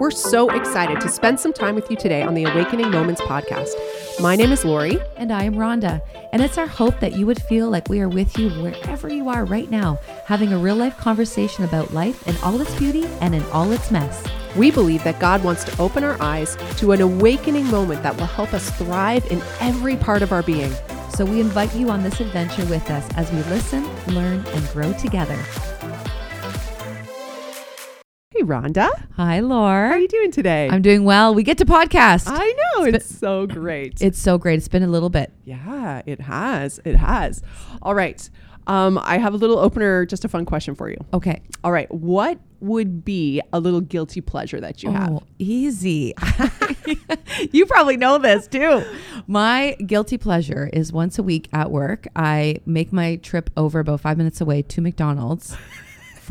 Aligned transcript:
We're 0.00 0.10
so 0.10 0.48
excited 0.48 1.00
to 1.02 1.10
spend 1.10 1.38
some 1.38 1.52
time 1.52 1.74
with 1.74 1.90
you 1.90 1.96
today 1.96 2.22
on 2.22 2.32
the 2.32 2.44
Awakening 2.44 2.90
Moments 2.90 3.20
podcast. 3.20 3.74
My 4.18 4.34
name 4.34 4.50
is 4.50 4.64
Lori. 4.64 4.98
And 5.18 5.30
I 5.30 5.44
am 5.44 5.56
Rhonda. 5.56 6.00
And 6.32 6.40
it's 6.40 6.56
our 6.56 6.66
hope 6.66 6.98
that 7.00 7.12
you 7.12 7.26
would 7.26 7.42
feel 7.42 7.68
like 7.68 7.90
we 7.90 8.00
are 8.00 8.08
with 8.08 8.38
you 8.38 8.48
wherever 8.62 9.12
you 9.12 9.28
are 9.28 9.44
right 9.44 9.70
now, 9.70 9.98
having 10.24 10.54
a 10.54 10.58
real 10.58 10.76
life 10.76 10.96
conversation 10.96 11.64
about 11.64 11.92
life 11.92 12.26
in 12.26 12.34
all 12.38 12.58
its 12.60 12.74
beauty 12.76 13.04
and 13.20 13.34
in 13.34 13.42
all 13.52 13.70
its 13.72 13.90
mess. 13.90 14.24
We 14.56 14.70
believe 14.70 15.04
that 15.04 15.20
God 15.20 15.44
wants 15.44 15.64
to 15.64 15.80
open 15.80 16.02
our 16.02 16.20
eyes 16.22 16.56
to 16.78 16.92
an 16.92 17.02
awakening 17.02 17.66
moment 17.66 18.02
that 18.02 18.16
will 18.16 18.24
help 18.24 18.54
us 18.54 18.70
thrive 18.78 19.26
in 19.30 19.42
every 19.60 19.96
part 19.96 20.22
of 20.22 20.32
our 20.32 20.42
being. 20.42 20.72
So 21.10 21.26
we 21.26 21.40
invite 21.40 21.74
you 21.74 21.90
on 21.90 22.02
this 22.02 22.20
adventure 22.20 22.64
with 22.64 22.90
us 22.90 23.06
as 23.16 23.30
we 23.30 23.42
listen, 23.52 23.86
learn, 24.06 24.44
and 24.46 24.68
grow 24.70 24.94
together. 24.94 25.38
Rhonda. 28.50 28.88
Hi, 29.14 29.38
Lori. 29.38 29.88
How 29.88 29.94
are 29.94 29.98
you 29.98 30.08
doing 30.08 30.32
today? 30.32 30.68
I'm 30.68 30.82
doing 30.82 31.04
well. 31.04 31.32
We 31.34 31.44
get 31.44 31.58
to 31.58 31.64
podcast. 31.64 32.24
I 32.26 32.52
know. 32.76 32.84
It's 32.84 32.96
It's, 32.96 33.18
so 33.18 33.46
great. 33.46 33.98
it's 34.02 34.18
so 34.18 34.38
great. 34.38 34.58
It's 34.58 34.66
been 34.66 34.82
a 34.82 34.88
little 34.88 35.08
bit. 35.08 35.32
yeah, 35.44 36.02
it 36.04 36.20
has. 36.20 36.80
It 36.84 36.96
has. 36.96 37.42
All 37.80 37.94
right. 37.94 38.28
Um, 38.66 38.98
I 39.02 39.18
have 39.18 39.34
a 39.34 39.36
little 39.36 39.58
opener, 39.58 40.04
just 40.04 40.24
a 40.24 40.28
fun 40.28 40.44
question 40.44 40.74
for 40.74 40.90
you. 40.90 40.96
Okay. 41.14 41.42
All 41.62 41.70
right. 41.72 41.90
What 41.94 42.38
would 42.60 43.04
be 43.04 43.40
a 43.52 43.60
little 43.60 43.80
guilty 43.80 44.20
pleasure 44.20 44.60
that 44.60 44.82
you 44.82 44.90
have? 44.90 45.10
Oh, 45.10 45.22
easy. 45.38 46.12
you 47.52 47.66
probably 47.66 47.96
know 47.96 48.18
this 48.18 48.46
too. 48.48 48.84
My 49.26 49.76
guilty 49.86 50.18
pleasure 50.18 50.68
is 50.72 50.92
once 50.92 51.18
a 51.18 51.22
week 51.22 51.48
at 51.52 51.70
work, 51.70 52.06
I 52.14 52.58
make 52.66 52.92
my 52.92 53.16
trip 53.16 53.48
over 53.56 53.78
about 53.80 54.00
five 54.00 54.18
minutes 54.18 54.40
away 54.40 54.62
to 54.62 54.80
McDonald's 54.80 55.56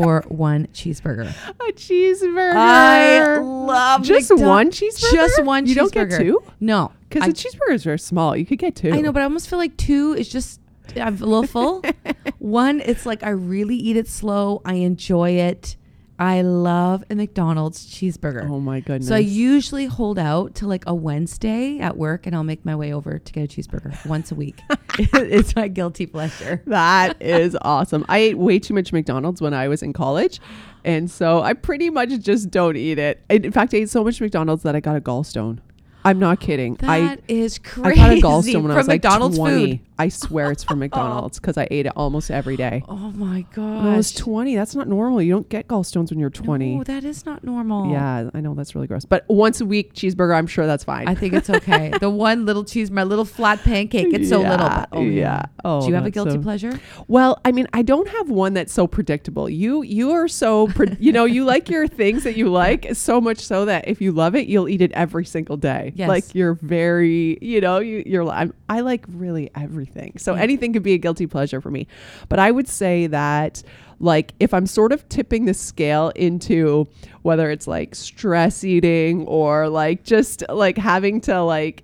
for 0.02 0.24
one 0.30 0.68
cheeseburger. 0.68 1.30
A 1.50 1.74
cheeseburger. 1.74 2.56
I 2.56 3.38
love 3.40 4.04
just 4.04 4.32
McDo- 4.32 4.48
one 4.48 4.72
cheeseburger. 4.72 5.12
Just 5.12 5.44
one 5.44 5.66
You 5.66 5.76
cheeseburger. 5.76 5.76
don't 5.76 6.10
get 6.10 6.12
two 6.22 6.44
No. 6.62 6.92
because 7.10 7.28
the 7.28 7.34
cheeseburgers 7.34 7.86
are 7.86 7.98
small. 7.98 8.36
You 8.38 8.46
could 8.46 8.60
get 8.60 8.76
two. 8.78 8.94
I 8.94 9.02
know, 9.02 9.12
but 9.12 9.20
I 9.22 9.24
almost 9.26 9.50
feel 9.50 9.60
like 9.60 9.76
two 9.76 10.14
is 10.18 10.30
just 10.30 10.62
I'm 10.96 11.16
a 11.22 11.26
little 11.26 11.44
full. 11.46 11.84
One, 12.40 12.80
it's 12.80 13.06
like 13.06 13.24
I 13.24 13.30
really 13.30 13.76
eat 13.76 13.98
it 13.98 14.08
slow. 14.08 14.62
I 14.66 14.76
enjoy 14.76 15.32
it. 15.32 15.76
I 16.20 16.42
love 16.42 17.06
a 17.10 17.16
McDonald's 17.16 17.88
cheeseburger. 17.88 18.48
Oh 18.50 18.60
my 18.60 18.82
goodness. 18.82 19.08
So 19.08 19.16
I 19.16 19.20
usually 19.20 19.86
hold 19.86 20.20
out 20.20 20.54
to 20.56 20.68
like 20.68 20.84
a 20.86 20.94
Wednesday 20.94 21.80
at 21.80 21.96
work 21.96 22.28
and 22.28 22.36
I'll 22.36 22.44
make 22.44 22.66
my 22.66 22.76
way 22.76 22.94
over 22.94 23.20
to 23.20 23.34
get 23.34 23.46
a 23.46 23.48
cheeseburger 23.48 24.06
once 24.06 24.30
a 24.32 24.36
week. 24.36 24.60
it's 25.00 25.56
my 25.56 25.70
guilty 25.70 26.06
pleasure. 26.06 26.62
that 26.68 27.16
is 27.22 27.58
awesome. 27.62 28.06
I 28.10 28.18
ate 28.18 28.38
way 28.38 28.60
too 28.60 28.74
much 28.74 28.92
McDonald's 28.92 29.42
when 29.42 29.54
I 29.54 29.70
was 29.70 29.82
in 29.82 29.94
college. 29.94 30.42
And 30.84 31.10
so 31.10 31.42
I 31.42 31.54
pretty 31.54 31.90
much 31.90 32.10
just 32.20 32.52
don't 32.52 32.76
eat 32.76 33.00
it. 33.00 33.24
In 33.30 33.46
in 33.46 33.52
fact, 33.54 33.74
I 33.74 33.78
ate 33.78 33.90
so 33.90 34.04
much 34.04 34.20
McDonald's 34.20 34.64
that 34.64 34.76
I 34.76 34.82
got 34.82 34.98
a 34.98 35.02
gallstone. 35.02 35.60
I'm 36.06 36.18
not 36.20 36.40
kidding. 36.40 36.78
I 36.82 37.02
That 37.02 37.22
is 37.28 37.60
I 37.64 37.68
crazy. 37.68 37.96
got 38.00 38.12
a 38.12 38.16
gallstone 38.16 38.54
when 38.56 38.64
from 38.64 38.72
I 38.72 38.76
was 38.78 38.88
like 38.88 39.04
McDonald's 39.04 39.38
20. 39.38 39.72
food. 39.72 39.80
I 39.98 40.08
swear 40.08 40.50
it's 40.50 40.64
from 40.64 40.80
McDonald's 40.84 41.40
because 41.40 41.58
I 41.58 41.68
ate 41.70 41.86
it 41.86 41.92
almost 41.96 42.32
every 42.32 42.56
day. 42.56 42.84
Oh 42.88 43.12
my 43.12 43.46
god! 43.54 43.86
I 43.86 43.98
was 43.98 44.14
20, 44.14 44.56
that's 44.56 44.74
not 44.74 44.88
normal. 44.88 45.22
You 45.22 45.34
don't 45.34 45.50
get 45.50 45.68
gallstones 45.68 46.10
when 46.10 46.20
you're 46.20 46.30
20. 46.30 46.78
No, 46.78 46.84
that 46.86 47.04
is 47.04 47.26
not 47.26 47.44
normal. 47.44 47.92
Yeah, 47.92 48.30
I 48.34 48.40
know 48.40 48.54
that's 48.54 48.76
really 48.76 48.88
gross. 48.88 49.04
But 49.04 49.26
once 49.28 49.60
a 49.60 49.66
week 49.66 49.94
cheeseburger, 49.94 50.34
I'm 50.38 50.48
sure 50.48 50.66
that's 50.66 50.86
fine. 50.86 51.06
I 51.10 51.16
think 51.16 51.34
it's 51.34 51.50
okay. 51.50 51.92
the 52.00 52.10
one 52.10 52.46
little 52.46 52.64
cheese, 52.64 52.90
my 52.90 53.04
little 53.04 53.26
flat 53.26 53.62
pancake. 53.64 54.14
It's 54.14 54.30
so 54.30 54.38
little. 54.40 54.52
Yeah, 54.68 54.86
But, 54.90 54.90
oh, 54.94 55.02
yeah. 55.02 55.10
yeah. 55.12 55.46
Oh, 55.66 55.82
Do 55.82 55.88
you 55.90 55.96
have 55.96 56.06
a 56.06 56.12
guilty 56.12 56.32
so- 56.32 56.42
pleasure? 56.42 56.80
Well, 57.10 57.42
I 57.44 57.52
mean, 57.52 57.68
I 57.74 57.82
don't 57.82 58.08
have 58.08 58.30
one 58.30 58.54
that's 58.54 58.72
so 58.72 58.88
predictable. 58.88 59.50
You 59.50 59.82
you 59.82 60.12
are 60.12 60.30
so 60.30 60.68
pre- 60.68 60.96
you 60.98 61.12
know 61.12 61.26
you 61.26 61.44
like 61.44 61.70
your 61.70 61.88
things 61.88 62.24
that 62.24 62.38
you 62.38 62.48
like 62.50 62.88
so 62.96 63.20
much 63.20 63.40
so 63.40 63.66
that 63.66 63.86
if 63.90 64.00
you 64.00 64.14
love 64.14 64.34
it, 64.34 64.48
you'll 64.48 64.70
eat 64.70 64.82
it 64.82 64.94
every 64.94 65.26
single 65.26 65.58
day. 65.58 65.89
Yes. 65.96 66.10
Like 66.10 66.36
you're 66.36 66.54
very 66.56 67.38
you 67.42 67.62
know 67.62 67.80
you, 67.80 68.04
you're 68.06 68.28
I'm, 68.30 68.54
I 68.70 68.82
like 68.82 69.06
really 69.08 69.50
everything. 69.56 70.18
So 70.18 70.36
Yeah. 70.36 70.42
anything 70.42 70.74
could 70.74 70.84
be 70.84 70.94
a 70.94 70.98
guilty 70.98 71.28
pleasure 71.28 71.62
for 71.62 71.72
me. 71.72 71.88
But 72.28 72.40
I 72.40 72.52
would 72.52 72.68
say 72.68 73.08
that 73.08 73.64
like 74.00 74.34
if 74.40 74.54
I'm 74.54 74.66
sort 74.66 74.92
of 74.92 75.08
tipping 75.10 75.46
the 75.46 75.54
scale 75.54 76.10
into 76.16 76.88
whether 77.22 77.52
it's 77.52 77.68
like 77.68 77.96
stress 77.96 78.64
eating 78.64 79.26
or 79.28 79.68
like 79.70 80.04
just 80.04 80.44
like 80.50 80.78
having 80.78 81.20
to 81.22 81.42
like 81.44 81.84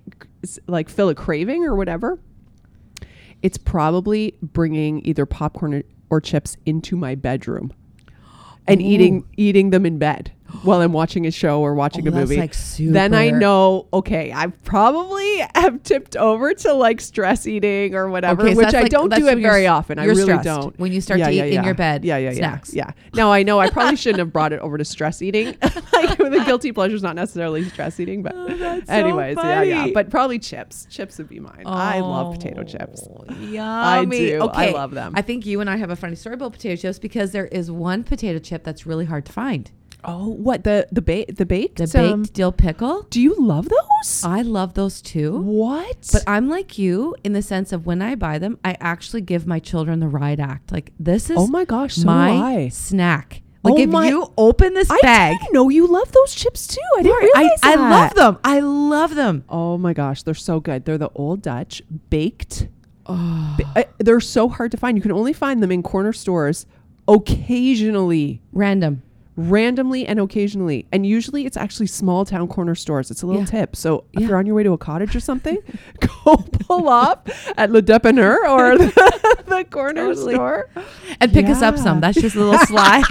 like 0.66 0.88
fill 0.88 1.08
a 1.08 1.14
craving 1.14 1.64
or 1.64 1.74
whatever 1.74 2.18
it's 3.42 3.58
probably 3.58 4.34
bringing 4.42 5.04
either 5.06 5.26
popcorn 5.26 5.74
or, 5.74 5.82
or 6.08 6.20
chips 6.20 6.56
into 6.64 6.96
my 6.96 7.14
bedroom 7.14 7.72
and 8.66 8.80
eating 8.80 9.24
eating 9.36 9.70
them 9.70 9.84
in 9.84 9.98
bed 9.98 10.32
while 10.62 10.80
I'm 10.80 10.92
watching 10.92 11.26
a 11.26 11.30
show 11.30 11.60
or 11.60 11.74
watching 11.74 12.06
Oh, 12.08 12.12
a 12.12 12.14
movie. 12.14 12.36
like, 12.36 12.54
then 12.78 13.14
I 13.14 13.30
know, 13.30 13.86
okay, 13.92 14.32
I 14.32 14.46
probably 14.46 15.38
have 15.54 15.82
tipped 15.82 16.16
over 16.16 16.54
to 16.54 16.72
like 16.72 17.00
stress 17.00 17.46
eating 17.46 17.94
or 17.94 18.08
whatever, 18.08 18.42
Okay, 18.42 18.52
so 18.54 18.58
which 18.58 18.74
I 18.74 18.82
like- 18.82 18.90
don't 18.90 19.12
do 19.14 19.26
it 19.28 19.38
very 19.38 19.66
often. 19.66 19.98
I 19.98 20.04
really 20.04 20.22
stressed 20.22 20.44
don't. 20.44 20.78
when 20.78 20.92
you 20.92 21.00
start 21.00 21.20
to 21.20 21.30
eat 21.30 21.52
in 21.54 21.64
your 21.64 21.74
bed 21.74 22.04
Yeah, 22.04 22.16
yeah, 22.16 22.30
yeah. 22.30 22.36
snacks. 22.36 22.74
Yeah. 22.74 22.90
Now 23.14 23.32
I 23.32 23.42
know 23.42 23.58
I 23.60 23.70
probably 23.70 23.96
shouldn't 24.02 24.18
have 24.20 24.32
brought 24.32 24.52
it 24.52 24.60
over 24.60 24.78
to 24.78 24.84
stress 24.84 25.22
eating. 25.22 25.56
like 25.92 26.16
the 26.18 26.42
guilty 26.46 26.72
pleasure 26.72 26.94
is 26.96 27.02
not 27.02 27.16
necessarily 27.16 27.64
stress 27.68 27.98
eating, 28.00 28.22
but 28.22 28.32
Oh, 28.34 28.46
that's 28.56 28.86
so 28.86 28.92
anyways, 28.92 29.36
yeah, 29.36 29.62
yeah. 29.62 29.86
But 29.92 30.10
probably 30.10 30.38
chips. 30.38 30.86
Chips 30.90 31.18
would 31.18 31.28
be 31.28 31.40
mine. 31.40 31.62
I 31.66 32.00
love 32.00 32.34
potato 32.34 32.60
oh, 32.60 32.64
chips. 32.64 33.06
Oh, 33.08 33.24
Yummy. 33.40 34.18
do. 34.30 34.42
I 34.48 34.70
love 34.70 34.92
them. 34.92 35.12
I 35.16 35.22
think 35.22 35.46
you 35.46 35.60
and 35.60 35.68
I 35.70 35.76
have 35.76 35.90
a 35.90 35.96
funny 35.96 36.16
story 36.16 36.34
about 36.34 36.52
potato 36.52 36.80
chips 36.80 36.98
because 36.98 37.32
there 37.32 37.46
is 37.46 37.70
one 37.70 38.04
potato 38.04 38.38
chip 38.38 38.64
that's 38.64 38.86
really 38.86 39.04
hard 39.04 39.24
to 39.26 39.32
find. 39.32 39.70
Oh, 40.08 40.28
what 40.28 40.62
the 40.64 40.86
the 40.92 41.02
bait 41.02 41.36
the 41.36 41.44
baked 41.44 41.78
The 41.78 41.86
baked 41.88 42.12
um, 42.12 42.22
dill 42.22 42.52
pickle. 42.52 43.02
do 43.10 43.20
you 43.20 43.34
love 43.38 43.68
those? 43.68 44.22
I 44.24 44.42
love 44.42 44.74
those 44.74 45.02
too. 45.02 45.36
what? 45.38 46.08
But 46.12 46.22
I'm 46.28 46.48
like 46.48 46.78
you 46.78 47.16
in 47.24 47.32
the 47.32 47.42
sense 47.42 47.72
of 47.72 47.86
when 47.86 48.00
I 48.00 48.14
buy 48.14 48.38
them, 48.38 48.58
I 48.64 48.76
actually 48.80 49.22
give 49.22 49.46
my 49.46 49.58
children 49.58 49.98
the 50.00 50.08
right 50.08 50.38
act. 50.38 50.70
Like 50.70 50.92
this 51.00 51.28
is 51.28 51.36
oh 51.38 51.48
my 51.48 51.64
gosh, 51.64 51.96
so 51.96 52.06
my 52.06 52.30
I. 52.30 52.68
snack. 52.68 53.42
Like 53.64 53.74
Oh 53.74 53.78
if 53.80 53.90
my- 53.90 54.08
you 54.08 54.32
open 54.38 54.74
this 54.74 54.88
I 54.92 54.98
bag, 55.02 55.38
didn't 55.40 55.52
know 55.52 55.68
you 55.70 55.88
love 55.88 56.12
those 56.12 56.32
chips 56.36 56.68
too. 56.68 56.80
I 56.98 57.02
didn't 57.02 57.12
Lori, 57.12 57.30
I, 57.34 57.40
realize 57.40 57.58
I 57.64 57.74
love 57.74 58.14
them. 58.14 58.38
I 58.44 58.60
love 58.60 59.14
them. 59.16 59.44
Oh 59.48 59.76
my 59.76 59.92
gosh, 59.92 60.22
they're 60.22 60.34
so 60.34 60.60
good. 60.60 60.84
They're 60.84 60.98
the 60.98 61.10
old 61.16 61.42
Dutch 61.42 61.82
baked. 62.10 62.68
Oh, 63.06 63.56
Ba- 63.58 63.80
uh, 63.80 63.82
they're 63.98 64.20
so 64.20 64.48
hard 64.48 64.70
to 64.70 64.76
find. 64.76 64.96
You 64.96 65.02
can 65.02 65.10
only 65.12 65.32
find 65.32 65.60
them 65.62 65.72
in 65.72 65.82
corner 65.82 66.12
stores 66.12 66.64
occasionally, 67.08 68.40
random. 68.52 69.02
Randomly 69.36 70.06
and 70.06 70.18
occasionally. 70.18 70.86
And 70.92 71.06
usually 71.06 71.44
it's 71.46 71.56
actually 71.56 71.86
small 71.88 72.24
town 72.24 72.48
corner 72.48 72.74
stores. 72.74 73.10
It's 73.10 73.22
a 73.22 73.26
little 73.26 73.42
Yeah. 73.42 73.46
tip. 73.46 73.76
So 73.76 74.04
if 74.14 74.20
Yeah. 74.22 74.28
you're 74.28 74.36
on 74.38 74.46
your 74.46 74.54
way 74.54 74.62
to 74.62 74.72
a 74.72 74.78
cottage 74.78 75.14
or 75.14 75.20
something, 75.20 75.58
go 76.24 76.36
pull 76.36 76.88
up 76.88 77.28
at 77.56 77.70
Le 77.70 77.82
Dépanneur 77.82 78.36
or 78.48 78.78
the, 78.78 79.42
the 79.46 79.64
corner 79.70 80.06
Totally. 80.06 80.34
store. 80.34 80.68
and 81.20 81.32
pick 81.32 81.46
us 81.46 81.62
up 81.62 81.76
some. 81.78 82.00
That's 82.00 82.20
just 82.20 82.34
a 82.36 82.40
little 82.40 82.58
slide. 82.66 83.04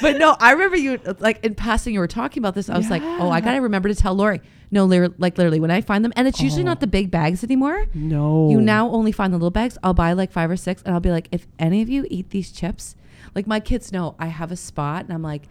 but 0.00 0.18
no, 0.18 0.36
I 0.38 0.52
remember 0.52 0.76
you 0.76 0.98
like 1.18 1.44
in 1.44 1.54
passing. 1.54 1.94
You 1.94 2.00
were 2.00 2.06
talking 2.06 2.40
about 2.40 2.54
this. 2.54 2.70
I 2.70 2.76
was 2.76 2.90
like, 2.90 3.02
oh, 3.02 3.30
I 3.30 3.40
gotta 3.40 3.60
remember 3.60 3.88
to 3.88 3.94
tell 3.94 4.14
Lori. 4.14 4.40
No, 4.70 4.84
lir- 4.84 5.14
like 5.18 5.38
literally, 5.38 5.60
when 5.60 5.70
I 5.70 5.80
find 5.80 6.04
them, 6.04 6.12
and 6.14 6.28
it's 6.28 6.40
usually 6.42 6.62
Oh. 6.62 6.66
not 6.66 6.80
the 6.80 6.86
big 6.86 7.10
bags 7.10 7.42
anymore. 7.42 7.86
No. 7.94 8.50
You 8.50 8.60
now 8.60 8.90
only 8.90 9.12
find 9.12 9.32
the 9.32 9.38
little 9.38 9.50
bags. 9.50 9.78
I'll 9.82 9.94
buy 9.94 10.12
like 10.12 10.30
five 10.30 10.50
or 10.50 10.56
six, 10.58 10.82
and 10.84 10.92
I'll 10.94 11.00
be 11.00 11.10
like, 11.10 11.26
if 11.32 11.46
any 11.58 11.80
of 11.80 11.88
you 11.88 12.06
eat 12.10 12.30
these 12.30 12.52
chips, 12.52 12.94
like 13.38 13.46
my 13.46 13.60
kids 13.60 13.92
know 13.92 14.16
I 14.18 14.26
have 14.26 14.50
a 14.50 14.56
spot, 14.56 15.04
and 15.04 15.12
I'm 15.12 15.22
like, 15.22 15.44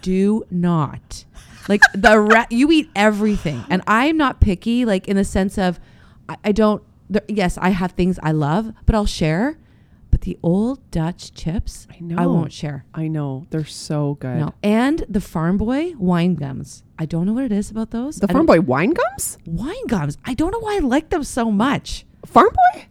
do 0.00 0.44
not. 0.48 1.24
Like 1.68 1.80
the 1.92 2.20
ra- 2.20 2.46
you 2.50 2.70
eat 2.70 2.88
everything, 2.94 3.64
and 3.68 3.82
I'm 3.88 4.16
not 4.16 4.40
picky. 4.40 4.84
Like 4.84 5.08
in 5.08 5.16
the 5.16 5.24
sense 5.24 5.58
of, 5.58 5.80
I, 6.28 6.36
I 6.44 6.52
don't. 6.52 6.84
There, 7.10 7.22
yes, 7.26 7.58
I 7.58 7.70
have 7.70 7.92
things 7.92 8.20
I 8.22 8.30
love, 8.30 8.72
but 8.86 8.94
I'll 8.94 9.06
share. 9.06 9.58
But 10.12 10.20
the 10.20 10.38
old 10.40 10.88
Dutch 10.92 11.34
chips, 11.34 11.88
I 11.90 11.98
know. 11.98 12.14
I 12.16 12.26
won't 12.26 12.52
share. 12.52 12.84
I 12.94 13.08
know. 13.08 13.46
They're 13.50 13.64
so 13.64 14.14
good. 14.20 14.36
No, 14.38 14.54
and 14.62 15.04
the 15.08 15.20
Farm 15.20 15.56
Boy 15.56 15.94
wine 15.98 16.36
gums. 16.36 16.84
I 16.96 17.06
don't 17.06 17.26
know 17.26 17.32
what 17.32 17.44
it 17.44 17.50
is 17.52 17.72
about 17.72 17.90
those. 17.90 18.16
The 18.20 18.28
I 18.30 18.32
Farm 18.32 18.46
Boy 18.46 18.60
wine 18.60 18.92
gums? 18.92 19.36
wine 19.46 19.86
gums. 19.88 20.16
I 20.24 20.34
don't 20.34 20.52
know 20.52 20.60
why 20.60 20.76
I 20.76 20.78
like 20.78 21.10
them 21.10 21.24
so 21.24 21.50
much. 21.50 22.06
Farm 22.24 22.50
Boy? 22.50 22.86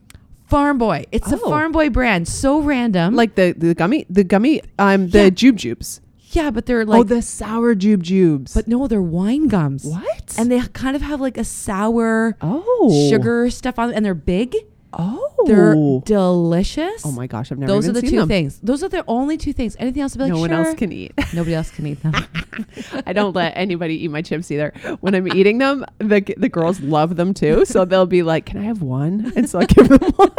Farm 0.52 0.78
Boy. 0.78 1.06
It's 1.14 1.32
a 1.32 1.36
Oh. 1.42 1.50
Farm 1.50 1.72
Boy 1.72 1.90
brand. 1.90 2.28
So 2.28 2.62
random. 2.62 3.16
Like 3.16 3.36
the, 3.36 3.54
the 3.58 3.74
gummy, 3.74 4.06
the 4.10 4.24
gummy, 4.26 4.62
um, 4.78 5.08
the 5.10 5.24
Yeah. 5.24 5.30
jube 5.30 5.58
jubes. 5.58 6.02
yeah, 6.34 6.52
but 6.52 6.66
they're 6.66 6.86
like 6.86 7.00
oh, 7.00 7.04
the 7.04 7.22
sour 7.22 7.74
jube 7.76 8.04
jubes. 8.04 8.54
but 8.54 8.68
no, 8.68 8.88
they're 8.88 9.02
wine 9.02 9.48
gums. 9.48 9.84
what? 9.86 10.36
And 10.38 10.52
they 10.52 10.60
kind 10.74 10.96
of 10.96 11.02
have 11.02 11.20
like 11.22 11.38
a 11.38 11.44
sour 11.46 12.36
oh, 12.42 13.08
sugar 13.10 13.50
stuff 13.50 13.80
on 13.80 13.94
and 13.94 14.06
they're 14.06 14.14
big. 14.14 14.56
Oh, 14.94 15.44
They're 15.46 15.74
delicious. 16.06 17.06
oh 17.06 17.12
my 17.12 17.26
gosh, 17.28 17.52
I've 17.52 17.58
never 17.58 17.72
Those 17.72 17.88
are 17.88 17.94
the 17.94 18.02
two 18.02 18.18
them. 18.20 18.28
things. 18.28 18.60
Those 18.60 18.84
are 18.84 18.90
the 18.90 19.04
only 19.08 19.38
two 19.38 19.54
things. 19.54 19.76
Anything 19.80 20.02
else? 20.02 20.16
Be 20.16 20.24
like, 20.24 20.34
no 20.34 20.40
one 20.40 20.50
sure. 20.50 20.66
else 20.66 20.76
can 20.76 20.92
eat. 20.92 21.14
Nobody 21.34 21.56
else 21.56 21.72
can 21.72 21.88
eat 21.88 22.02
them. 22.04 22.14
I 23.06 23.14
don't 23.14 23.34
let 23.34 23.54
anybody 23.56 24.04
eat 24.04 24.10
my 24.12 24.22
chips 24.22 24.52
either. 24.52 24.74
When 25.00 25.16
I'm 25.16 25.28
eating 25.30 25.60
them, 25.60 25.86
the 26.00 26.22
the 26.38 26.50
girls 26.50 26.82
love 26.82 27.16
them 27.16 27.34
too. 27.34 27.64
So 27.66 27.86
they'll 27.86 28.06
be 28.06 28.22
like, 28.24 28.46
"Can 28.46 28.60
I 28.60 28.64
have 28.64 28.82
one?" 28.82 29.32
And 29.36 29.50
so 29.50 29.60
I 29.60 29.66
give 29.66 29.88
them 29.88 30.00
one. 30.18 30.32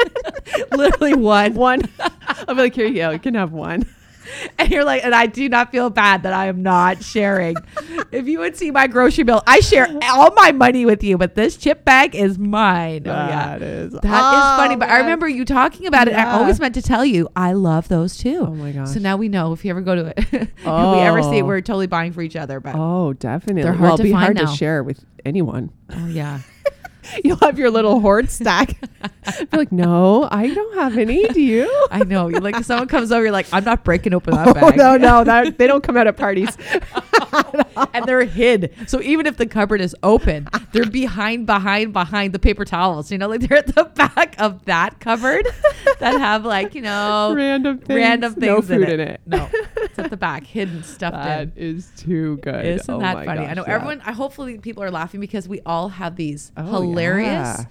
Literally 0.72 1.14
one. 1.14 1.54
one. 1.54 1.82
I'll 2.46 2.54
be 2.54 2.62
like, 2.62 2.74
"Here 2.74 2.86
you 2.86 2.94
go. 2.96 3.10
You 3.10 3.18
can 3.18 3.34
have 3.34 3.52
one." 3.52 3.86
and 4.58 4.70
you're 4.70 4.84
like, 4.84 5.04
and 5.04 5.14
I 5.14 5.26
do 5.26 5.48
not 5.48 5.70
feel 5.72 5.90
bad 5.90 6.22
that 6.24 6.32
I 6.32 6.46
am 6.46 6.62
not 6.62 7.02
sharing. 7.02 7.56
if 8.12 8.26
you 8.26 8.38
would 8.40 8.56
see 8.56 8.70
my 8.70 8.86
grocery 8.86 9.24
bill, 9.24 9.42
I 9.46 9.60
share 9.60 9.86
all 10.10 10.30
my 10.34 10.52
money 10.52 10.84
with 10.86 11.02
you, 11.02 11.18
but 11.18 11.34
this 11.34 11.56
chip 11.56 11.84
bag 11.84 12.14
is 12.14 12.38
mine. 12.38 13.02
oh 13.06 13.10
yeah, 13.10 13.58
That 13.58 13.62
is 13.62 13.92
that 13.92 14.04
is 14.04 14.10
oh, 14.12 14.56
funny. 14.56 14.76
But 14.76 14.88
I 14.90 14.98
remember 15.00 15.28
you 15.28 15.44
talking 15.44 15.86
about 15.86 16.08
it. 16.08 16.14
I 16.14 16.30
always 16.32 16.60
meant 16.60 16.74
to 16.74 16.82
tell 16.82 17.04
you 17.04 17.28
I 17.36 17.52
love 17.52 17.88
those 17.88 18.16
too. 18.16 18.44
Oh 18.48 18.54
my 18.54 18.72
gosh. 18.72 18.90
So 18.90 19.00
now 19.00 19.16
we 19.16 19.28
know 19.28 19.52
if 19.52 19.64
you 19.64 19.70
ever 19.70 19.80
go 19.80 19.94
to 19.94 20.06
it, 20.06 20.14
if 20.32 20.32
we 20.64 20.70
ever 20.70 21.22
see 21.22 21.38
it, 21.38 21.42
Oh. 21.42 21.46
we're 21.46 21.60
totally 21.60 21.86
buying 21.86 22.12
for 22.12 22.22
each 22.22 22.36
other. 22.36 22.60
But 22.60 22.74
oh, 22.76 22.92
Oh, 23.02 23.12
definitely. 23.14 23.62
They're 23.62 23.72
hard 23.72 23.82
well, 23.88 23.96
to 23.96 24.02
it'd 24.02 24.10
be 24.10 24.12
find 24.12 24.24
hard 24.24 24.36
now. 24.36 24.50
to 24.50 24.56
share 24.56 24.82
with 24.84 25.04
anyone. 25.24 25.70
Oh 25.90 26.06
yeah, 26.06 26.40
You'll 27.24 27.36
have 27.38 27.58
your 27.58 27.70
little 27.70 28.00
hoard 28.00 28.30
stack. 28.30 28.76
You're 29.38 29.46
like, 29.52 29.72
no, 29.72 30.28
I 30.30 30.52
don't 30.52 30.74
have 30.78 30.96
any. 30.98 31.26
Do 31.28 31.40
you? 31.40 31.86
I 31.90 32.04
know. 32.04 32.28
You're 32.28 32.40
like 32.40 32.56
if 32.56 32.66
someone 32.66 32.88
comes 32.88 33.10
over, 33.12 33.22
you're 33.22 33.32
like, 33.32 33.46
I'm 33.52 33.64
not 33.64 33.84
breaking 33.84 34.14
open 34.14 34.34
that 34.34 34.48
Oh, 34.48 34.54
bag. 34.54 34.76
no, 34.76 34.96
no, 34.96 35.24
that, 35.24 35.58
they 35.58 35.66
don't 35.66 35.82
come 35.82 35.96
out 35.96 36.06
at 36.06 36.16
parties. 36.16 36.56
and 37.94 38.04
they're 38.06 38.24
hid. 38.24 38.72
So 38.86 39.00
even 39.00 39.26
if 39.26 39.36
the 39.36 39.46
cupboard 39.46 39.80
is 39.80 39.94
open, 40.02 40.48
they're 40.72 40.84
behind, 40.90 41.46
behind, 41.46 41.92
behind 41.92 42.32
the 42.32 42.38
paper 42.38 42.64
towels. 42.64 43.10
You 43.10 43.18
know, 43.18 43.28
like 43.28 43.40
they're 43.40 43.58
at 43.58 43.74
the 43.74 43.84
back 43.84 44.34
of 44.40 44.64
that 44.66 45.00
cupboard 45.00 45.46
that 45.98 46.18
have 46.20 46.44
like 46.44 46.74
you 46.74 46.82
know 46.82 47.32
random 47.36 47.78
things. 47.78 47.96
random 47.98 48.34
things 48.34 48.46
No 48.46 48.62
food 48.62 48.88
in 48.88 49.00
in 49.00 49.08
it. 49.08 49.20
No, 49.26 49.48
it's 49.76 49.98
at 49.98 50.10
the 50.10 50.16
back, 50.16 50.44
hidden, 50.44 50.82
stuffed 50.82 51.14
That 51.16 51.42
in. 51.42 51.52
is 51.56 51.90
too 51.96 52.36
good. 52.38 52.64
Isn't 52.64 52.90
Oh 52.94 52.98
that 53.00 53.24
funny? 53.24 53.46
I 53.46 53.54
know 53.54 53.64
yeah. 53.66 53.74
everyone. 53.74 54.00
I 54.04 54.12
hopefully 54.12 54.58
people 54.58 54.82
are 54.82 54.90
laughing 54.90 55.20
because 55.20 55.48
we 55.48 55.60
all 55.66 55.88
have 55.88 56.16
these 56.16 56.52
Oh, 56.56 56.62
hilarious 56.64 57.26
yeah. 57.58 57.64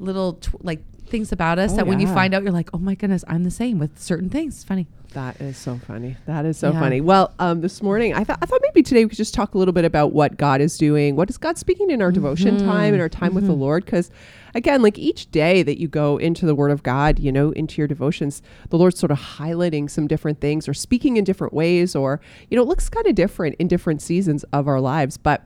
Little 0.00 0.34
tw- 0.34 0.64
like 0.64 0.80
things 1.06 1.32
about 1.32 1.58
us 1.58 1.72
Oh, 1.72 1.76
that 1.76 1.86
when 1.88 1.98
you 1.98 2.06
find 2.06 2.34
out, 2.34 2.42
you're 2.44 2.52
like, 2.52 2.70
oh 2.72 2.78
my 2.78 2.94
goodness, 2.94 3.24
I'm 3.26 3.42
the 3.44 3.50
same 3.50 3.78
with 3.80 3.98
certain 4.00 4.28
things. 4.30 4.54
It's 4.56 4.64
funny. 4.64 4.86
That 5.12 5.40
is 5.40 5.56
so 5.56 5.74
funny. 5.76 6.16
That 6.26 6.46
is 6.46 6.56
so 6.56 6.70
Yeah. 6.70 6.78
funny. 6.78 7.00
Well, 7.00 7.34
um, 7.40 7.62
this 7.62 7.82
morning 7.82 8.14
I 8.14 8.22
thought 8.22 8.38
I 8.42 8.46
thought 8.46 8.60
maybe 8.62 8.80
today 8.84 9.04
we 9.04 9.08
could 9.08 9.16
just 9.18 9.34
talk 9.34 9.54
a 9.56 9.58
little 9.58 9.72
bit 9.74 9.84
about 9.84 10.12
what 10.12 10.36
God 10.36 10.60
is 10.60 10.78
doing. 10.78 11.16
What 11.16 11.28
is 11.28 11.36
God 11.36 11.58
speaking 11.58 11.90
in 11.90 12.00
our 12.00 12.12
devotion 12.12 12.56
Mm-hmm. 12.56 12.66
time 12.68 12.92
and 12.94 13.02
our 13.02 13.08
time 13.08 13.34
with 13.34 13.46
the 13.48 13.52
Lord? 13.52 13.84
Because 13.84 14.08
again, 14.54 14.82
like 14.82 14.98
each 15.00 15.28
day 15.32 15.64
that 15.64 15.80
you 15.80 15.88
go 15.88 16.16
into 16.16 16.46
the 16.46 16.54
Word 16.54 16.70
of 16.70 16.84
God, 16.84 17.18
you 17.18 17.32
know, 17.32 17.50
into 17.50 17.78
your 17.80 17.88
devotions, 17.88 18.40
the 18.68 18.78
Lord's 18.78 19.00
sort 19.00 19.10
of 19.10 19.18
highlighting 19.18 19.90
some 19.90 20.06
different 20.06 20.40
things 20.40 20.68
or 20.68 20.74
speaking 20.74 21.16
in 21.16 21.24
different 21.24 21.52
ways, 21.52 21.96
or 21.96 22.20
you 22.48 22.56
know, 22.56 22.62
it 22.62 22.68
looks 22.68 22.88
kind 22.88 23.06
of 23.08 23.16
different 23.16 23.56
in 23.58 23.66
different 23.66 24.00
seasons 24.00 24.44
of 24.52 24.68
our 24.68 24.80
lives. 24.80 25.16
But 25.16 25.42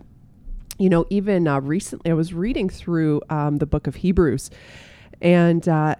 you 0.78 0.88
know, 0.88 1.06
even 1.10 1.46
uh, 1.46 1.60
recently, 1.60 2.10
I 2.10 2.14
was 2.14 2.34
reading 2.34 2.68
through 2.68 3.22
um, 3.30 3.58
the 3.58 3.66
book 3.66 3.86
of 3.86 3.96
Hebrews, 3.96 4.50
and 5.20 5.66
uh, 5.68 5.94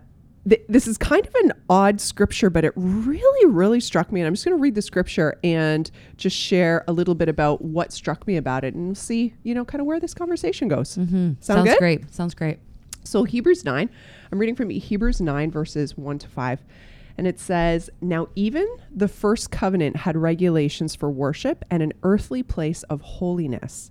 th- 0.49 0.63
this 0.69 0.87
is 0.87 0.99
kind 0.99 1.27
of 1.27 1.35
an 1.37 1.53
odd 1.69 2.01
scripture, 2.01 2.51
but 2.51 2.65
it 2.65 2.73
really, 2.77 3.51
really 3.51 3.81
struck 3.81 4.11
me. 4.11 4.21
And 4.21 4.27
I'm 4.27 4.35
just 4.35 4.45
going 4.45 4.57
to 4.57 4.61
read 4.61 4.75
the 4.75 4.83
scripture 4.83 5.39
and 5.45 5.91
just 6.17 6.37
share 6.37 6.85
a 6.89 6.93
little 6.93 7.15
bit 7.15 7.29
about 7.29 7.63
what 7.63 7.93
struck 7.93 8.27
me 8.27 8.37
about 8.37 8.65
it, 8.65 8.75
and 8.75 8.97
see, 8.97 9.35
you 9.43 9.55
know, 9.55 9.65
kind 9.65 9.81
of 9.81 9.87
where 9.87 10.01
this 10.01 10.15
conversation 10.15 10.69
goes. 10.69 10.97
Mm-hmm. 10.97 11.15
Sound 11.15 11.43
Sounds 11.43 11.69
good? 11.69 11.79
great. 11.79 12.15
Sounds 12.15 12.35
great. 12.35 12.59
So 13.05 13.25
Hebrews 13.25 13.65
9, 13.65 13.91
I'm 14.33 14.39
reading 14.39 14.57
from 14.57 14.71
Hebrews 14.71 15.21
9, 15.21 15.51
verses 15.51 15.97
1 15.97 16.19
to 16.21 16.29
5. 16.29 16.65
And 17.17 17.27
it 17.27 17.39
says, 17.39 17.91
Now 18.01 18.29
even 18.35 18.67
the 18.91 19.09
first 19.09 19.51
covenant 19.51 19.97
had 19.97 20.17
regulations 20.17 20.95
for 20.95 21.11
worship 21.11 21.65
and 21.71 21.83
an 21.83 21.93
earthly 22.03 22.43
place 22.43 22.83
of 22.85 23.03
holiness. 23.03 23.91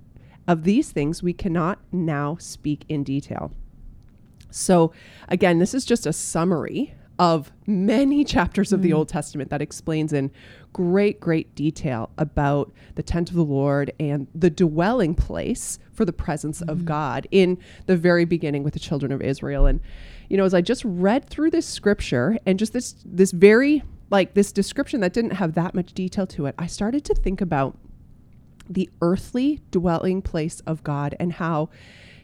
of 0.47 0.63
these 0.63 0.91
things 0.91 1.21
we 1.21 1.33
cannot 1.33 1.79
now 1.91 2.37
speak 2.39 2.85
in 2.89 3.03
detail. 3.03 3.51
So, 4.49 4.91
again, 5.29 5.59
this 5.59 5.73
is 5.73 5.85
just 5.85 6.05
a 6.05 6.13
summary 6.13 6.93
of 7.19 7.51
many 7.67 8.23
chapters 8.25 8.73
of 8.73 8.81
the 8.81 8.91
mm. 8.91 8.95
Old 8.95 9.07
Testament 9.07 9.49
that 9.49 9.61
explains 9.61 10.11
in 10.11 10.31
great, 10.73 11.19
great 11.19 11.53
detail 11.55 12.09
about 12.17 12.71
the 12.95 13.03
tent 13.03 13.29
of 13.29 13.35
the 13.35 13.43
Lord 13.43 13.91
and 13.99 14.27
the 14.33 14.49
dwelling 14.49 15.15
place 15.15 15.79
for 15.93 16.05
the 16.05 16.13
presence 16.13 16.61
of 16.61 16.79
mm-hmm. 16.79 16.85
God 16.85 17.27
in 17.31 17.57
the 17.85 17.97
very 17.97 18.25
beginning 18.25 18.63
with 18.63 18.73
the 18.73 18.79
children 18.79 19.11
of 19.11 19.21
Israel. 19.21 19.65
And, 19.65 19.79
you 20.29 20.37
know, 20.37 20.45
as 20.45 20.53
I 20.53 20.61
just 20.61 20.83
read 20.85 21.25
through 21.25 21.51
this 21.51 21.67
scripture 21.67 22.37
and 22.45 22.57
just 22.57 22.73
this, 22.73 22.95
this 23.05 23.31
very, 23.31 23.83
like 24.09 24.33
this 24.33 24.51
description 24.51 25.01
that 25.01 25.13
didn't 25.13 25.31
have 25.31 25.53
that 25.53 25.75
much 25.75 25.93
detail 25.93 26.25
to 26.27 26.47
it, 26.47 26.55
I 26.57 26.67
started 26.67 27.05
to 27.05 27.13
think 27.13 27.41
about 27.41 27.77
the 28.73 28.89
earthly 29.01 29.59
dwelling 29.71 30.21
place 30.21 30.59
of 30.61 30.83
God 30.83 31.15
and 31.19 31.33
how 31.33 31.69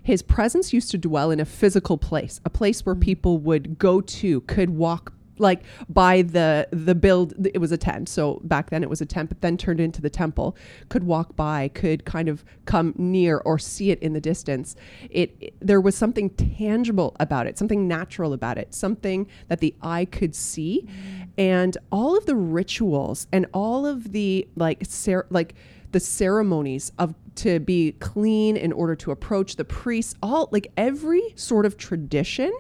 his 0.02 0.22
presence 0.22 0.72
used 0.72 0.90
to 0.92 0.98
dwell 0.98 1.32
in 1.32 1.40
a 1.40 1.46
physical 1.46 1.98
place, 1.98 2.40
a 2.46 2.50
place 2.50 2.86
where 2.86 2.96
mm. 2.96 3.02
people 3.02 3.40
would 3.40 3.78
go 3.78 4.00
to, 4.00 4.40
could 4.42 4.70
walk 4.70 5.12
like 5.40 5.64
by 5.90 6.22
the 6.22 6.68
the 6.72 6.96
build 6.96 7.34
it 7.46 7.60
was 7.60 7.72
a 7.72 7.78
tent 7.78 8.10
so 8.10 8.42
back 8.44 8.70
then 8.70 8.84
it 8.84 8.90
was 8.90 9.02
a 9.02 9.06
tent 9.06 9.30
but 9.30 9.42
then 9.42 9.58
turned 9.58 9.80
into 9.80 10.02
the 10.02 10.10
temple 10.10 10.56
could 10.90 11.04
walk 11.04 11.36
by 11.36 11.68
could 11.70 12.06
kind 12.06 12.28
of 12.28 12.44
come 12.66 12.94
near 12.98 13.38
or 13.46 13.60
see 13.60 13.92
it 13.92 14.00
in 14.00 14.14
the 14.14 14.22
distance. 14.22 14.76
It, 15.10 15.36
it 15.40 15.54
there 15.60 15.82
was 15.82 15.96
something 15.96 16.30
tangible 16.32 17.16
about 17.20 17.48
it 17.48 17.58
something 17.58 17.88
natural 17.88 18.34
about 18.34 18.58
it 18.58 18.74
something 18.74 19.28
that 19.48 19.60
the 19.60 19.76
eye 19.82 20.06
could 20.06 20.36
see. 20.36 20.86
Mm. 20.88 21.28
And 21.38 21.78
all 21.92 22.18
of 22.18 22.26
the 22.26 22.36
rituals 22.36 23.28
and 23.32 23.46
all 23.54 23.86
of 23.86 24.12
the 24.12 24.48
like 24.56 24.84
cer- 24.86 25.28
like 25.30 25.54
the 25.92 26.00
ceremonies 26.00 26.92
of 26.98 27.16
to 27.36 27.60
be 27.60 27.92
clean 27.94 28.58
in 28.58 28.72
order 28.72 28.96
to 28.96 29.12
approach 29.12 29.56
the 29.56 29.66
priests 29.66 30.16
all 30.22 30.50
like 30.52 30.72
every 30.76 31.22
sort 31.36 31.66
of 31.66 31.78
tradition 31.78 32.52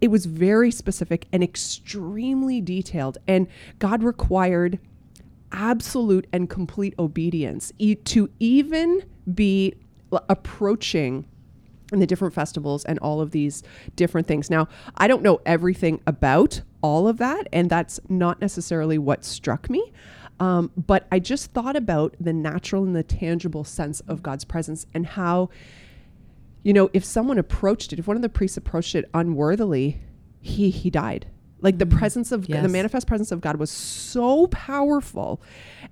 it 0.00 0.08
was 0.08 0.26
very 0.26 0.70
specific 0.70 1.26
and 1.32 1.42
extremely 1.42 2.60
detailed 2.60 3.18
and 3.26 3.46
god 3.78 4.02
required 4.02 4.78
absolute 5.52 6.26
and 6.32 6.48
complete 6.50 6.94
obedience 6.98 7.72
to 8.04 8.30
even 8.38 9.02
be 9.34 9.74
approaching 10.28 11.26
in 11.92 12.00
the 12.00 12.06
different 12.06 12.34
festivals 12.34 12.84
and 12.84 12.98
all 12.98 13.20
of 13.20 13.30
these 13.30 13.62
different 13.96 14.26
things. 14.26 14.50
Now, 14.50 14.68
I 14.96 15.08
don't 15.08 15.22
know 15.22 15.40
everything 15.46 16.00
about 16.06 16.60
all 16.82 17.08
of 17.08 17.18
that, 17.18 17.48
and 17.52 17.70
that's 17.70 17.98
not 18.08 18.40
necessarily 18.40 18.98
what 18.98 19.24
struck 19.24 19.70
me. 19.70 19.92
Um, 20.40 20.70
but 20.76 21.06
I 21.10 21.18
just 21.18 21.52
thought 21.52 21.76
about 21.76 22.14
the 22.20 22.32
natural 22.32 22.84
and 22.84 22.94
the 22.94 23.02
tangible 23.02 23.64
sense 23.64 24.00
of 24.00 24.22
God's 24.22 24.44
presence 24.44 24.86
and 24.94 25.06
how, 25.06 25.50
you 26.62 26.72
know, 26.72 26.90
if 26.92 27.04
someone 27.04 27.38
approached 27.38 27.92
it, 27.92 27.98
if 27.98 28.06
one 28.06 28.16
of 28.16 28.22
the 28.22 28.28
priests 28.28 28.56
approached 28.56 28.94
it 28.94 29.08
unworthily, 29.14 30.00
he 30.40 30.70
he 30.70 30.90
died. 30.90 31.26
Like 31.60 31.78
the 31.78 31.86
presence 31.86 32.30
of 32.30 32.46
the 32.46 32.68
manifest 32.68 33.08
presence 33.08 33.32
of 33.32 33.40
God 33.40 33.56
was 33.56 33.70
so 33.70 34.46
powerful 34.46 35.42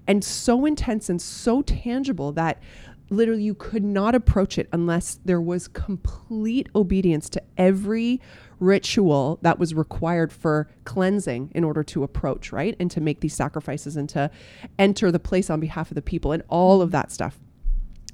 and 0.06 0.22
so 0.22 0.64
intense 0.64 1.08
and 1.08 1.20
so 1.20 1.62
tangible 1.62 2.30
that 2.32 2.62
literally 3.10 3.42
you 3.42 3.54
could 3.54 3.84
not 3.84 4.14
approach 4.14 4.58
it 4.58 4.68
unless 4.72 5.18
there 5.24 5.40
was 5.40 5.68
complete 5.68 6.68
obedience 6.74 7.28
to 7.30 7.42
every 7.56 8.20
ritual 8.58 9.38
that 9.42 9.58
was 9.58 9.74
required 9.74 10.32
for 10.32 10.68
cleansing 10.84 11.50
in 11.54 11.64
order 11.64 11.82
to 11.82 12.02
approach, 12.02 12.52
right? 12.52 12.74
And 12.80 12.90
to 12.90 13.00
make 13.00 13.20
these 13.20 13.34
sacrifices 13.34 13.96
and 13.96 14.08
to 14.10 14.30
enter 14.78 15.12
the 15.12 15.18
place 15.18 15.50
on 15.50 15.60
behalf 15.60 15.90
of 15.90 15.94
the 15.94 16.02
people 16.02 16.32
and 16.32 16.42
all 16.48 16.80
of 16.82 16.90
that 16.92 17.12
stuff. 17.12 17.38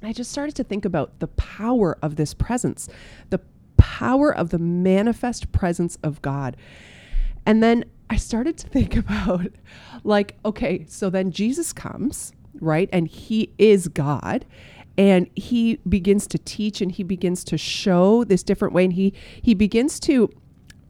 I 0.03 0.13
just 0.13 0.33
started 0.33 0.57
to 0.57 0.65
think 0.65 0.85
about 0.85 1.21
the 1.21 1.29
power 1.29 1.97
of 2.03 2.17
this 2.17 2.35
presence, 2.35 2.89
the 3.31 3.41
power 3.77 4.35
of 4.35 4.51
the 4.51 4.59
manifest 4.59 5.53
presence 5.53 5.97
of 6.03 6.21
God. 6.23 6.57
And 7.47 7.63
then 7.63 7.85
I 8.11 8.17
started 8.17 8.59
to 8.59 8.69
think 8.69 8.97
about, 8.97 9.49
like, 10.05 10.37
okay, 10.45 10.85
so 10.89 11.09
then 11.09 11.31
Jesus 11.31 11.73
comes, 11.73 12.33
right? 12.61 12.89
And 12.93 13.07
he 13.07 13.53
is 13.59 13.89
God. 13.89 14.45
And 14.99 15.31
he 15.35 15.77
begins 15.89 16.27
to 16.29 16.39
teach 16.39 16.81
and 16.81 16.93
he 16.93 17.03
begins 17.03 17.45
to 17.45 17.57
show 17.57 18.25
this 18.25 18.43
different 18.43 18.75
way. 18.75 18.85
And 18.85 18.93
he 18.93 19.15
he 19.41 19.55
begins 19.55 19.99
to 20.01 20.31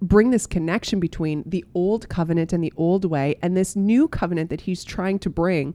bring 0.01 0.31
this 0.31 0.47
connection 0.47 0.99
between 0.99 1.45
the 1.47 1.65
old 1.75 2.09
covenant 2.09 2.53
and 2.53 2.63
the 2.63 2.73
old 2.77 3.05
way 3.05 3.37
and 3.41 3.57
this 3.57 3.77
new 3.77 4.09
covenant 4.09 4.51
that 4.51 4.63
he's 4.63 4.83
trying 4.83 5.19
to 5.21 5.31
bring. 5.31 5.75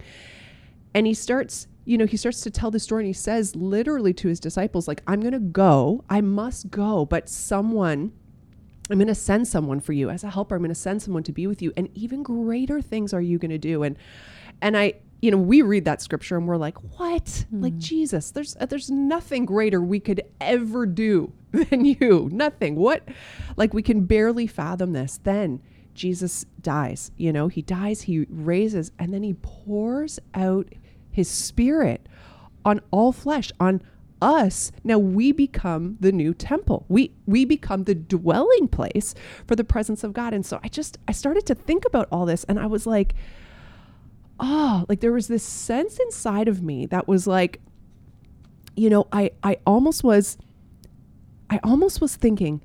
And 0.94 1.08
he 1.08 1.14
starts 1.14 1.68
you 1.86 1.98
know 1.98 2.06
he 2.06 2.18
starts 2.18 2.42
to 2.42 2.52
tell 2.52 2.70
the 2.70 2.80
story 2.80 3.04
and 3.04 3.08
he 3.08 3.14
says 3.14 3.56
literally 3.56 4.14
to 4.14 4.28
his 4.28 4.42
disciples 4.42 4.90
like 4.90 5.02
i'm 5.08 5.22
going 5.22 5.32
to 5.32 5.40
go. 5.40 6.04
I 6.10 6.20
must 6.22 6.70
go 6.70 7.06
but 7.06 7.30
someone 7.30 8.12
i'm 8.90 8.98
going 8.98 9.08
to 9.08 9.16
send 9.16 9.48
someone 9.48 9.80
for 9.80 9.94
you. 9.94 10.10
As 10.10 10.26
a 10.26 10.30
helper 10.30 10.56
i'm 10.56 10.62
going 10.62 10.70
to 10.70 10.76
send 10.76 11.02
someone 11.02 11.24
to 11.24 11.32
be 11.32 11.48
with 11.48 11.62
you. 11.62 11.72
And 11.78 11.90
even 11.94 12.24
greater 12.24 12.82
things 12.82 13.14
are 13.14 13.22
you 13.22 13.38
going 13.38 13.52
to 13.52 13.58
do. 13.58 13.84
And 13.84 13.98
And 14.62 14.76
I, 14.78 14.96
you 15.22 15.32
know, 15.32 15.38
we 15.38 15.62
read 15.64 15.86
that 15.86 16.02
scripture 16.02 16.38
and 16.38 16.48
we're 16.48 16.58
like, 16.58 16.78
what? 17.00 17.46
Like 17.52 17.74
Hmm. 17.74 17.80
Jesus, 17.80 18.32
there's 18.32 18.56
uh, 18.60 18.66
there's 18.68 18.92
nothing 18.92 19.46
greater 19.46 19.82
we 19.82 20.00
could 20.00 20.22
ever 20.40 20.86
do 20.86 21.34
than 21.52 21.86
you. 21.86 22.30
Nothing. 22.32 22.76
What? 22.76 23.08
Like 23.56 23.74
we 23.74 23.82
can 23.82 24.06
barely 24.06 24.48
fathom 24.48 24.94
this. 24.94 25.20
Then 25.24 25.62
Jesus 25.94 26.46
dies. 26.62 27.12
You 27.18 27.34
know, 27.34 27.48
he 27.48 27.62
dies, 27.64 28.02
he 28.04 28.28
raises, 28.30 28.92
and 29.00 29.12
then 29.14 29.24
he 29.24 29.34
pours 29.34 30.20
out 30.36 30.68
his 31.10 31.28
spirit 31.28 32.08
on 32.64 32.82
all 32.92 33.12
flesh, 33.12 33.52
on 33.60 33.82
us. 34.22 34.72
Now 34.84 34.98
we 35.00 35.32
become 35.32 35.98
the 36.00 36.12
new 36.12 36.34
temple. 36.34 36.86
We 36.90 37.14
we 37.26 37.46
become 37.46 37.86
the 37.86 37.96
dwelling 37.96 38.68
place 38.68 39.16
for 39.48 39.56
the 39.56 39.64
presence 39.64 40.04
of 40.04 40.14
God. 40.14 40.34
And 40.34 40.46
so 40.46 40.60
I 40.64 40.68
just 40.68 40.98
I 41.08 41.12
started 41.12 41.46
to 41.48 41.56
think 41.56 41.86
about 41.86 42.08
all 42.12 42.26
this 42.26 42.44
and 42.44 42.60
I 42.60 42.68
was 42.68 42.86
like, 42.86 43.16
oh, 44.39 44.86
like 44.88 45.00
there 45.00 45.12
was 45.12 45.27
this 45.27 45.44
sense 45.44 46.00
inside 46.00 46.48
of 46.48 46.62
me 46.62 46.86
that 46.88 47.08
was 47.08 47.27
like, 47.27 47.62
you 48.75 48.89
know, 48.89 49.08
I 49.12 49.32
I 49.44 49.58
almost 49.65 50.03
was 50.03 50.38
I 51.50 51.60
almost 51.63 52.01
was 52.01 52.15
thinking 52.15 52.62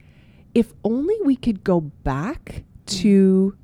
if 0.55 0.73
only 0.85 1.17
we 1.25 1.37
could 1.37 1.65
go 1.65 1.81
back 1.81 2.65
to 2.85 3.57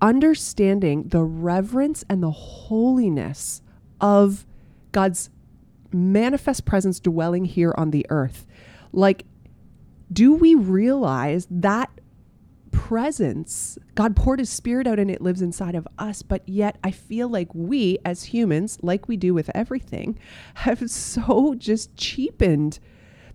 understanding 0.00 1.04
the 1.08 1.22
reverence 1.22 2.04
and 2.08 2.22
the 2.22 2.30
holiness 2.30 3.62
of 4.00 4.46
God's 4.92 5.30
manifest 5.92 6.64
presence 6.64 7.00
dwelling 7.00 7.44
here 7.44 7.74
on 7.76 7.90
the 7.90 8.06
earth. 8.10 8.46
Like, 8.92 9.24
do 10.12 10.32
we 10.32 10.54
realize 10.54 11.46
that 11.50 11.90
presence, 12.90 13.78
God 13.94 14.16
poured 14.16 14.40
his 14.40 14.50
spirit 14.50 14.88
out 14.88 14.98
and 14.98 15.08
it 15.08 15.20
lives 15.20 15.42
inside 15.42 15.76
of 15.76 15.86
us, 15.96 16.22
but 16.22 16.42
yet 16.48 16.76
I 16.82 16.90
feel 16.90 17.28
like 17.28 17.54
we 17.54 17.98
as 18.04 18.24
humans, 18.24 18.78
like 18.82 19.06
we 19.06 19.16
do 19.16 19.32
with 19.32 19.48
everything, 19.54 20.18
have 20.54 20.90
so 20.90 21.54
just 21.56 21.94
cheapened 21.94 22.80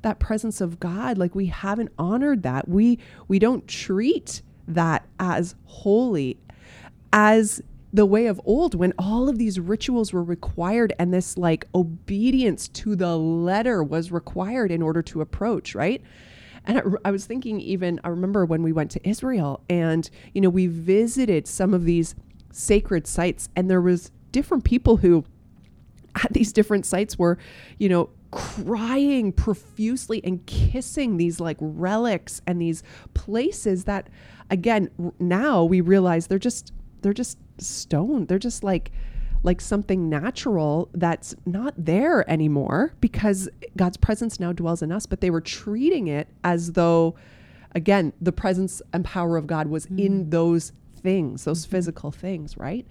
that 0.02 0.20
presence 0.20 0.60
of 0.60 0.78
God. 0.82 1.18
Like 1.18 1.36
we 1.36 1.46
haven't 1.46 1.94
honored 1.98 2.44
that. 2.44 2.68
We 2.68 3.00
we 3.30 3.40
don't 3.40 3.66
treat 3.66 4.42
that 4.68 5.08
as 5.22 5.56
holy 5.64 6.38
as 7.14 7.62
the 7.94 8.06
way 8.06 8.26
of 8.26 8.42
old 8.44 8.76
when 8.76 8.92
all 9.00 9.30
of 9.30 9.38
these 9.38 9.58
rituals 9.58 10.12
were 10.12 10.24
required 10.24 10.92
and 11.00 11.14
this 11.14 11.38
like 11.38 11.66
obedience 11.74 12.68
to 12.68 12.94
the 12.94 13.18
letter 13.18 13.82
was 13.82 14.12
required 14.12 14.70
in 14.70 14.82
order 14.82 15.02
to 15.04 15.22
approach, 15.22 15.74
right? 15.74 16.02
And 16.66 16.80
I, 16.80 16.82
I 17.06 17.12
was 17.12 17.26
thinking, 17.26 17.60
even, 17.62 18.00
I 18.04 18.10
remember 18.10 18.46
when 18.46 18.64
we 18.64 18.72
went 18.72 18.92
to 18.92 19.08
Israel 19.08 19.62
and, 19.70 20.10
you 20.34 20.42
know, 20.42 20.50
we 20.50 20.68
visited 20.68 21.48
some 21.48 21.74
of 21.74 21.86
these 21.86 22.16
sacred 22.52 23.08
sites 23.08 23.50
and 23.56 23.70
there 23.70 23.82
was 23.82 24.12
different 24.32 24.64
people 24.64 24.98
who 24.98 25.26
at 26.24 26.32
these 26.34 26.54
different 26.54 26.86
sites 26.86 27.20
were, 27.20 27.38
you 27.78 27.90
know, 27.90 28.10
crying 28.32 29.32
profusely 29.32 30.22
and 30.24 30.46
kissing 30.46 31.18
these 31.18 31.40
like 31.40 31.58
relics 31.60 32.42
and 32.46 32.62
these 32.62 32.84
places 33.14 33.86
that 33.86 34.10
again 34.50 34.90
now 35.20 35.64
we 35.64 35.80
realize 35.80 36.28
they're 36.28 36.38
just 36.38 36.74
they're 37.06 37.14
just 37.14 37.38
stone. 37.60 38.26
They're 38.26 38.40
just 38.40 38.64
like 38.64 38.92
like 39.46 39.62
something 39.62 40.10
natural 40.10 40.90
that's 40.94 41.36
not 41.46 41.74
there 41.78 42.30
anymore 42.30 42.94
because 43.00 43.48
God's 43.78 43.98
presence 43.98 44.40
now 44.40 44.52
dwells 44.52 44.82
in 44.82 44.92
us 44.92 45.06
but 45.06 45.22
they 45.22 45.30
were 45.30 45.42
treating 45.42 46.08
it 46.08 46.28
as 46.44 46.74
though 46.74 47.16
again 47.74 48.12
the 48.20 48.32
presence 48.32 48.82
and 48.92 49.06
power 49.06 49.38
of 49.38 49.46
God 49.48 49.68
was 49.68 49.86
in 49.86 50.26
mm. 50.26 50.32
those 50.32 50.72
things 50.98 51.44
those 51.46 51.64
mm-hmm. 51.64 51.72
physical 51.72 52.12
things 52.12 52.58
right? 52.58 52.86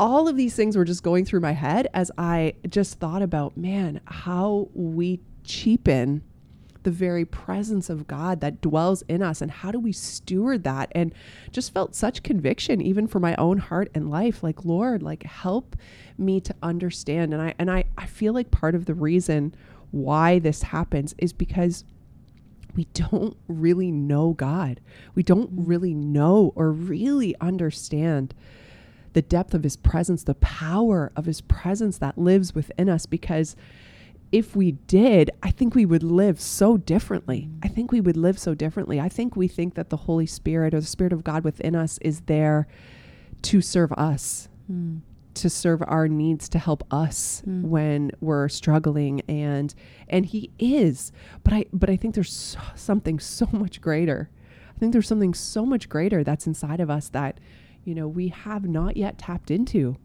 All 0.00 0.26
of 0.26 0.36
these 0.36 0.56
things 0.56 0.76
were 0.76 0.86
just 0.86 1.02
going 1.02 1.24
through 1.26 1.40
my 1.40 1.52
head 1.52 1.86
as 1.92 2.10
I 2.16 2.54
just 2.66 2.98
thought 2.98 3.20
about, 3.20 3.58
man, 3.58 4.00
how 4.06 4.70
we 4.72 5.20
cheapen 5.44 6.22
the 6.86 6.90
very 6.92 7.24
presence 7.24 7.90
of 7.90 8.06
God 8.06 8.40
that 8.42 8.60
dwells 8.60 9.02
in 9.08 9.20
us 9.20 9.42
and 9.42 9.50
how 9.50 9.72
do 9.72 9.80
we 9.80 9.90
steward 9.90 10.62
that 10.62 10.92
and 10.94 11.12
just 11.50 11.74
felt 11.74 11.96
such 11.96 12.22
conviction 12.22 12.80
even 12.80 13.08
for 13.08 13.18
my 13.18 13.34
own 13.34 13.58
heart 13.58 13.90
and 13.92 14.08
life 14.08 14.40
like 14.44 14.64
Lord 14.64 15.02
like 15.02 15.24
help 15.24 15.74
me 16.16 16.40
to 16.42 16.54
understand 16.62 17.34
and 17.34 17.42
I 17.42 17.54
and 17.58 17.68
I 17.72 17.86
I 17.98 18.06
feel 18.06 18.32
like 18.32 18.52
part 18.52 18.76
of 18.76 18.84
the 18.84 18.94
reason 18.94 19.52
why 19.90 20.38
this 20.38 20.62
happens 20.62 21.16
is 21.18 21.32
because 21.32 21.82
we 22.76 22.84
don't 22.92 23.36
really 23.48 23.90
know 23.90 24.32
God. 24.34 24.80
We 25.16 25.24
don't 25.24 25.50
mm-hmm. 25.50 25.64
really 25.64 25.94
know 25.94 26.52
or 26.54 26.70
really 26.70 27.34
understand 27.40 28.32
the 29.12 29.22
depth 29.22 29.54
of 29.54 29.64
his 29.64 29.76
presence, 29.76 30.22
the 30.22 30.34
power 30.34 31.10
of 31.16 31.24
his 31.24 31.40
presence 31.40 31.98
that 31.98 32.16
lives 32.16 32.54
within 32.54 32.88
us. 32.88 33.06
Because 33.06 33.56
if 34.32 34.56
we 34.56 34.72
did, 34.72 35.30
I 35.42 35.50
think 35.50 35.74
we 35.74 35.86
would 35.86 36.02
live 36.02 36.40
so 36.40 36.76
differently. 36.76 37.48
I 37.62 37.68
think 37.68 37.92
we 37.92 38.00
would 38.00 38.16
live 38.16 38.38
so 38.38 38.54
differently. 38.54 39.00
I 39.00 39.08
think 39.08 39.36
we 39.36 39.48
think 39.48 39.74
that 39.74 39.90
the 39.90 39.96
Holy 39.98 40.26
Spirit 40.26 40.74
or 40.74 40.80
the 40.80 40.86
Spirit 40.86 41.12
of 41.12 41.24
God 41.24 41.44
within 41.44 41.74
us 41.76 41.98
is 42.02 42.22
there 42.22 42.66
to 43.42 43.60
serve 43.60 43.92
us, 43.92 44.48
Hmm. 44.66 44.96
to 45.34 45.48
serve 45.50 45.82
our 45.86 46.08
needs, 46.08 46.48
to 46.48 46.58
help 46.58 46.82
us 46.92 47.42
Mm. 47.46 47.62
when 47.64 48.10
we're 48.20 48.48
struggling. 48.48 49.20
And 49.28 49.74
and 50.08 50.26
he 50.26 50.50
is. 50.58 51.12
But 51.44 51.52
I 51.52 51.64
but 51.72 51.88
I 51.90 51.96
think 51.96 52.14
there's 52.14 52.32
so, 52.32 52.58
something 52.74 53.18
so 53.20 53.46
much 53.52 53.80
greater. 53.80 54.28
I 54.74 54.78
think 54.78 54.92
there's 54.92 55.06
something 55.08 55.34
so 55.34 55.64
much 55.64 55.88
greater 55.88 56.24
that's 56.24 56.46
inside 56.46 56.80
of 56.80 56.90
us 56.90 57.08
that 57.10 57.38
you 57.84 57.94
know 57.94 58.08
we 58.08 58.28
have 58.28 58.66
not 58.68 58.96
yet 58.96 59.18
tapped 59.18 59.50
into 59.50 59.96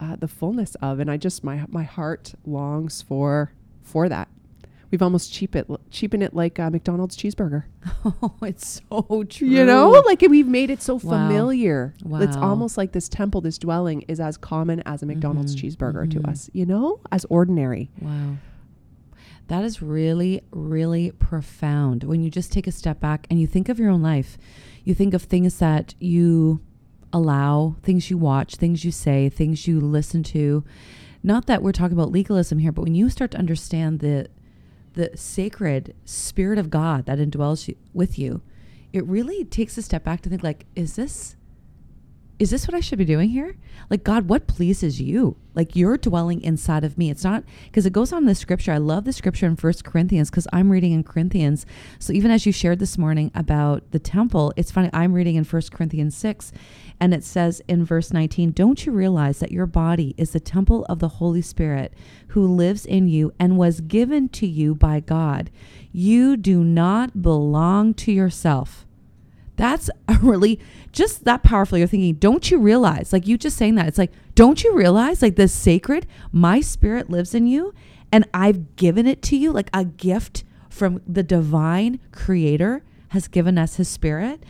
uh, 0.00 0.14
the 0.16 0.28
fullness 0.28 0.76
of 0.76 1.00
and 1.00 1.10
i 1.10 1.16
just 1.16 1.42
my 1.44 1.64
my 1.68 1.82
heart 1.82 2.34
longs 2.46 3.02
for 3.02 3.52
for 3.88 4.08
that 4.08 4.28
we've 4.90 5.02
almost 5.02 5.32
cheap 5.32 5.54
it 5.56 5.66
cheapen 5.90 6.22
it 6.22 6.32
like 6.34 6.58
a 6.58 6.70
mcdonald's 6.70 7.16
cheeseburger 7.16 7.64
Oh, 8.04 8.34
it's 8.42 8.80
so 8.90 9.24
true. 9.28 9.48
you 9.48 9.64
know 9.64 9.90
like 10.06 10.20
we've 10.22 10.46
made 10.46 10.70
it 10.70 10.80
so 10.82 10.94
Wow. 10.94 11.00
familiar 11.28 11.94
it's 12.20 12.36
almost 12.36 12.76
like 12.76 12.92
this 12.92 13.08
temple 13.08 13.40
this 13.40 13.58
dwelling 13.58 14.02
is 14.08 14.18
as 14.20 14.36
common 14.36 14.82
as 14.86 15.02
a 15.02 15.06
mcdonald's 15.06 15.54
Mhm, 15.56 15.60
cheeseburger 15.76 16.06
mhm. 16.06 16.10
to 16.22 16.30
us 16.30 16.48
you 16.52 16.64
know 16.66 17.00
as 17.12 17.24
ordinary 17.30 17.90
Wow. 18.00 18.36
That 19.48 19.64
is 19.64 19.80
really, 19.80 20.42
really 20.50 21.10
profound. 21.12 22.04
When 22.04 22.22
you 22.22 22.28
just 22.30 22.52
take 22.52 22.66
a 22.66 22.70
step 22.72 23.00
back 23.00 23.26
and 23.30 23.40
you 23.40 23.46
think 23.46 23.70
of 23.70 23.78
your 23.78 23.88
own 23.90 24.02
life, 24.02 24.36
you 24.84 24.94
think 24.94 25.14
of 25.14 25.22
things 25.22 25.56
that 25.58 25.94
you 25.98 26.60
allow, 27.14 27.76
things 27.82 28.10
you 28.10 28.18
watch, 28.18 28.56
things 28.56 28.84
you 28.84 28.92
say, 28.92 29.30
things 29.30 29.66
you 29.66 29.80
listen 29.80 30.22
to. 30.24 30.64
Not 31.22 31.46
that 31.46 31.62
we're 31.62 31.72
talking 31.72 31.96
about 31.96 32.12
legalism 32.12 32.58
here, 32.58 32.72
but 32.72 32.82
when 32.82 32.94
you 32.94 33.10
start 33.10 33.30
to 33.32 33.38
understand 33.38 34.00
the 34.00 34.28
the 34.94 35.10
sacred 35.14 35.94
spirit 36.04 36.58
of 36.58 36.70
God 36.70 37.06
that 37.06 37.18
indwells 37.18 37.68
you, 37.68 37.76
with 37.92 38.18
you, 38.18 38.42
it 38.92 39.06
really 39.06 39.44
takes 39.44 39.78
a 39.78 39.82
step 39.82 40.02
back 40.02 40.22
to 40.22 40.28
think 40.28 40.42
like, 40.42 40.66
is 40.74 40.96
this 40.96 41.36
is 42.38 42.50
this 42.50 42.68
what 42.68 42.74
I 42.74 42.80
should 42.80 42.98
be 42.98 43.04
doing 43.04 43.30
here? 43.30 43.56
Like, 43.90 44.04
God, 44.04 44.28
what 44.28 44.46
pleases 44.46 45.00
you? 45.00 45.36
Like, 45.54 45.74
you're 45.74 45.96
dwelling 45.96 46.40
inside 46.40 46.84
of 46.84 46.96
me. 46.96 47.10
It's 47.10 47.24
not 47.24 47.42
because 47.64 47.84
it 47.84 47.92
goes 47.92 48.12
on 48.12 48.26
the 48.26 48.34
scripture. 48.34 48.72
I 48.72 48.78
love 48.78 49.04
the 49.04 49.12
scripture 49.12 49.46
in 49.46 49.56
First 49.56 49.84
Corinthians 49.84 50.30
because 50.30 50.46
I'm 50.52 50.70
reading 50.70 50.92
in 50.92 51.02
Corinthians. 51.02 51.66
So, 51.98 52.12
even 52.12 52.30
as 52.30 52.46
you 52.46 52.52
shared 52.52 52.78
this 52.78 52.96
morning 52.96 53.32
about 53.34 53.90
the 53.90 53.98
temple, 53.98 54.52
it's 54.56 54.70
funny. 54.70 54.88
I'm 54.92 55.14
reading 55.14 55.34
in 55.34 55.42
First 55.42 55.72
Corinthians 55.72 56.16
6, 56.16 56.52
and 57.00 57.12
it 57.12 57.24
says 57.24 57.60
in 57.66 57.84
verse 57.84 58.12
19, 58.12 58.52
Don't 58.52 58.86
you 58.86 58.92
realize 58.92 59.40
that 59.40 59.52
your 59.52 59.66
body 59.66 60.14
is 60.16 60.30
the 60.30 60.40
temple 60.40 60.84
of 60.88 61.00
the 61.00 61.08
Holy 61.08 61.42
Spirit 61.42 61.92
who 62.28 62.46
lives 62.46 62.86
in 62.86 63.08
you 63.08 63.32
and 63.40 63.58
was 63.58 63.80
given 63.80 64.28
to 64.28 64.46
you 64.46 64.76
by 64.76 65.00
God? 65.00 65.50
You 65.90 66.36
do 66.36 66.62
not 66.62 67.20
belong 67.20 67.94
to 67.94 68.12
yourself. 68.12 68.86
That's 69.58 69.90
a 70.08 70.14
really 70.22 70.58
just 70.92 71.24
that 71.24 71.42
powerful. 71.42 71.76
You're 71.76 71.86
thinking, 71.86 72.14
don't 72.14 72.50
you 72.50 72.58
realize? 72.58 73.12
Like 73.12 73.26
you 73.26 73.36
just 73.36 73.58
saying 73.58 73.74
that, 73.74 73.88
it's 73.88 73.98
like, 73.98 74.12
don't 74.34 74.64
you 74.64 74.72
realize? 74.74 75.20
Like 75.20 75.36
this 75.36 75.52
sacred, 75.52 76.06
my 76.32 76.60
spirit 76.60 77.10
lives 77.10 77.34
in 77.34 77.46
you, 77.46 77.74
and 78.10 78.26
I've 78.32 78.76
given 78.76 79.06
it 79.06 79.20
to 79.22 79.36
you, 79.36 79.52
like 79.52 79.68
a 79.74 79.84
gift 79.84 80.44
from 80.70 81.02
the 81.06 81.22
divine 81.22 82.00
creator 82.12 82.82
has 83.08 83.26
given 83.26 83.58
us 83.58 83.76
his 83.76 83.88
spirit, 83.88 84.42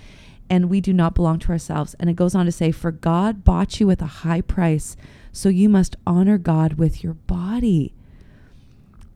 and 0.51 0.69
we 0.69 0.81
do 0.81 0.93
not 0.93 1.15
belong 1.15 1.39
to 1.41 1.53
ourselves. 1.53 1.95
And 1.99 2.09
it 2.11 2.17
goes 2.17 2.35
on 2.35 2.47
to 2.47 2.53
say, 2.53 2.71
For 2.71 2.93
God 2.93 3.45
bought 3.45 3.81
you 3.81 3.87
with 3.87 4.03
a 4.03 4.07
high 4.07 4.43
price, 4.43 4.97
so 5.33 5.49
you 5.49 5.69
must 5.69 5.97
honor 6.07 6.39
God 6.39 6.75
with 6.75 7.03
your 7.03 7.15
body 7.15 7.95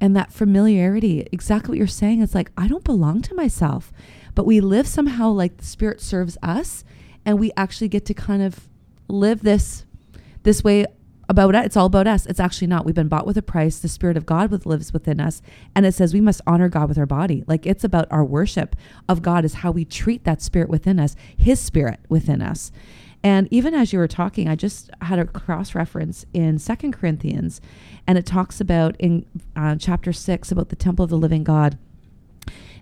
and 0.00 0.16
that 0.16 0.32
familiarity 0.32 1.28
exactly 1.30 1.70
what 1.70 1.78
you're 1.78 1.87
saying 1.87 2.20
it's 2.20 2.34
like 2.34 2.50
i 2.58 2.66
don't 2.66 2.82
belong 2.82 3.22
to 3.22 3.37
myself 3.37 3.92
but 4.35 4.47
we 4.47 4.61
live 4.61 4.87
somehow 4.87 5.31
like 5.31 5.57
the 5.57 5.65
spirit 5.65 6.01
serves 6.01 6.39
us 6.43 6.85
and 7.25 7.39
we 7.39 7.53
actually 7.57 7.89
get 7.89 8.05
to 8.07 8.15
kind 8.15 8.43
of 8.43 8.69
live 9.09 9.43
this 9.43 9.85
this 10.43 10.65
way 10.65 10.87
about 11.29 11.55
it. 11.55 11.65
It's 11.65 11.77
all 11.77 11.87
about 11.87 12.09
us. 12.09 12.27
It's 12.27 12.41
actually 12.41 12.67
not. 12.67 12.85
We've 12.85 12.97
been 12.97 13.09
bought 13.09 13.27
with 13.27 13.37
a 13.37 13.43
price. 13.43 13.79
The 13.79 13.89
spirit 13.89 14.17
of 14.17 14.27
god 14.27 14.51
with, 14.51 14.67
lives 14.67 14.93
within 14.93 15.21
us 15.21 15.41
and 15.75 15.87
it 15.87 15.95
says 15.95 16.12
we 16.12 16.21
must 16.21 16.41
honor 16.47 16.69
god 16.69 16.89
with 16.89 16.99
our 16.99 17.07
body. 17.07 17.45
Like 17.47 17.67
it's 17.67 17.85
about 17.85 18.09
our 18.11 18.25
worship 18.25 18.77
of 19.09 19.23
god 19.23 19.45
is 19.45 19.55
how 19.55 19.71
we 19.71 19.85
treat 19.85 20.25
that 20.25 20.43
spirit 20.43 20.69
within 20.69 20.99
us 20.99 21.17
his 21.37 21.61
spirit 21.61 22.01
within 22.09 22.43
us. 22.43 22.73
And 23.25 23.47
even 23.53 23.73
as 23.73 23.93
you 23.93 23.99
were 23.99 24.09
talking, 24.09 24.49
I 24.49 24.57
just 24.57 24.91
had 25.01 25.19
a 25.19 25.25
cross 25.25 25.75
reference 25.75 26.27
in 26.33 26.59
Second 26.59 26.93
Corinthians, 26.93 27.61
and 28.07 28.19
it 28.19 28.27
talks 28.27 28.61
about 28.61 28.97
in 28.99 29.25
uh, 29.55 29.77
chapter 29.77 30.12
six 30.12 30.51
about 30.51 30.71
the 30.71 30.77
temple 30.77 31.05
of 31.05 31.11
the 31.11 31.17
living 31.17 31.45
God. 31.45 31.79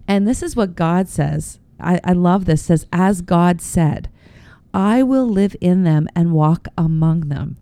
And 0.09 0.26
this 0.26 0.42
is 0.42 0.57
what 0.57 0.75
God 0.75 1.09
says. 1.09 1.59
I, 1.78 2.00
I 2.04 2.12
love 2.12 2.45
this. 2.45 2.62
Says, 2.62 2.87
as 2.92 3.23
God 3.23 3.61
said, 3.61 4.09
I 4.73 5.02
will 5.02 5.26
live 5.26 5.57
in 5.61 5.85
them 5.85 6.09
and 6.14 6.33
walk 6.33 6.69
among 6.76 7.28
them. 7.28 7.57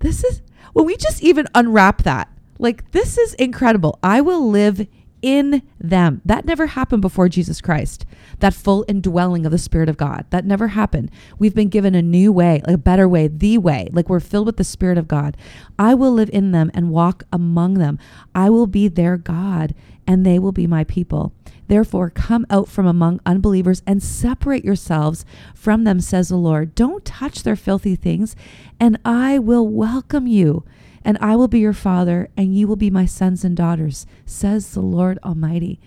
This 0.00 0.24
is 0.24 0.42
when 0.72 0.86
we 0.86 0.96
just 0.96 1.22
even 1.22 1.46
unwrap 1.54 2.02
that. 2.02 2.28
Like 2.58 2.90
this 2.92 3.18
is 3.18 3.34
incredible. 3.34 3.98
I 4.02 4.20
will 4.20 4.48
live 4.48 4.86
in 5.22 5.62
them. 5.78 6.22
That 6.24 6.44
never 6.44 6.66
happened 6.66 7.02
before 7.02 7.28
Jesus 7.28 7.60
Christ. 7.60 8.06
That 8.38 8.54
full 8.54 8.84
indwelling 8.88 9.44
of 9.44 9.52
the 9.52 9.58
Spirit 9.58 9.88
of 9.88 9.96
God. 9.96 10.24
That 10.30 10.46
never 10.46 10.68
happened. 10.68 11.10
We've 11.38 11.54
been 11.54 11.68
given 11.68 11.94
a 11.94 12.02
new 12.02 12.32
way, 12.32 12.62
a 12.64 12.78
better 12.78 13.08
way, 13.08 13.28
the 13.28 13.58
way. 13.58 13.88
Like 13.92 14.08
we're 14.08 14.20
filled 14.20 14.46
with 14.46 14.56
the 14.56 14.64
Spirit 14.64 14.98
of 14.98 15.08
God. 15.08 15.36
I 15.78 15.94
will 15.94 16.12
live 16.12 16.30
in 16.32 16.52
them 16.52 16.70
and 16.74 16.90
walk 16.90 17.24
among 17.32 17.74
them. 17.74 17.98
I 18.34 18.50
will 18.50 18.66
be 18.66 18.88
their 18.88 19.16
God 19.16 19.74
and 20.06 20.24
they 20.24 20.38
will 20.38 20.52
be 20.52 20.66
my 20.66 20.84
people. 20.84 21.32
Therefore, 21.70 22.10
come 22.10 22.44
out 22.50 22.66
from 22.66 22.84
among 22.84 23.20
unbelievers 23.24 23.80
and 23.86 24.02
separate 24.02 24.64
yourselves 24.64 25.24
from 25.54 25.84
them, 25.84 26.00
says 26.00 26.30
the 26.30 26.36
Lord. 26.36 26.74
Don't 26.74 27.04
touch 27.04 27.44
their 27.44 27.54
filthy 27.54 27.94
things, 27.94 28.34
and 28.80 28.98
I 29.04 29.38
will 29.38 29.68
welcome 29.68 30.26
you 30.26 30.64
and 31.04 31.16
I 31.20 31.36
will 31.36 31.46
be 31.46 31.60
your 31.60 31.72
father, 31.72 32.28
and 32.36 32.56
you 32.56 32.66
will 32.66 32.74
be 32.74 32.90
my 32.90 33.06
sons 33.06 33.44
and 33.44 33.56
daughters, 33.56 34.04
says 34.26 34.72
the 34.72 34.80
Lord 34.80 35.20
Almighty. 35.24 35.78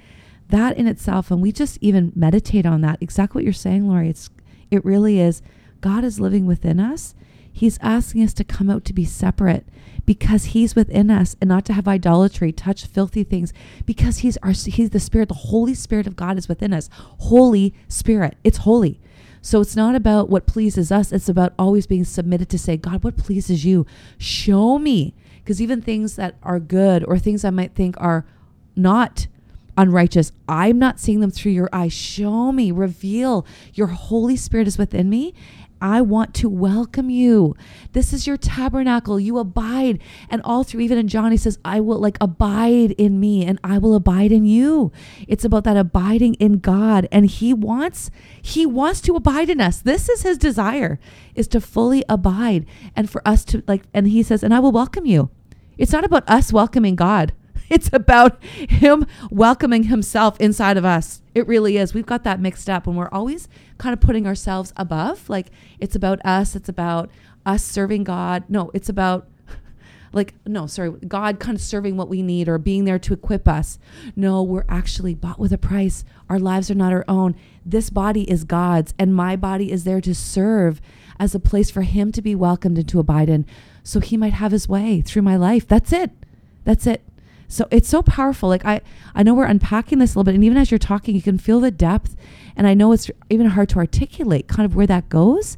That 0.47 0.77
in 0.77 0.87
itself, 0.87 1.29
and 1.29 1.41
we 1.41 1.51
just 1.51 1.77
even 1.81 2.13
meditate 2.15 2.65
on 2.65 2.79
that, 2.81 2.99
exactly 3.01 3.39
what 3.39 3.43
you're 3.43 3.51
saying, 3.51 3.85
Lori, 3.85 4.07
it's 4.07 4.29
it 4.71 4.85
really 4.85 5.19
is. 5.19 5.41
God 5.81 6.05
is 6.05 6.17
living 6.17 6.45
within 6.45 6.79
us. 6.79 7.13
He's 7.51 7.77
asking 7.81 8.23
us 8.23 8.33
to 8.35 8.45
come 8.45 8.69
out 8.69 8.85
to 8.85 8.93
be 8.93 9.03
separate 9.03 9.67
because 10.05 10.45
he's 10.45 10.75
within 10.75 11.09
us 11.09 11.35
and 11.39 11.47
not 11.47 11.65
to 11.65 11.73
have 11.73 11.87
idolatry, 11.87 12.51
touch 12.51 12.85
filthy 12.85 13.23
things 13.23 13.53
because 13.85 14.19
he's 14.19 14.37
our 14.37 14.51
he's 14.51 14.89
the 14.89 14.99
spirit, 14.99 15.29
the 15.29 15.35
Holy 15.35 15.73
Spirit 15.73 16.07
of 16.07 16.15
God 16.15 16.37
is 16.37 16.47
within 16.47 16.73
us. 16.73 16.89
Holy 16.93 17.73
Spirit. 17.87 18.37
It's 18.43 18.59
holy. 18.59 18.99
So 19.41 19.59
it's 19.59 19.75
not 19.75 19.93
about 19.93 20.29
what 20.29 20.45
pleases 20.45 20.91
us, 20.91 21.11
it's 21.11 21.27
about 21.27 21.53
always 21.59 21.85
being 21.85 22.05
submitted 22.05 22.49
to 22.49 22.57
say, 22.57 22.77
God, 22.77 23.03
what 23.03 23.17
pleases 23.17 23.65
you? 23.65 23.85
Show 24.17 24.79
me. 24.79 25.13
Because 25.43 25.61
even 25.61 25.81
things 25.81 26.15
that 26.15 26.35
are 26.41 26.61
good 26.61 27.03
or 27.03 27.19
things 27.19 27.43
I 27.43 27.49
might 27.49 27.75
think 27.75 27.95
are 27.99 28.25
not 28.77 29.27
unrighteous, 29.77 30.31
I'm 30.47 30.79
not 30.79 30.99
seeing 30.99 31.19
them 31.19 31.31
through 31.31 31.51
your 31.51 31.69
eyes. 31.73 31.91
Show 31.91 32.53
me, 32.53 32.71
reveal 32.71 33.45
your 33.73 33.87
Holy 33.87 34.37
Spirit 34.37 34.67
is 34.67 34.77
within 34.77 35.09
me 35.09 35.33
I 35.83 35.99
want 35.99 36.33
to 36.35 36.47
welcome 36.47 37.09
you. 37.09 37.57
This 37.91 38.13
is 38.13 38.25
your 38.25 38.37
tabernacle. 38.37 39.19
You 39.19 39.37
abide. 39.37 39.99
And 40.29 40.41
all 40.43 40.63
through, 40.63 40.79
even 40.79 40.97
in 40.97 41.09
John, 41.09 41.31
he 41.31 41.37
says, 41.37 41.59
I 41.65 41.81
will 41.81 41.99
like 41.99 42.17
abide 42.21 42.91
in 42.91 43.19
me 43.19 43.45
and 43.45 43.59
I 43.65 43.77
will 43.79 43.93
abide 43.93 44.31
in 44.31 44.45
you. 44.45 44.93
It's 45.27 45.43
about 45.43 45.65
that 45.65 45.75
abiding 45.75 46.35
in 46.35 46.59
God. 46.59 47.09
And 47.11 47.25
he 47.25 47.53
wants, 47.53 48.09
he 48.41 48.65
wants 48.65 49.01
to 49.01 49.15
abide 49.17 49.49
in 49.49 49.59
us. 49.59 49.81
This 49.81 50.07
is 50.07 50.21
his 50.23 50.37
desire 50.37 50.99
is 51.35 51.49
to 51.49 51.59
fully 51.59 52.05
abide 52.07 52.65
and 52.95 53.09
for 53.09 53.21
us 53.27 53.43
to 53.45 53.61
like, 53.67 53.83
and 53.93 54.07
he 54.07 54.23
says, 54.23 54.41
and 54.41 54.53
I 54.53 54.59
will 54.59 54.71
welcome 54.71 55.05
you. 55.05 55.29
It's 55.77 55.91
not 55.91 56.05
about 56.05 56.27
us 56.29 56.53
welcoming 56.53 56.95
God. 56.95 57.33
It's 57.73 57.89
about 57.91 58.43
him 58.43 59.07
welcoming 59.31 59.85
himself 59.85 60.39
inside 60.39 60.77
of 60.77 60.85
us. 60.85 61.23
It 61.33 61.47
really 61.47 61.77
is. 61.77 61.95
We've 61.95 62.05
got 62.05 62.23
that 62.23 62.39
mixed 62.39 62.69
up 62.69 62.85
and 62.85 62.95
we're 62.95 63.09
always 63.09 63.49
kind 63.79 63.93
of 63.93 63.99
putting 63.99 64.27
ourselves 64.27 64.71
above. 64.77 65.27
Like 65.27 65.47
it's 65.79 65.95
about 65.95 66.23
us, 66.23 66.55
it's 66.55 66.69
about 66.69 67.09
us 67.47 67.63
serving 67.63 68.03
God. 68.03 68.43
No, 68.47 68.69
it's 68.75 68.89
about 68.89 69.27
like 70.13 70.35
no 70.45 70.67
sorry 70.67 70.91
god 71.07 71.39
kind 71.39 71.55
of 71.55 71.61
serving 71.61 71.97
what 71.97 72.07
we 72.07 72.21
need 72.21 72.47
or 72.47 72.59
being 72.59 72.85
there 72.85 72.99
to 72.99 73.13
equip 73.13 73.47
us 73.47 73.79
no 74.15 74.43
we're 74.43 74.63
actually 74.69 75.15
bought 75.15 75.39
with 75.39 75.51
a 75.51 75.57
price 75.57 76.05
our 76.29 76.37
lives 76.37 76.69
are 76.69 76.75
not 76.75 76.93
our 76.93 77.03
own 77.07 77.35
this 77.65 77.89
body 77.89 78.29
is 78.29 78.43
god's 78.43 78.93
and 78.99 79.15
my 79.15 79.35
body 79.35 79.71
is 79.71 79.85
there 79.85 79.99
to 79.99 80.13
serve 80.13 80.79
as 81.19 81.33
a 81.33 81.39
place 81.39 81.71
for 81.71 81.81
him 81.81 82.11
to 82.11 82.21
be 82.21 82.35
welcomed 82.35 82.77
and 82.77 82.87
to 82.87 82.99
abide 82.99 83.27
in 83.27 83.43
so 83.81 83.99
he 83.99 84.15
might 84.15 84.33
have 84.33 84.51
his 84.51 84.69
way 84.69 85.01
through 85.01 85.23
my 85.23 85.35
life 85.35 85.67
that's 85.67 85.91
it 85.91 86.11
that's 86.63 86.85
it 86.85 87.01
so 87.53 87.67
it's 87.71 87.87
so 87.87 88.01
powerful. 88.01 88.49
Like 88.49 88.65
I, 88.65 88.81
I 89.13 89.23
know 89.23 89.33
we're 89.33 89.45
unpacking 89.45 89.99
this 89.99 90.15
a 90.15 90.19
little 90.19 90.25
bit, 90.25 90.35
and 90.35 90.43
even 90.43 90.57
as 90.57 90.71
you're 90.71 90.77
talking, 90.79 91.15
you 91.15 91.21
can 91.21 91.37
feel 91.37 91.59
the 91.59 91.71
depth. 91.71 92.15
And 92.55 92.67
I 92.67 92.73
know 92.73 92.91
it's 92.91 93.09
even 93.29 93.47
hard 93.47 93.69
to 93.69 93.77
articulate 93.77 94.47
kind 94.47 94.65
of 94.65 94.75
where 94.75 94.87
that 94.87 95.09
goes, 95.09 95.57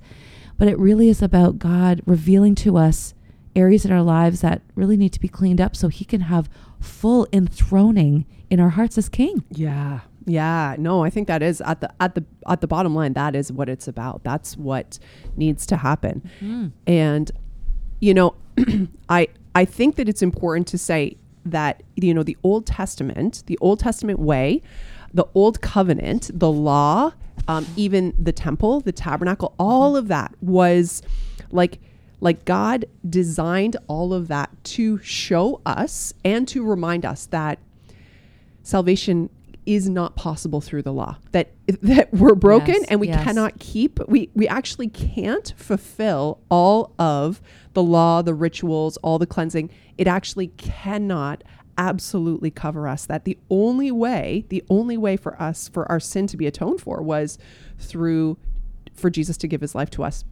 but 0.57 0.67
it 0.67 0.77
really 0.77 1.09
is 1.09 1.21
about 1.21 1.59
God 1.59 2.01
revealing 2.05 2.55
to 2.55 2.77
us 2.77 3.13
areas 3.55 3.85
in 3.85 3.91
our 3.91 4.01
lives 4.01 4.41
that 4.41 4.61
really 4.75 4.97
need 4.97 5.13
to 5.13 5.19
be 5.19 5.27
cleaned 5.27 5.61
up, 5.61 5.75
so 5.75 5.87
He 5.87 6.05
can 6.05 6.21
have 6.21 6.49
full 6.79 7.27
enthroning 7.31 8.25
in 8.49 8.59
our 8.59 8.69
hearts 8.69 8.97
as 8.97 9.09
King. 9.09 9.43
Yeah. 9.49 10.01
Yeah, 10.27 10.75
no, 10.79 11.03
I 11.03 11.11
think 11.11 11.27
that 11.27 11.43
is 11.43 11.61
at 11.61 11.81
the 11.81 11.93
at 12.01 12.15
the 12.15 12.25
at 12.47 12.59
the 12.59 12.65
bottom 12.65 12.95
line 12.95 13.13
that 13.13 13.35
is 13.35 13.51
what 13.51 13.69
it's 13.69 13.87
about. 13.87 14.23
That's 14.23 14.57
what 14.57 14.97
needs 15.37 15.67
to 15.67 15.77
happen. 15.77 16.27
Mm-hmm. 16.41 16.67
And 16.87 17.31
you 17.99 18.15
know, 18.15 18.35
I 19.09 19.27
I 19.53 19.65
think 19.65 19.97
that 19.97 20.09
it's 20.09 20.23
important 20.23 20.67
to 20.69 20.79
say 20.79 21.17
that 21.45 21.83
you 21.95 22.13
know 22.13 22.23
the 22.23 22.37
Old 22.43 22.65
Testament, 22.65 23.43
the 23.45 23.57
Old 23.61 23.79
Testament 23.79 24.19
way, 24.19 24.61
the 25.13 25.25
Old 25.33 25.61
Covenant, 25.61 26.29
the 26.33 26.51
law, 26.51 27.13
um, 27.47 27.65
even 27.75 28.13
the 28.19 28.31
temple, 28.31 28.81
the 28.81 28.91
tabernacle, 28.91 29.53
all 29.59 29.95
of 29.95 30.07
that 30.07 30.33
was 30.41 31.01
like 31.51 31.79
like 32.21 32.45
God 32.45 32.85
designed 33.07 33.77
all 33.87 34.13
of 34.13 34.27
that 34.29 34.49
to 34.63 34.97
show 34.99 35.61
us 35.65 36.13
and 36.23 36.47
to 36.47 36.63
remind 36.63 37.05
us 37.05 37.27
that 37.27 37.59
salvation 38.63 39.29
is 39.65 39.89
not 39.89 40.15
possible 40.15 40.61
through 40.61 40.81
the 40.81 40.93
law 40.93 41.17
that 41.31 41.51
that 41.81 42.13
we're 42.13 42.35
broken 42.35 42.75
yes, 42.75 42.85
and 42.89 42.99
we 42.99 43.07
yes. 43.07 43.23
cannot 43.23 43.59
keep 43.59 43.99
we 44.07 44.29
we 44.35 44.47
actually 44.47 44.87
can't 44.87 45.53
fulfill 45.57 46.39
all 46.49 46.93
of 46.99 47.41
the 47.73 47.83
law 47.83 48.21
the 48.21 48.33
rituals 48.33 48.97
all 48.97 49.17
the 49.17 49.25
cleansing 49.25 49.69
it 49.97 50.07
actually 50.07 50.47
cannot 50.47 51.43
absolutely 51.77 52.51
cover 52.51 52.87
us 52.87 53.05
that 53.05 53.25
the 53.25 53.37
only 53.49 53.91
way 53.91 54.45
the 54.49 54.63
only 54.69 54.97
way 54.97 55.17
for 55.17 55.41
us 55.41 55.67
for 55.67 55.89
our 55.91 55.99
sin 55.99 56.25
to 56.27 56.37
be 56.37 56.47
atoned 56.47 56.79
for 56.79 57.01
was 57.01 57.37
through 57.77 58.37
for 58.93 59.09
Jesus 59.09 59.35
to 59.37 59.47
give 59.47 59.61
his 59.61 59.75
life 59.75 59.89
to 59.89 60.03
us 60.03 60.23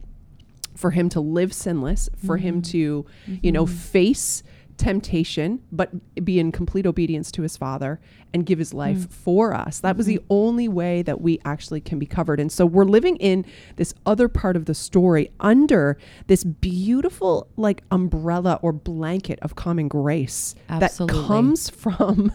for 0.74 0.90
him 0.90 1.08
to 1.08 1.20
live 1.20 1.52
sinless 1.52 2.08
for 2.16 2.36
mm-hmm. 2.36 2.46
him 2.46 2.62
to 2.62 3.02
mm-hmm. 3.02 3.34
you 3.42 3.52
know 3.52 3.66
mm-hmm. 3.66 3.74
face 3.74 4.42
temptation, 4.76 5.62
but 5.70 5.90
be 6.24 6.38
in 6.38 6.52
complete 6.52 6.86
obedience 6.86 7.30
to 7.32 7.42
his 7.42 7.56
father 7.56 8.00
and 8.32 8.44
give 8.44 8.58
his 8.58 8.74
life 8.74 8.98
mm. 8.98 9.12
for 9.12 9.54
us. 9.54 9.80
That 9.80 9.90
mm-hmm. 9.90 9.96
was 9.98 10.06
the 10.06 10.16
mm-hmm. 10.16 10.26
only 10.30 10.68
way 10.68 11.02
that 11.02 11.20
we 11.20 11.38
actually 11.44 11.80
can 11.80 11.98
be 11.98 12.06
covered. 12.06 12.40
And 12.40 12.50
so 12.50 12.66
we're 12.66 12.84
living 12.84 13.16
in 13.16 13.46
this 13.76 13.94
other 14.04 14.28
part 14.28 14.56
of 14.56 14.64
the 14.64 14.74
story 14.74 15.30
under 15.40 15.96
this 16.26 16.44
beautiful 16.44 17.46
like 17.56 17.82
umbrella 17.90 18.58
or 18.62 18.72
blanket 18.72 19.38
of 19.40 19.54
common 19.54 19.88
grace 19.88 20.54
Absolutely. 20.68 21.20
that 21.20 21.26
comes 21.26 21.70
from 21.70 22.32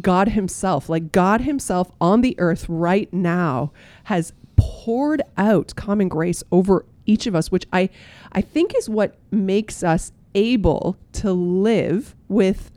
God 0.00 0.28
himself. 0.28 0.88
Like 0.88 1.12
God 1.12 1.42
himself 1.42 1.90
on 2.00 2.22
the 2.22 2.34
earth 2.38 2.66
right 2.68 3.12
now 3.12 3.72
has 4.04 4.32
poured 4.56 5.22
out 5.36 5.74
common 5.76 6.08
grace 6.08 6.42
over 6.50 6.86
each 7.04 7.26
of 7.26 7.34
us, 7.34 7.50
which 7.50 7.66
I 7.72 7.88
I 8.32 8.40
think 8.40 8.74
is 8.76 8.88
what 8.88 9.16
makes 9.30 9.82
us 9.82 10.12
able 10.36 10.96
to 11.12 11.32
live 11.32 12.14
with 12.28 12.70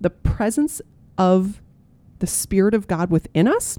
the 0.00 0.08
presence 0.08 0.80
of 1.18 1.60
the 2.20 2.26
Spirit 2.26 2.72
of 2.72 2.86
God 2.86 3.10
within 3.10 3.46
us 3.46 3.78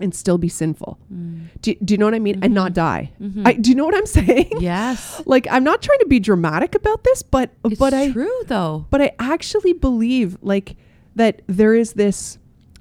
and 0.00 0.14
still 0.14 0.38
be 0.38 0.48
sinful. 0.48 0.98
Mm. 1.12 1.48
Do, 1.60 1.74
do, 1.76 1.94
you 1.94 1.98
know 1.98 2.06
what 2.06 2.14
I 2.14 2.18
mean? 2.18 2.36
Mm-hmm. 2.36 2.44
And 2.44 2.54
not 2.54 2.72
mm-hmm. 2.72 2.74
die. 2.74 3.12
Mm-hmm. 3.20 3.46
I, 3.46 3.52
do 3.54 3.70
you 3.70 3.76
know 3.76 3.84
what 3.84 3.96
I'm 3.96 4.06
saying? 4.20 4.50
Yes. 4.60 5.22
like 5.26 5.46
I'm 5.50 5.64
not 5.64 5.82
trying 5.82 5.98
to 6.00 6.06
be 6.06 6.20
dramatic 6.20 6.74
about 6.74 7.04
this, 7.04 7.22
but 7.22 7.52
it's 7.64 7.78
but 7.78 7.94
I 7.94 8.10
true 8.10 8.42
though. 8.46 8.86
But 8.90 9.00
I 9.00 9.12
actually 9.18 9.72
believe 9.72 10.36
like 10.42 10.76
that 11.14 11.42
there 11.46 11.74
is 11.74 11.94
this 11.94 12.38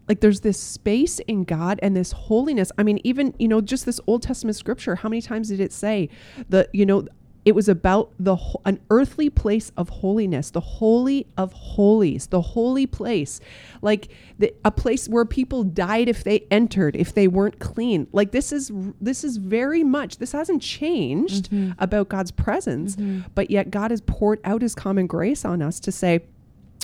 like 0.07 0.21
there's 0.21 0.41
this 0.41 0.59
space 0.59 1.19
in 1.19 1.43
God 1.43 1.79
and 1.83 1.95
this 1.95 2.11
holiness. 2.13 2.71
I 2.77 2.83
mean, 2.83 2.99
even 3.03 3.33
you 3.39 3.47
know, 3.47 3.61
just 3.61 3.85
this 3.85 3.99
Old 4.07 4.23
Testament 4.23 4.55
scripture. 4.55 4.95
How 4.95 5.09
many 5.09 5.21
times 5.21 5.49
did 5.49 5.59
it 5.59 5.73
say 5.73 6.09
the 6.49 6.69
you 6.71 6.85
know 6.85 7.07
it 7.47 7.55
was 7.55 7.69
about 7.69 8.11
the 8.19 8.35
an 8.65 8.77
earthly 8.89 9.29
place 9.29 9.71
of 9.77 9.87
holiness, 9.87 10.51
the 10.51 10.59
holy 10.59 11.27
of 11.37 11.53
holies, 11.53 12.27
the 12.27 12.41
holy 12.41 12.85
place, 12.85 13.39
like 13.81 14.09
the, 14.37 14.53
a 14.65 14.69
place 14.69 15.07
where 15.07 15.23
people 15.23 15.63
died 15.63 16.09
if 16.09 16.25
they 16.25 16.45
entered, 16.51 16.97
if 16.97 17.13
they 17.13 17.25
weren't 17.25 17.57
clean. 17.59 18.05
Like 18.11 18.31
this 18.31 18.51
is 18.51 18.69
this 18.99 19.23
is 19.23 19.37
very 19.37 19.81
much 19.81 20.17
this 20.17 20.33
hasn't 20.33 20.61
changed 20.61 21.49
mm-hmm. 21.49 21.71
about 21.79 22.09
God's 22.09 22.31
presence, 22.31 22.97
mm-hmm. 22.97 23.29
but 23.33 23.49
yet 23.49 23.71
God 23.71 23.91
has 23.91 24.01
poured 24.01 24.41
out 24.43 24.61
His 24.61 24.75
common 24.75 25.07
grace 25.07 25.45
on 25.45 25.61
us 25.61 25.79
to 25.79 25.89
say, 25.89 26.23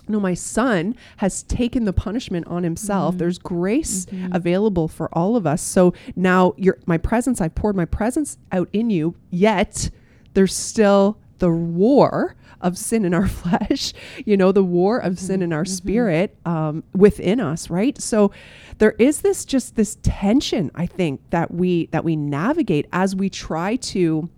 no, 0.08 0.18
my 0.18 0.34
son 0.34 0.96
has 1.18 1.44
taken 1.44 1.84
the 1.84 1.94
punishment 1.94 2.48
on 2.48 2.64
himself. 2.64 3.18
There's 3.18 3.38
grace 3.38 4.06
available 4.32 4.88
for 4.88 5.10
all 5.14 5.36
of 5.36 5.46
us. 5.46 5.62
So 5.62 5.94
now 6.16 6.54
your 6.56 6.78
my 6.86 6.98
presence, 6.98 7.42
I've 7.42 7.56
poured 7.56 7.76
my 7.76 7.86
presence 7.86 8.38
out 8.54 8.70
in 8.72 8.90
you, 8.90 9.16
yet 9.30 9.90
there's 10.34 10.56
still 10.56 11.18
the 11.40 11.50
war 11.50 12.36
of 12.62 12.78
sin 12.78 13.06
in 13.06 13.14
our 13.14 13.28
flesh, 13.42 13.94
you 14.26 14.38
know, 14.38 14.52
the 14.52 14.64
war 14.64 14.98
of 14.98 15.20
sin 15.20 15.42
in 15.42 15.54
our 15.54 15.66
spirit 15.66 16.36
um, 16.46 16.84
within 16.94 17.40
us, 17.40 17.70
right? 17.70 18.02
So 18.02 18.32
there 18.78 18.96
is 18.98 19.22
this 19.22 19.46
just 19.46 19.76
this 19.76 19.98
tension, 20.02 20.72
I 20.74 20.86
think, 20.86 21.22
that 21.30 21.54
we 21.54 21.88
that 21.88 22.04
we 22.04 22.16
navigate 22.16 22.88
as 22.92 23.16
we 23.16 23.30
try 23.30 23.76
to 23.76 24.30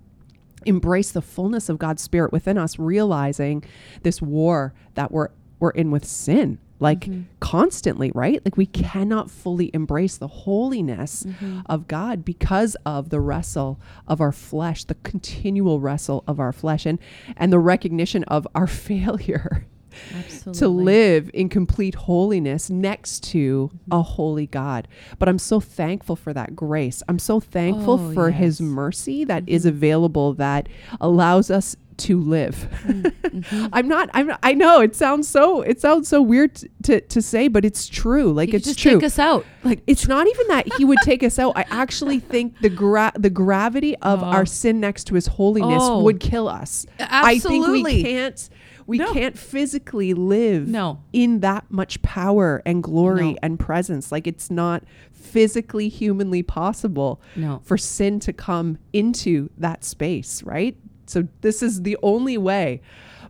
embrace 0.65 1.11
the 1.11 1.21
fullness 1.21 1.69
of 1.69 1.77
God's 1.77 2.01
spirit 2.01 2.31
within 2.31 2.57
us, 2.57 2.79
realizing 2.79 3.63
this 4.01 4.21
war 4.21 4.73
that 4.95 5.11
we're 5.11 5.29
we're 5.59 5.69
in 5.71 5.91
with 5.91 6.05
sin 6.05 6.57
like 6.79 7.01
mm-hmm. 7.01 7.23
constantly, 7.39 8.11
right? 8.13 8.41
Like 8.43 8.57
we 8.57 8.67
mm-hmm. 8.67 8.83
cannot 8.83 9.31
fully 9.31 9.71
embrace 9.73 10.17
the 10.17 10.27
holiness 10.27 11.23
mm-hmm. 11.23 11.61
of 11.67 11.87
God 11.87 12.25
because 12.25 12.75
of 12.85 13.09
the 13.09 13.19
wrestle 13.19 13.79
of 14.07 14.21
our 14.21 14.31
flesh, 14.31 14.83
the 14.83 14.95
continual 14.95 15.79
wrestle 15.79 16.23
of 16.27 16.39
our 16.39 16.51
flesh 16.51 16.85
and 16.85 16.99
and 17.37 17.51
the 17.51 17.59
recognition 17.59 18.23
of 18.25 18.47
our 18.55 18.67
failure 18.85 19.65
Absolutely. 20.13 20.59
to 20.59 20.67
live 20.67 21.31
in 21.33 21.49
complete 21.49 21.95
holiness 21.95 22.69
next 22.69 23.23
to 23.31 23.71
a 23.91 24.01
holy 24.01 24.47
God. 24.47 24.87
But 25.19 25.29
I'm 25.29 25.39
so 25.39 25.59
thankful 25.59 26.15
for 26.15 26.33
that 26.33 26.55
grace. 26.55 27.01
I'm 27.07 27.19
so 27.19 27.39
thankful 27.39 27.99
Oh, 27.99 28.13
for 28.13 28.31
his 28.31 28.59
yes. 28.59 28.67
mercy 28.67 29.23
that 29.25 29.47
is 29.47 29.65
available 29.65 30.33
that 30.33 30.67
allows 30.99 31.49
us 31.49 31.75
to 31.97 32.19
live. 32.19 32.67
Mm, 32.83 33.01
mm-hmm. 33.21 33.67
I'm 33.73 33.87
not 33.87 34.09
I'm 34.13 34.31
I 34.43 34.53
know 34.53 34.81
it 34.81 34.95
sounds 34.95 35.27
so 35.27 35.61
it 35.61 35.79
sounds 35.79 36.07
so 36.07 36.21
weird 36.21 36.55
t- 36.55 36.67
to 36.83 37.01
to 37.01 37.21
say 37.21 37.47
but 37.47 37.63
it's 37.65 37.87
true. 37.87 38.31
Like 38.33 38.49
could 38.49 38.55
it's 38.57 38.65
just 38.67 38.79
true. 38.79 38.93
take 38.95 39.03
us 39.03 39.19
out. 39.19 39.45
like 39.63 39.81
it's 39.87 40.07
not 40.07 40.27
even 40.27 40.47
that 40.49 40.73
he 40.77 40.85
would 40.85 40.99
take 41.03 41.23
us 41.23 41.39
out. 41.39 41.53
I 41.55 41.65
actually 41.69 42.19
think 42.33 42.59
the 42.61 42.69
gra- 42.69 43.13
the 43.15 43.29
gravity 43.29 43.95
of 43.97 44.21
Oh. 44.23 44.25
our 44.25 44.45
sin 44.45 44.79
next 44.79 45.05
to 45.05 45.15
his 45.15 45.27
holiness 45.27 45.81
Oh. 45.83 46.03
would 46.03 46.19
kill 46.19 46.47
us. 46.47 46.85
I 46.99 47.39
think 47.39 47.51
we 47.53 47.59
Absolutely. 47.59 48.03
can't 48.03 48.49
we 48.87 48.97
No. 48.99 49.11
can't 49.13 49.35
physically 49.37 50.13
live 50.13 50.67
No. 50.67 50.99
in 51.11 51.39
that 51.39 51.65
much 51.71 52.01
power 52.03 52.61
and 52.67 52.83
glory 52.83 53.31
No. 53.31 53.37
and 53.41 53.59
presence. 53.59 54.11
Like 54.11 54.27
it's 54.27 54.51
not 54.51 54.83
physically 55.11 55.89
humanly 55.89 56.43
possible 56.43 57.19
No. 57.35 57.61
for 57.63 57.77
sin 57.77 58.19
to 58.21 58.31
come 58.31 58.77
into 58.93 59.49
that 59.57 59.83
space, 59.83 60.43
right? 60.43 60.77
So 61.05 61.27
this 61.41 61.61
is 61.61 61.83
the 61.83 61.97
only 62.01 62.37
way. 62.37 62.81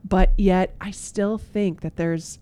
But 0.07 0.33
yet 0.37 0.75
I 0.79 0.91
still 0.91 1.37
think 1.37 1.81
that 1.81 1.95
there's 1.95 2.39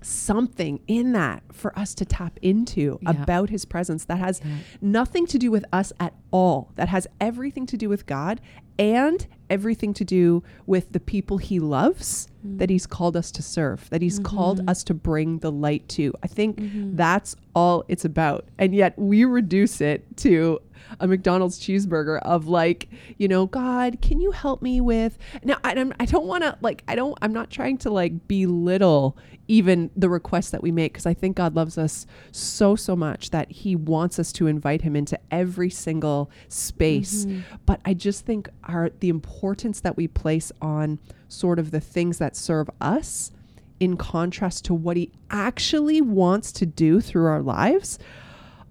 something 0.00 0.80
in 0.86 1.12
that 1.12 1.42
for 1.52 1.76
us 1.78 1.94
to 1.94 2.04
tap 2.04 2.38
into 2.40 2.98
Yeah. 3.02 3.22
about 3.22 3.50
his 3.50 3.64
presence 3.64 4.04
that 4.04 4.18
has 4.18 4.40
Yeah. 4.44 4.58
nothing 4.80 5.26
to 5.26 5.38
do 5.38 5.50
with 5.50 5.64
us 5.72 5.92
at 5.98 6.14
all 6.30 6.70
that 6.76 6.88
has 6.88 7.06
everything 7.20 7.66
to 7.66 7.76
do 7.76 7.88
with 7.88 8.06
God 8.06 8.40
and 8.78 9.26
everything 9.50 9.92
to 9.94 10.04
do 10.04 10.42
with 10.66 10.92
the 10.92 11.00
people 11.00 11.38
he 11.38 11.58
loves 11.58 12.28
mm. 12.46 12.58
that 12.58 12.70
he's 12.70 12.86
called 12.86 13.16
us 13.16 13.32
to 13.32 13.42
serve 13.42 13.90
that 13.90 14.02
he's 14.02 14.20
mm-hmm. 14.20 14.36
called 14.36 14.68
us 14.68 14.84
to 14.84 14.94
bring 14.94 15.38
the 15.38 15.50
light 15.50 15.88
to 15.88 16.12
i 16.22 16.26
think 16.26 16.56
mm-hmm. 16.56 16.94
that's 16.94 17.34
all 17.54 17.82
it's 17.88 18.04
about 18.04 18.46
and 18.58 18.74
yet 18.74 18.96
we 18.98 19.24
reduce 19.24 19.80
it 19.80 20.04
to 20.16 20.60
a 21.00 21.06
McDonald's 21.06 21.58
cheeseburger 21.58 22.20
of 22.22 22.46
like, 22.46 22.88
you 23.16 23.28
know, 23.28 23.46
God, 23.46 24.00
can 24.00 24.20
you 24.20 24.32
help 24.32 24.62
me 24.62 24.80
with 24.80 25.18
now? 25.42 25.58
I 25.64 25.74
don't, 25.74 25.92
I 25.98 26.04
don't 26.04 26.26
want 26.26 26.44
to 26.44 26.56
like, 26.60 26.82
I 26.88 26.94
don't, 26.94 27.16
I'm 27.22 27.32
not 27.32 27.50
trying 27.50 27.78
to 27.78 27.90
like 27.90 28.28
belittle 28.28 29.16
even 29.48 29.90
the 29.96 30.10
requests 30.10 30.50
that 30.50 30.62
we 30.62 30.70
make 30.70 30.92
because 30.92 31.06
I 31.06 31.14
think 31.14 31.36
God 31.36 31.56
loves 31.56 31.78
us 31.78 32.06
so, 32.32 32.76
so 32.76 32.94
much 32.94 33.30
that 33.30 33.50
He 33.50 33.74
wants 33.74 34.18
us 34.18 34.30
to 34.32 34.46
invite 34.46 34.82
Him 34.82 34.94
into 34.94 35.18
every 35.30 35.70
single 35.70 36.30
space. 36.48 37.24
Mm-hmm. 37.24 37.40
But 37.66 37.80
I 37.84 37.94
just 37.94 38.26
think 38.26 38.48
our 38.64 38.90
the 39.00 39.08
importance 39.08 39.80
that 39.80 39.96
we 39.96 40.06
place 40.06 40.52
on 40.60 40.98
sort 41.28 41.58
of 41.58 41.70
the 41.70 41.80
things 41.80 42.18
that 42.18 42.36
serve 42.36 42.68
us 42.80 43.32
in 43.80 43.96
contrast 43.96 44.64
to 44.66 44.74
what 44.74 44.96
He 44.96 45.10
actually 45.30 46.00
wants 46.00 46.52
to 46.52 46.66
do 46.66 47.00
through 47.00 47.26
our 47.26 47.42
lives 47.42 47.98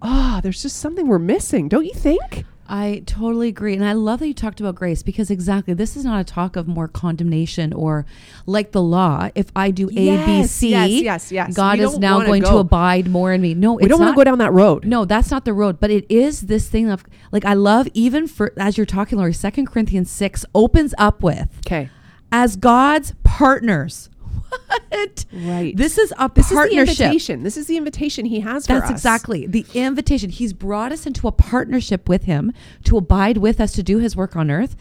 ah, 0.02 0.40
there's 0.44 0.62
just 0.62 0.78
something 0.78 1.08
we're 1.08 1.20
missing, 1.20 1.68
don't 1.68 1.86
you 1.86 1.94
think? 1.94 2.46
I 2.70 3.04
totally 3.06 3.48
agree. 3.48 3.76
And 3.76 3.86
I 3.86 3.94
love 3.94 4.20
that 4.20 4.28
you 4.28 4.34
talked 4.34 4.60
about 4.60 4.76
grace 4.76 5.02
because 5.02 5.32
exactly 5.32 5.74
this 5.74 5.96
is 5.96 6.04
not 6.04 6.20
a 6.20 6.24
talk 6.26 6.58
of 6.58 6.68
more 6.68 6.90
condemnation 6.90 7.72
or 7.72 8.06
like 8.46 8.74
the 8.74 8.82
law. 8.82 9.30
If 9.36 9.50
I 9.56 9.72
do 9.72 9.88
A, 9.88 9.94
B, 9.94 10.04
Yes, 10.06 10.52
C, 10.52 10.70
yes, 10.72 10.90
yes, 11.02 11.32
yes. 11.32 11.56
God 11.56 11.80
We 11.80 11.86
is 11.86 11.98
now 11.98 12.20
going 12.26 12.44
to 12.44 12.58
abide 12.58 13.08
more 13.08 13.32
in 13.32 13.42
me. 13.42 13.54
No, 13.54 13.76
We 13.76 13.84
it's 13.84 13.90
don't 13.90 14.02
want 14.02 14.12
to 14.14 14.16
go 14.18 14.26
down 14.26 14.40
that 14.40 14.52
road. 14.52 14.84
No, 14.86 15.06
that's 15.06 15.32
not 15.32 15.46
the 15.46 15.54
road. 15.54 15.80
But 15.80 15.92
it 15.92 16.06
is 16.10 16.42
this 16.42 16.68
thing 16.68 16.90
of 16.90 17.06
like 17.32 17.46
I 17.46 17.54
love 17.54 17.88
even 17.94 18.28
for 18.28 18.52
as 18.58 18.76
you're 18.78 18.86
talking, 18.86 19.18
Lori, 19.18 19.34
Second 19.34 19.68
Corinthians 19.68 20.12
six 20.12 20.44
opens 20.54 20.94
up 20.98 21.24
with 21.24 21.48
Okay. 21.66 21.90
as 22.34 22.58
God's 22.58 23.14
partners. 23.24 24.10
What? 24.90 25.26
Right. 25.34 25.76
This 25.76 25.98
is 25.98 26.14
a 26.18 26.30
This 26.34 26.46
is 26.46 26.50
the 26.52 26.56
partnership. 26.56 26.80
invitation. 26.90 27.44
This 27.44 27.58
is 27.58 27.68
the 27.68 27.78
invitation 27.78 28.26
he 28.26 28.40
has 28.40 28.66
for 28.66 28.74
us. 28.74 28.80
That's 28.82 28.92
us. 28.92 28.98
exactly 28.98 29.46
the 29.46 29.66
invitation. 29.74 30.30
He's 30.30 30.54
brought 30.54 30.92
us 30.92 31.06
into 31.06 31.28
a 31.28 31.32
partnership 31.32 32.08
with 32.10 32.24
him 32.24 32.54
to 32.86 32.98
abide 32.98 33.38
with 33.38 33.60
us 33.60 33.74
to 33.74 33.84
do 33.84 34.00
his 34.00 34.16
work 34.16 34.36
on 34.36 34.50
earth. 34.50 34.76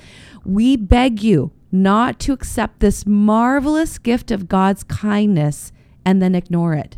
We 0.45 0.77
beg 0.77 1.23
you 1.23 1.53
not 1.73 2.19
to 2.21 2.33
accept 2.33 2.81
this 2.81 3.05
marvelous 3.05 3.99
gift 3.99 4.31
of 4.31 4.49
God's 4.49 4.85
kindness 4.85 5.73
and 6.05 6.23
then 6.23 6.35
ignore 6.35 6.75
it. 6.75 6.97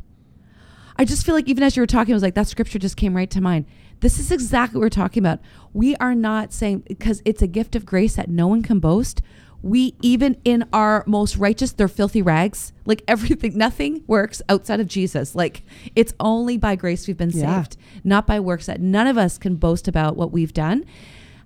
I 0.96 1.04
just 1.04 1.24
feel 1.24 1.34
like 1.34 1.48
even 1.48 1.62
as 1.64 1.76
you 1.76 1.82
were 1.82 1.86
talking, 1.86 2.12
I 2.12 2.16
was 2.16 2.22
like, 2.22 2.34
that 2.34 2.48
scripture 2.48 2.78
just 2.78 2.96
came 2.96 3.16
right 3.16 3.30
to 3.30 3.40
mind. 3.40 3.66
This 4.00 4.18
is 4.18 4.30
exactly 4.30 4.78
what 4.78 4.82
we're 4.84 4.90
talking 4.90 5.22
about. 5.22 5.40
We 5.72 5.96
are 5.96 6.14
not 6.14 6.52
saying 6.52 6.84
because 6.88 7.22
it's 7.24 7.42
a 7.42 7.46
gift 7.46 7.74
of 7.74 7.86
grace 7.86 8.16
that 8.16 8.28
no 8.28 8.46
one 8.46 8.62
can 8.62 8.78
boast. 8.80 9.22
We 9.62 9.94
even 10.02 10.36
in 10.44 10.64
our 10.72 11.02
most 11.06 11.36
righteous, 11.36 11.72
they're 11.72 11.88
filthy 11.88 12.22
rags. 12.22 12.72
Like 12.86 13.02
everything, 13.08 13.56
nothing 13.58 14.04
works 14.06 14.40
outside 14.48 14.80
of 14.80 14.86
Jesus. 14.86 15.34
Like 15.34 15.62
it's 15.96 16.14
only 16.20 16.56
by 16.56 16.76
grace 16.76 17.06
we've 17.06 17.16
been 17.16 17.30
Yeah. 17.30 17.62
saved, 17.62 17.76
not 18.04 18.26
by 18.26 18.38
works 18.40 18.66
that 18.66 18.80
none 18.80 19.06
of 19.06 19.18
us 19.18 19.36
can 19.38 19.56
boast 19.56 19.88
about 19.88 20.16
what 20.16 20.32
we've 20.32 20.52
done. 20.52 20.84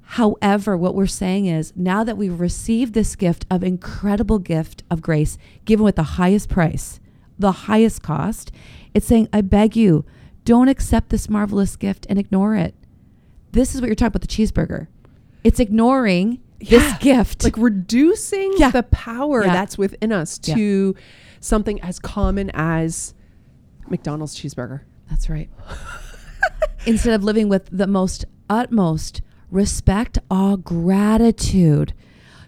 However, 0.03 0.77
what 0.77 0.95
we're 0.95 1.07
saying 1.07 1.47
is 1.47 1.73
now 1.75 2.05
that 2.05 2.19
we've 2.19 2.39
received 2.39 2.93
this 2.93 3.17
gift 3.17 3.47
of 3.51 3.63
incredible 3.63 4.39
gift 4.39 4.83
of 4.91 5.01
grace, 5.01 5.39
given 5.65 5.85
with 5.85 5.97
the 5.97 6.03
highest 6.03 6.51
price, 6.51 7.01
the 7.39 7.53
highest 7.53 8.03
cost, 8.03 8.53
it's 8.93 9.07
saying, 9.07 9.29
I 9.33 9.41
beg 9.41 9.75
you, 9.75 10.05
don't 10.45 10.69
accept 10.69 11.09
this 11.09 11.31
marvelous 11.31 11.77
gift 11.77 12.07
and 12.11 12.19
ignore 12.19 12.57
it. 12.57 12.75
This 13.53 13.75
is 13.75 13.81
what 13.81 13.87
you're 13.87 13.95
talking 13.95 14.09
about 14.09 14.21
the 14.21 14.27
cheeseburger. 14.27 14.89
It's 15.45 15.61
ignoring 15.61 16.41
this 16.69 16.83
Yeah. 16.83 16.99
gift. 16.99 17.45
Like 17.45 17.57
reducing 17.57 18.53
Yeah. 18.57 18.71
the 18.71 18.83
power 18.85 19.45
Yeah. 19.45 19.53
that's 19.53 19.77
within 19.79 20.13
us 20.13 20.39
to 20.39 20.95
something 21.41 21.81
as 21.81 21.99
common 21.99 22.51
as 22.55 23.15
McDonald's 23.89 24.35
cheeseburger. 24.37 24.81
That's 25.11 25.29
right. 25.29 25.51
Instead 26.87 27.15
of 27.15 27.23
living 27.23 27.49
with 27.49 27.69
the 27.71 27.87
most 27.87 28.25
utmost 28.51 29.23
respect, 29.51 30.19
awe, 30.31 30.57
gratitude, 30.57 31.93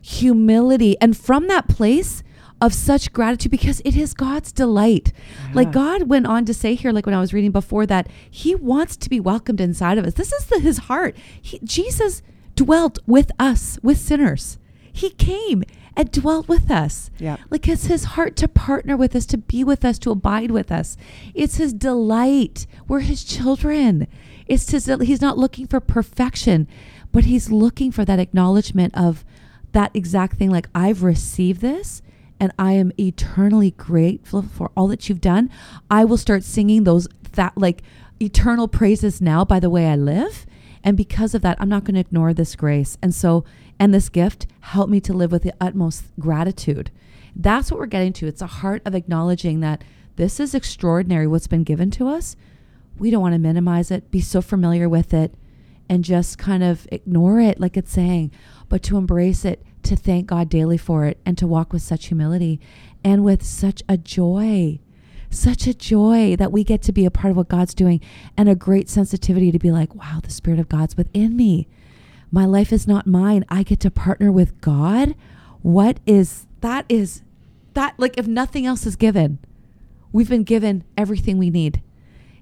humility, 0.03 0.97
and 1.01 1.17
from 1.17 1.47
that 1.49 1.69
place 1.69 2.23
of 2.61 2.73
such 2.73 3.13
gratitude 3.13 3.51
because 3.51 3.81
it 3.85 3.97
is 3.97 4.15
God's 4.15 4.51
delight. 4.53 5.13
Like 5.53 5.71
God 5.73 6.05
went 6.09 6.27
on 6.27 6.45
to 6.47 6.55
say 6.55 6.75
here, 6.75 6.93
like 6.93 7.05
when 7.05 7.15
I 7.15 7.21
was 7.21 7.35
reading 7.35 7.51
before 7.51 7.85
that, 7.87 8.09
He 8.31 8.55
wants 8.55 8.97
to 8.99 9.11
be 9.11 9.21
welcomed 9.21 9.61
inside 9.61 9.99
of 9.99 10.07
us. 10.07 10.15
This 10.15 10.33
is 10.33 10.47
the, 10.47 10.61
His 10.61 10.79
heart. 10.79 11.17
He, 11.41 11.59
Jesus 11.63 12.23
dwelt 12.55 12.99
with 13.07 13.31
us, 13.39 13.79
with 13.83 13.99
sinners. 13.99 14.59
He 14.93 15.11
came 15.11 15.65
and 15.97 16.11
dwelt 16.11 16.49
with 16.49 16.71
us. 16.71 17.11
Yeah. 17.19 17.37
Like 17.51 17.69
it's 17.69 17.87
his 17.87 18.05
heart 18.05 18.37
to 18.37 18.49
partner 18.49 18.97
with 18.97 19.15
us, 19.15 19.27
to 19.27 19.39
be 19.39 19.65
with 19.65 19.85
us, 19.85 19.99
to 20.01 20.11
abide 20.11 20.51
with 20.51 20.73
us. 20.73 20.97
It's 21.35 21.57
his 21.57 21.73
delight. 21.73 22.67
We're 22.89 23.01
his 23.01 23.25
children. 23.25 24.07
It's 24.47 24.71
his, 24.71 24.87
he's 24.87 25.21
not 25.21 25.39
looking 25.39 25.67
for 25.67 25.81
perfection, 25.81 26.69
but 27.13 27.25
he's 27.25 27.51
looking 27.51 27.93
for 27.93 28.05
that 28.05 28.19
acknowledgement 28.19 28.95
of 28.97 29.25
that 29.73 29.91
exact 29.95 30.37
thing. 30.37 30.51
Like 30.51 30.69
I've 30.75 31.03
received 31.03 31.61
this 31.61 32.03
and 32.41 32.53
I 32.59 32.73
am 32.73 32.93
eternally 32.99 33.71
grateful 33.73 34.43
for 34.43 34.71
all 34.77 34.89
that 34.89 35.09
you've 35.09 35.21
done. 35.21 35.51
I 35.91 36.05
will 36.05 36.17
start 36.17 36.43
singing 36.43 36.85
those 36.85 37.09
that 37.33 37.57
like 37.57 37.83
eternal 38.21 38.69
praises 38.69 39.21
now 39.21 39.45
by 39.45 39.61
the 39.61 39.71
way 39.71 39.87
I 39.87 39.97
live. 39.97 40.47
And 40.85 40.97
because 40.97 41.35
of 41.35 41.43
that, 41.43 41.57
I'm 41.59 41.69
not 41.69 41.83
going 41.83 41.95
to 41.95 42.01
ignore 42.01 42.35
this 42.35 42.55
grace. 42.55 42.99
And 43.03 43.15
so, 43.15 43.45
and 43.81 43.93
this 43.93 44.11
gift, 44.11 44.47
help 44.61 44.91
me 44.91 45.01
to 45.01 45.15
live 45.15 45.33
with 45.33 45.43
the 45.43 45.55
utmost 45.61 46.05
gratitude. 46.21 46.91
That's 47.35 47.71
what 47.71 47.81
we're 47.81 47.87
getting 47.87 48.13
to. 48.15 48.27
It's 48.27 48.43
a 48.43 48.47
heart 48.47 48.83
of 48.85 48.95
acknowledging 48.95 49.61
that 49.61 49.83
this 50.17 50.39
is 50.39 50.55
extraordinary, 50.55 51.27
what's 51.27 51.49
been 51.49 51.65
given 51.65 51.91
to 51.93 52.07
us. 52.07 52.37
We 52.99 53.11
don't 53.11 53.23
want 53.23 53.33
to 53.33 53.41
minimize 53.41 53.91
it, 53.91 54.11
be 54.13 54.21
so 54.21 54.41
familiar 54.41 54.89
with 54.89 55.13
it, 55.13 55.35
and 55.89 56.05
just 56.05 56.39
kind 56.39 56.63
of 56.63 56.87
ignore 56.93 57.41
it, 57.41 57.59
like 57.59 57.77
it's 57.77 57.93
saying, 57.93 58.31
but 58.69 58.83
to 58.85 58.97
embrace 58.97 59.45
it, 59.45 59.65
to 59.83 59.97
thank 59.97 60.27
God 60.27 60.49
daily 60.49 60.79
for 60.79 61.07
it 61.07 61.19
and 61.27 61.37
to 61.39 61.47
walk 61.47 61.73
with 61.73 61.83
such 61.83 62.07
humility 62.07 62.61
and 63.03 63.25
with 63.25 63.45
such 63.45 63.83
a 63.89 63.97
joy. 63.97 64.79
Such 65.35 65.67
a 65.67 65.75
joy 65.75 66.37
that 66.37 66.53
we 66.53 66.63
get 66.63 66.81
to 66.83 66.93
be 66.93 67.05
a 67.05 67.11
part 67.11 67.33
of 67.33 67.37
what 67.37 67.49
God's 67.49 67.75
doing 67.75 68.01
and 68.37 68.49
a 68.49 68.55
great 68.55 68.89
sensitivity 68.89 69.51
to 69.51 69.59
be 69.59 69.73
like, 69.73 69.95
wow, 69.95 70.21
the 70.23 70.31
Spirit 70.31 70.61
of 70.61 70.69
God's 70.69 70.97
within 70.97 71.37
me. 71.37 71.67
My 72.31 72.45
life 72.47 72.73
is 72.73 72.87
not 72.87 73.07
mine. 73.07 73.45
I 73.49 73.63
get 73.63 73.81
to 73.81 73.91
partner 73.91 74.31
with 74.31 74.61
God. 74.61 75.15
What 75.63 75.99
is 76.07 76.47
that? 76.61 76.87
Is 76.89 77.23
that 77.75 77.95
like 77.99 78.17
if 78.17 78.27
nothing 78.27 78.65
else 78.65 78.87
is 78.87 78.97
given, 78.97 79.39
we've 80.13 80.29
been 80.29 80.45
given 80.45 80.85
everything 80.97 81.39
we 81.39 81.51
need. 81.51 81.83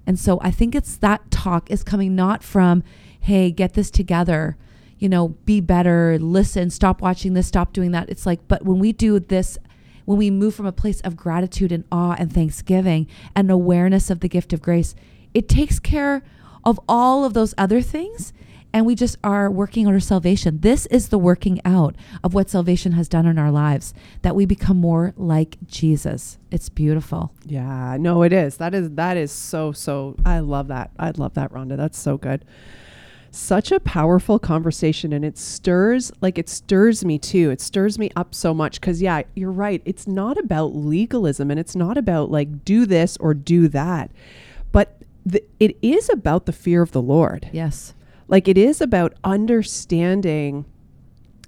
And 0.05 0.19
so 0.19 0.39
I 0.41 0.51
think 0.51 0.75
it's 0.75 0.97
that 0.97 1.31
talk 1.31 1.71
is 1.71 1.83
coming 1.83 2.15
not 2.15 2.43
from, 2.43 2.83
hey, 3.19 3.51
get 3.51 3.73
this 3.73 3.89
together, 3.89 4.57
you 4.99 5.09
know, 5.09 5.29
be 5.45 5.61
better, 5.61 6.17
listen, 6.19 6.69
stop 6.69 7.01
watching 7.01 7.33
this, 7.33 7.47
stop 7.47 7.73
doing 7.73 7.91
that. 7.91 8.09
It's 8.09 8.25
like, 8.25 8.47
but 8.47 8.63
when 8.63 8.79
we 8.79 8.91
do 8.91 9.19
this, 9.19 9.57
when 10.05 10.17
we 10.17 10.29
move 10.29 10.55
from 10.55 10.65
a 10.65 10.71
place 10.71 11.01
of 11.01 11.15
gratitude 11.15 11.71
and 11.71 11.83
awe 11.91 12.15
and 12.17 12.31
thanksgiving 12.31 13.07
and 13.35 13.49
awareness 13.49 14.09
of 14.09 14.19
the 14.19 14.29
gift 14.29 14.53
of 14.53 14.61
grace, 14.61 14.95
it 15.33 15.49
takes 15.49 15.79
care 15.79 16.23
of 16.63 16.79
all 16.87 17.25
of 17.25 17.33
those 17.33 17.53
other 17.57 17.81
things 17.81 18.33
and 18.73 18.87
we 18.87 18.95
just 18.95 19.17
are 19.23 19.49
working 19.51 19.85
on 19.85 19.93
our 19.93 19.99
salvation. 19.99 20.59
This 20.61 20.87
is 20.87 21.09
the 21.09 21.19
working 21.19 21.61
out 21.63 21.95
of 22.23 22.33
what 22.33 22.49
salvation 22.49 22.93
has 22.93 23.07
done 23.07 23.27
in 23.27 23.37
our 23.37 23.51
lives, 23.51 23.93
that 24.23 24.35
we 24.35 24.45
become 24.45 24.77
more 24.77 25.13
like 25.15 25.57
Jesus. 25.67 26.39
It's 26.49 26.69
beautiful. 26.69 27.31
Yeah, 27.45 27.97
no, 27.99 28.23
it 28.23 28.33
is. 28.33 28.57
That 28.57 28.73
is 28.73 28.89
that 28.91 29.15
is 29.15 29.31
so 29.31 29.71
so. 29.71 30.15
I 30.25 30.39
love 30.39 30.69
that. 30.69 30.89
I 30.97 31.11
love 31.11 31.35
that, 31.35 31.51
Rhonda. 31.51 31.77
That's 31.77 31.99
so 31.99 32.17
good. 32.17 32.43
Such 33.35 33.71
a 33.71 33.79
powerful 33.79 34.37
conversation, 34.37 35.11
and 35.11 35.25
it 35.25 35.39
stirs 35.39 36.11
like 36.21 36.37
it 36.37 36.47
stirs 36.47 37.03
me 37.03 37.17
too. 37.17 37.49
It 37.49 37.61
stirs 37.61 37.97
me 37.97 38.11
up 38.15 38.35
so 38.35 38.53
much 38.53 38.79
because 38.79 39.01
yeah, 39.01 39.23
you're 39.33 39.51
right. 39.51 39.81
It's 39.85 40.05
not 40.05 40.37
about 40.37 40.75
legalism, 40.75 41.49
and 41.49 41.59
it's 41.59 41.75
not 41.75 41.97
about 41.97 42.29
like 42.29 42.63
do 42.63 42.85
this 42.85 43.17
or 43.17 43.33
do 43.33 43.67
that, 43.69 44.11
but 44.71 45.01
the, 45.25 45.43
it 45.59 45.75
is 45.81 46.09
about 46.09 46.45
the 46.45 46.53
fear 46.53 46.83
of 46.83 46.91
the 46.91 47.01
Lord. 47.01 47.49
Yes. 47.51 47.95
Like 48.27 48.47
it 48.47 48.57
is 48.57 48.81
about 48.81 49.15
understanding 49.23 50.65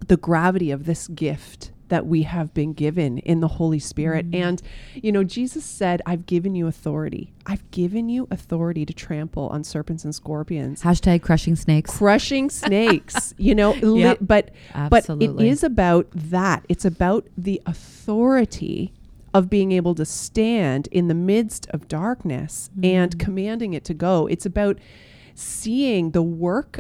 the 0.08 0.18
gravity 0.18 0.72
of 0.72 0.86
this 0.86 1.08
gift 1.08 1.72
that 1.90 2.06
we 2.08 2.24
have 2.24 2.54
been 2.54 2.74
given 2.74 3.20
in 3.20 3.40
the 3.42 3.48
Holy 3.48 3.80
Spirit. 3.80 4.30
Mm. 4.32 4.42
And, 4.42 4.62
you 4.96 5.12
know, 5.12 5.24
Jesus 5.24 5.64
said, 5.64 6.02
I've 6.06 6.26
given 6.26 6.56
you 6.56 6.68
authority. 6.68 7.32
I've 7.46 7.70
given 7.72 8.10
you 8.10 8.28
authority 8.32 8.86
to 8.86 8.94
trample 8.94 9.48
on 9.50 9.64
serpents 9.64 10.04
and 10.04 10.14
scorpions. 10.16 10.82
Hashtag 10.84 11.22
crushing 11.22 11.56
snakes. 11.56 11.96
Crushing 11.98 12.50
snakes, 12.62 13.34
you 13.38 13.54
know, 13.56 13.72
li- 13.82 14.02
Yep. 14.02 14.18
but 14.22 14.52
but 14.90 15.10
it 15.10 15.40
is 15.42 15.64
about 15.64 16.08
that. 16.14 16.66
It's 16.70 16.86
about 16.86 17.28
the 17.38 17.62
authority 17.66 18.94
of 19.34 19.50
being 19.50 19.72
able 19.74 19.94
to 19.96 20.06
stand 20.06 20.88
in 20.92 21.08
the 21.08 21.14
midst 21.14 21.68
of 21.72 21.88
darkness 21.88 22.70
and 22.82 23.16
Mm. 23.16 23.20
commanding 23.20 23.74
it 23.74 23.84
to 23.86 23.94
go. 23.94 24.28
It's 24.28 24.46
about 24.46 24.80
seeing 25.34 26.12
the 26.12 26.24
work 26.24 26.80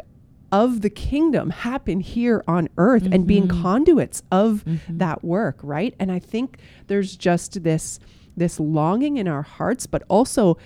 of 0.55 0.79
the 0.81 0.89
kingdom 0.89 1.49
happen 1.49 1.99
here 1.99 2.41
on 2.47 2.69
earth 2.77 3.05
and 3.11 3.27
being 3.27 3.45
Mhm. 3.49 3.61
conduits 3.61 4.23
of 4.31 4.63
Mhm. 4.65 4.97
that 4.99 5.21
work, 5.21 5.59
right? 5.61 5.93
And 5.99 6.09
I 6.09 6.19
think 6.19 6.57
there's 6.87 7.17
just 7.17 7.63
this 7.63 7.99
this 8.37 8.59
longing 8.59 9.15
in 9.17 9.27
our 9.29 9.41
hearts, 9.43 9.85
but 9.87 10.03
also 10.09 10.57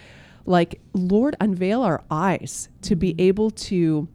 like 0.45 0.79
Lord 0.93 1.35
unveil 1.39 1.81
our 1.83 2.01
eyes 2.09 2.67
to 2.81 2.95
be 2.95 3.13
Mhm. 3.13 3.21
able 3.29 3.51
to 3.51 4.07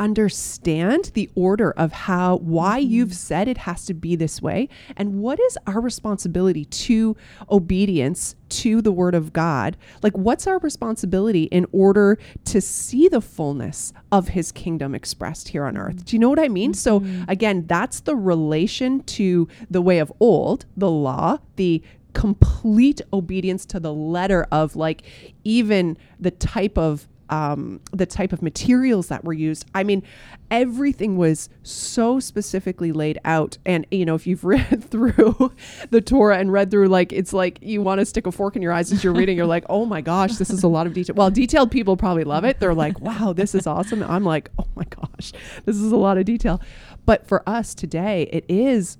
understand 0.00 1.10
the 1.14 1.28
order 1.34 1.70
of 1.72 1.92
how 1.92 2.36
why 2.38 2.80
Mhm. 2.82 2.88
you've 2.88 3.14
said 3.14 3.46
it 3.48 3.58
has 3.58 3.84
to 3.84 3.94
be 3.94 4.16
this 4.16 4.40
way 4.40 4.68
and 4.96 5.20
what 5.20 5.38
is 5.38 5.58
our 5.66 5.80
responsibility 5.80 6.64
to 6.64 7.16
obedience 7.50 8.34
to 8.48 8.80
the 8.82 8.90
word 8.90 9.14
of 9.14 9.32
God 9.32 9.76
like 10.02 10.16
what's 10.16 10.46
our 10.46 10.58
responsibility 10.58 11.44
in 11.44 11.66
order 11.70 12.18
to 12.46 12.60
see 12.60 13.08
the 13.08 13.20
fullness 13.20 13.92
of 14.10 14.28
his 14.28 14.50
kingdom 14.52 14.94
expressed 14.94 15.48
here 15.50 15.64
on 15.64 15.76
earth 15.76 16.04
do 16.06 16.16
you 16.16 16.18
know 16.20 16.28
what 16.30 16.40
i 16.40 16.48
mean 16.48 16.72
so 16.74 17.00
Mhm. 17.00 17.24
again 17.28 17.64
that's 17.68 18.00
the 18.00 18.16
relation 18.16 19.00
to 19.00 19.46
the 19.70 19.82
way 19.82 19.98
of 19.98 20.12
old 20.18 20.64
the 20.76 20.90
law 20.90 21.36
the 21.56 21.82
complete 22.12 23.00
obedience 23.12 23.64
to 23.66 23.78
the 23.78 23.92
letter 23.94 24.44
of 24.50 24.74
like 24.74 25.02
even 25.44 25.96
the 26.18 26.32
type 26.32 26.76
of 26.76 27.06
um, 27.30 27.80
the 27.92 28.06
type 28.06 28.32
of 28.32 28.42
materials 28.42 29.08
that 29.08 29.24
were 29.24 29.32
used. 29.32 29.64
I 29.74 29.84
mean, 29.84 30.02
everything 30.50 31.16
was 31.16 31.48
so 31.62 32.20
specifically 32.20 32.92
laid 32.92 33.18
out. 33.24 33.56
And, 33.64 33.86
you 33.90 34.04
know, 34.04 34.14
if 34.14 34.26
you've 34.26 34.44
read 34.50 34.84
through 34.84 35.52
the 35.90 36.00
Torah 36.00 36.38
and 36.38 36.52
read 36.52 36.70
through, 36.70 36.88
like, 36.88 37.12
it's 37.12 37.32
like 37.32 37.58
you 37.62 37.80
want 37.82 38.00
to 38.00 38.04
stick 38.04 38.26
a 38.26 38.32
fork 38.32 38.56
in 38.56 38.62
your 38.62 38.72
eyes 38.72 38.92
as 38.92 39.02
you're 39.02 39.14
reading. 39.14 39.36
You're 39.36 39.46
like, 39.46 39.64
oh 39.68 39.86
my 39.86 40.00
gosh, 40.00 40.36
this 40.36 40.50
is 40.50 40.62
a 40.62 40.68
lot 40.68 40.86
of 40.86 40.92
detail. 40.92 41.14
Well, 41.14 41.30
detailed 41.30 41.70
people 41.70 41.96
probably 41.96 42.24
love 42.24 42.44
it. 42.44 42.58
They're 42.60 42.74
like, 42.74 43.00
wow, 43.00 43.32
this 43.32 43.54
is 43.54 43.66
awesome. 43.66 44.02
I'm 44.02 44.24
like, 44.24 44.50
oh 44.58 44.66
my 44.74 44.84
gosh, 44.84 45.32
this 45.64 45.76
is 45.76 45.92
a 45.92 45.96
lot 45.96 46.18
of 46.18 46.24
detail. 46.24 46.60
But 47.06 47.26
for 47.26 47.48
us 47.48 47.74
today, 47.74 48.28
it 48.32 48.44
is 48.48 48.98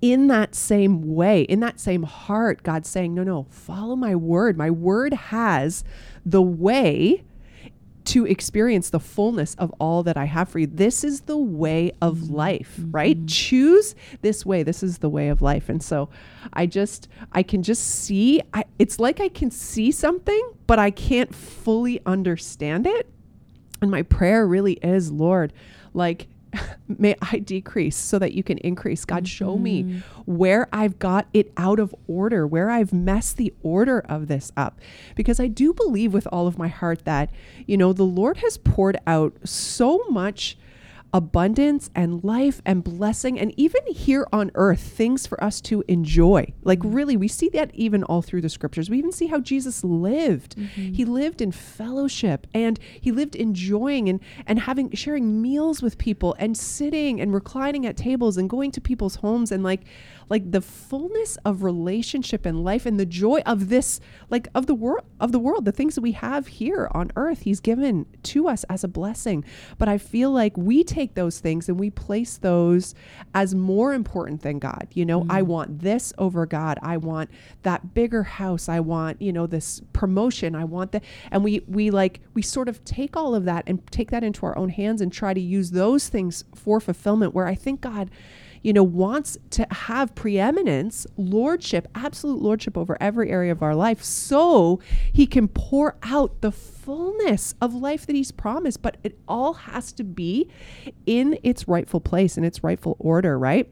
in 0.00 0.28
that 0.28 0.54
same 0.54 1.14
way, 1.14 1.42
in 1.42 1.60
that 1.60 1.80
same 1.80 2.04
heart, 2.04 2.62
God's 2.62 2.88
saying, 2.88 3.14
no, 3.14 3.24
no, 3.24 3.46
follow 3.50 3.96
my 3.96 4.14
word. 4.14 4.56
My 4.56 4.70
word 4.70 5.12
has 5.12 5.82
the 6.24 6.42
way 6.42 7.24
to 8.08 8.26
experience 8.26 8.90
the 8.90 9.00
fullness 9.00 9.54
of 9.56 9.70
all 9.78 10.02
that 10.02 10.16
I 10.16 10.24
have 10.24 10.48
for 10.48 10.58
you. 10.58 10.66
This 10.66 11.04
is 11.04 11.22
the 11.22 11.36
way 11.36 11.92
of 12.00 12.16
mm-hmm. 12.16 12.34
life, 12.34 12.76
mm-hmm. 12.78 12.90
right? 12.90 13.26
Choose 13.26 13.94
this 14.22 14.46
way. 14.46 14.62
This 14.62 14.82
is 14.82 14.98
the 14.98 15.10
way 15.10 15.28
of 15.28 15.42
life. 15.42 15.68
And 15.68 15.82
so 15.82 16.08
I 16.52 16.66
just, 16.66 17.08
I 17.32 17.42
can 17.42 17.62
just 17.62 17.84
see, 17.84 18.40
I, 18.54 18.64
it's 18.78 18.98
like 18.98 19.20
I 19.20 19.28
can 19.28 19.50
see 19.50 19.92
something, 19.92 20.52
but 20.66 20.78
I 20.78 20.90
can't 20.90 21.34
fully 21.34 22.00
understand 22.06 22.86
it. 22.86 23.06
And 23.82 23.90
my 23.90 24.02
prayer 24.02 24.46
really 24.46 24.74
is, 24.74 25.12
Lord, 25.12 25.52
like, 25.92 26.28
may 26.88 27.14
I 27.22 27.38
decrease 27.38 27.96
so 27.96 28.18
that 28.18 28.32
you 28.32 28.42
can 28.42 28.58
increase. 28.58 29.04
God, 29.04 29.26
show 29.28 29.56
me 29.56 29.82
Mhm. 29.84 30.02
where 30.26 30.68
I've 30.72 30.98
got 30.98 31.26
it 31.32 31.52
out 31.56 31.78
of 31.78 31.94
order, 32.06 32.46
where 32.46 32.70
I've 32.70 32.92
messed 32.92 33.36
the 33.36 33.52
order 33.62 34.00
of 34.00 34.28
this 34.28 34.50
up. 34.56 34.80
Because 35.14 35.38
I 35.40 35.46
do 35.48 35.72
believe 35.72 36.12
with 36.14 36.26
all 36.32 36.46
of 36.46 36.58
my 36.58 36.68
heart 36.68 37.04
that, 37.04 37.30
you 37.66 37.76
know, 37.76 37.92
the 37.92 38.04
Lord 38.04 38.38
has 38.38 38.58
poured 38.58 38.96
out 39.06 39.36
so 39.44 40.02
much 40.10 40.56
abundance 41.14 41.88
and 41.94 42.22
life 42.22 42.60
and 42.66 42.84
blessing 42.84 43.38
and 43.40 43.52
even 43.56 43.80
here 43.86 44.26
on 44.32 44.50
earth 44.54 44.80
things 44.80 45.26
for 45.26 45.42
us 45.42 45.60
to 45.62 45.82
enjoy. 45.88 46.52
Like 46.62 46.80
really 46.84 47.16
we 47.16 47.28
see 47.28 47.48
that 47.50 47.70
even 47.74 48.04
all 48.04 48.20
through 48.20 48.42
the 48.42 48.48
scriptures. 48.50 48.90
We 48.90 48.98
even 48.98 49.12
see 49.12 49.26
how 49.26 49.40
jesus 49.40 49.82
lived. 49.82 50.56
Mhm. 50.56 50.94
he 50.94 51.04
lived 51.06 51.40
in 51.40 51.50
fellowship 51.52 52.46
and 52.52 52.78
he 53.00 53.10
lived 53.10 53.34
enjoying 53.36 54.08
and 54.08 54.20
and 54.46 54.60
having 54.60 54.90
sharing 54.92 55.40
meals 55.40 55.80
with 55.80 55.96
people 55.96 56.36
and 56.38 56.56
sitting 56.56 57.20
and 57.20 57.32
reclining 57.32 57.86
at 57.86 57.96
tables 57.96 58.36
and 58.36 58.50
going 58.50 58.70
to 58.72 58.80
people's 58.80 59.16
homes 59.16 59.50
and 59.50 59.62
like 59.62 59.84
like 60.30 60.50
the 60.52 60.60
fullness 60.60 61.38
of 61.46 61.62
relationship 61.62 62.44
and 62.44 62.62
life 62.62 62.84
and 62.84 63.00
the 63.00 63.06
joy 63.06 63.40
of 63.46 63.70
this 63.70 63.98
like 64.28 64.46
of 64.54 64.66
the 64.66 64.74
world 64.74 65.04
of 65.20 65.32
the 65.32 65.38
world 65.38 65.64
the 65.64 65.72
things 65.72 65.94
that 65.94 66.02
we 66.02 66.12
have 66.12 66.46
here 66.48 66.86
on 66.92 67.10
earth 67.16 67.40
he's 67.42 67.60
given 67.60 68.04
to 68.22 68.46
us 68.46 68.64
as 68.64 68.84
a 68.84 68.88
blessing. 68.88 69.42
But 69.78 69.88
i 69.88 69.96
feel 69.96 70.30
like 70.30 70.54
we 70.58 70.84
take 70.84 70.97
those 71.14 71.38
things 71.40 71.68
and 71.68 71.78
we 71.78 71.90
place 71.90 72.38
those 72.38 72.94
as 73.34 73.54
more 73.54 73.94
important 73.94 74.42
than 74.42 74.58
god. 74.58 74.88
You 74.92 75.04
know 75.04 75.26
i 75.28 75.40
mm-hmm. 75.40 75.50
want 75.50 75.80
this 75.80 76.12
over 76.18 76.46
god. 76.46 76.78
I 76.82 76.96
want 76.96 77.30
that 77.62 77.94
bigger 77.94 78.22
house. 78.22 78.68
I 78.68 78.80
want 78.80 79.20
you 79.22 79.32
know 79.32 79.46
this 79.46 79.80
promotion. 79.92 80.54
I 80.54 80.64
want 80.64 80.92
that 80.92 81.04
and 81.30 81.44
we 81.44 81.62
we 81.66 81.90
like 81.90 82.20
we 82.34 82.42
sort 82.42 82.68
of 82.68 82.84
take 82.84 83.16
all 83.16 83.34
of 83.34 83.44
that 83.44 83.64
and 83.66 83.86
take 83.90 84.10
that 84.10 84.24
into 84.24 84.44
our 84.46 84.56
own 84.56 84.68
hands 84.68 85.00
and 85.00 85.12
try 85.12 85.32
to 85.34 85.40
use 85.40 85.70
those 85.70 86.08
things 86.08 86.44
for 86.54 86.80
fulfillment 86.80 87.34
where 87.34 87.46
i 87.46 87.54
think 87.54 87.80
god 87.80 88.10
you 88.62 88.72
know, 88.72 88.82
wants 88.82 89.38
to 89.50 89.66
have 89.70 90.14
preeminence, 90.14 91.06
lordship, 91.16 91.88
absolute 91.94 92.40
lordship 92.40 92.76
over 92.76 92.96
every 93.00 93.30
area 93.30 93.52
of 93.52 93.62
our 93.62 93.74
life 93.74 94.02
so 94.02 94.80
he 95.12 95.26
can 95.26 95.48
pour 95.48 95.96
out 96.02 96.40
the 96.40 96.52
fullness 96.52 97.54
of 97.60 97.74
life 97.74 98.06
that 98.06 98.16
he's 98.16 98.32
promised. 98.32 98.82
But 98.82 98.96
it 99.02 99.18
all 99.28 99.54
has 99.54 99.92
to 99.92 100.04
be 100.04 100.48
in 101.06 101.38
its 101.42 101.68
rightful 101.68 102.00
place, 102.00 102.36
in 102.36 102.44
its 102.44 102.62
rightful 102.62 102.96
order, 102.98 103.38
right? 103.38 103.70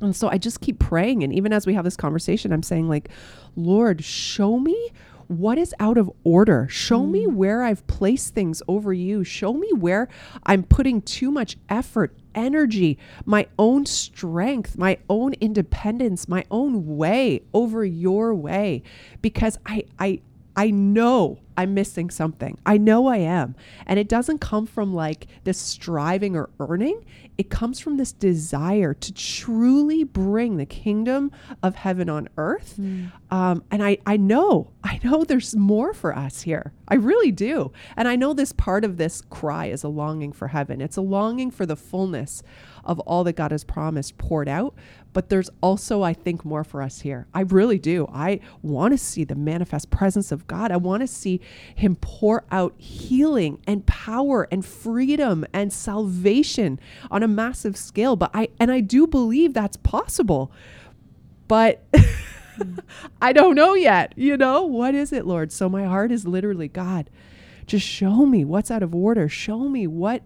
And 0.00 0.16
so 0.16 0.28
I 0.28 0.38
just 0.38 0.60
keep 0.60 0.78
praying. 0.78 1.22
And 1.22 1.32
even 1.32 1.52
as 1.52 1.66
we 1.66 1.74
have 1.74 1.84
this 1.84 1.96
conversation, 1.96 2.52
I'm 2.52 2.62
saying, 2.62 2.88
like, 2.88 3.10
Lord, 3.54 4.02
show 4.02 4.58
me 4.58 4.90
what 5.30 5.58
is 5.58 5.72
out 5.78 5.96
of 5.96 6.10
order. 6.24 6.66
Show 6.68 7.06
me 7.06 7.24
mm. 7.24 7.34
where 7.34 7.62
I've 7.62 7.86
placed 7.86 8.34
things 8.34 8.62
over 8.66 8.92
you. 8.92 9.22
Show 9.22 9.52
me 9.52 9.70
where 9.72 10.08
I'm 10.44 10.64
putting 10.64 11.02
too 11.02 11.30
much 11.30 11.56
effort, 11.68 12.16
energy, 12.34 12.98
my 13.24 13.46
own 13.58 13.86
strength, 13.86 14.76
my 14.78 14.98
own 15.08 15.34
independence, 15.34 16.28
my 16.28 16.44
own 16.50 16.96
way 16.96 17.42
over 17.52 17.84
your 17.84 18.34
way. 18.34 18.82
Because 19.22 19.58
I 19.66 19.84
I 19.98 20.20
I 20.56 20.70
know 20.70 21.38
I'm 21.56 21.74
missing 21.74 22.10
something. 22.10 22.58
I 22.64 22.78
know 22.78 23.06
I 23.06 23.18
am. 23.18 23.54
And 23.86 23.98
it 23.98 24.08
doesn't 24.08 24.38
come 24.38 24.66
from 24.66 24.94
like 24.94 25.26
this 25.44 25.58
striving 25.58 26.36
or 26.36 26.50
earning. 26.58 27.04
It 27.36 27.50
comes 27.50 27.80
from 27.80 27.96
this 27.96 28.12
desire 28.12 28.94
to 28.94 29.12
truly 29.14 30.04
bring 30.04 30.56
the 30.56 30.66
kingdom 30.66 31.32
of 31.62 31.74
heaven 31.74 32.08
on 32.10 32.28
earth. 32.36 32.76
Mm. 32.78 33.12
Um, 33.30 33.64
and 33.70 33.82
I, 33.82 33.98
I 34.06 34.16
know, 34.16 34.72
I 34.84 35.00
know 35.02 35.24
there's 35.24 35.56
more 35.56 35.92
for 35.94 36.16
us 36.16 36.42
here. 36.42 36.72
I 36.88 36.96
really 36.96 37.30
do. 37.30 37.72
And 37.96 38.08
I 38.08 38.16
know 38.16 38.34
this 38.34 38.52
part 38.52 38.84
of 38.84 38.96
this 38.96 39.22
cry 39.30 39.66
is 39.66 39.84
a 39.84 39.88
longing 39.88 40.32
for 40.32 40.48
heaven. 40.48 40.80
It's 40.80 40.96
a 40.96 41.02
longing 41.02 41.50
for 41.50 41.64
the 41.64 41.76
fullness 41.76 42.42
of 42.84 42.98
all 43.00 43.24
that 43.24 43.34
God 43.34 43.52
has 43.52 43.64
promised 43.64 44.18
poured 44.18 44.48
out. 44.48 44.74
But 45.12 45.28
there's 45.28 45.50
also, 45.60 46.02
I 46.02 46.12
think, 46.12 46.44
more 46.44 46.64
for 46.64 46.82
us 46.82 47.00
here. 47.00 47.26
I 47.34 47.40
really 47.42 47.78
do. 47.78 48.08
I 48.12 48.40
want 48.62 48.92
to 48.92 48.98
see 48.98 49.24
the 49.24 49.34
manifest 49.34 49.90
presence 49.90 50.30
of 50.30 50.46
God. 50.46 50.70
I 50.70 50.76
want 50.76 51.00
to 51.00 51.06
see 51.06 51.40
Him 51.74 51.96
pour 51.96 52.44
out 52.50 52.74
healing 52.78 53.60
and 53.66 53.86
power 53.86 54.48
and 54.50 54.64
freedom 54.64 55.46
and 55.52 55.72
salvation 55.72 56.78
on 57.10 57.22
a 57.22 57.28
massive 57.28 57.76
scale. 57.76 58.16
But 58.16 58.30
I, 58.34 58.48
and 58.58 58.70
I 58.70 58.80
do 58.80 59.06
believe 59.06 59.54
that's 59.54 59.76
possible. 59.76 60.52
But 61.48 61.84
I 63.22 63.32
don't 63.32 63.54
know 63.54 63.74
yet. 63.74 64.12
You 64.16 64.36
know, 64.36 64.62
what 64.62 64.94
is 64.94 65.12
it, 65.12 65.26
Lord? 65.26 65.52
So 65.52 65.68
my 65.68 65.84
heart 65.84 66.12
is 66.12 66.26
literally, 66.26 66.68
God, 66.68 67.10
just 67.66 67.86
show 67.86 68.26
me 68.26 68.44
what's 68.44 68.70
out 68.70 68.82
of 68.82 68.94
order. 68.94 69.28
Show 69.28 69.68
me 69.68 69.86
what 69.86 70.22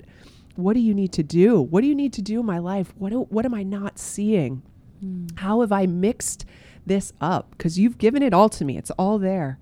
what 0.56 0.74
do 0.74 0.80
you 0.80 0.94
need 0.94 1.12
to 1.12 1.22
do? 1.22 1.60
What 1.60 1.80
do 1.80 1.86
you 1.86 1.94
need 1.94 2.12
to 2.14 2.22
do 2.22 2.40
in 2.40 2.46
my 2.46 2.58
life? 2.58 2.92
What 2.96 3.10
do, 3.10 3.22
what 3.22 3.44
am 3.44 3.54
I 3.54 3.62
not 3.62 3.98
seeing? 3.98 4.62
Mm. 5.04 5.38
How 5.38 5.60
have 5.60 5.72
I 5.72 5.86
mixed 5.86 6.44
this 6.86 7.12
up? 7.20 7.50
Because 7.50 7.78
you've 7.78 7.98
given 7.98 8.22
it 8.22 8.32
all 8.32 8.48
to 8.50 8.64
me. 8.64 8.78
It's 8.78 8.90
all 8.92 9.18
there. 9.18 9.58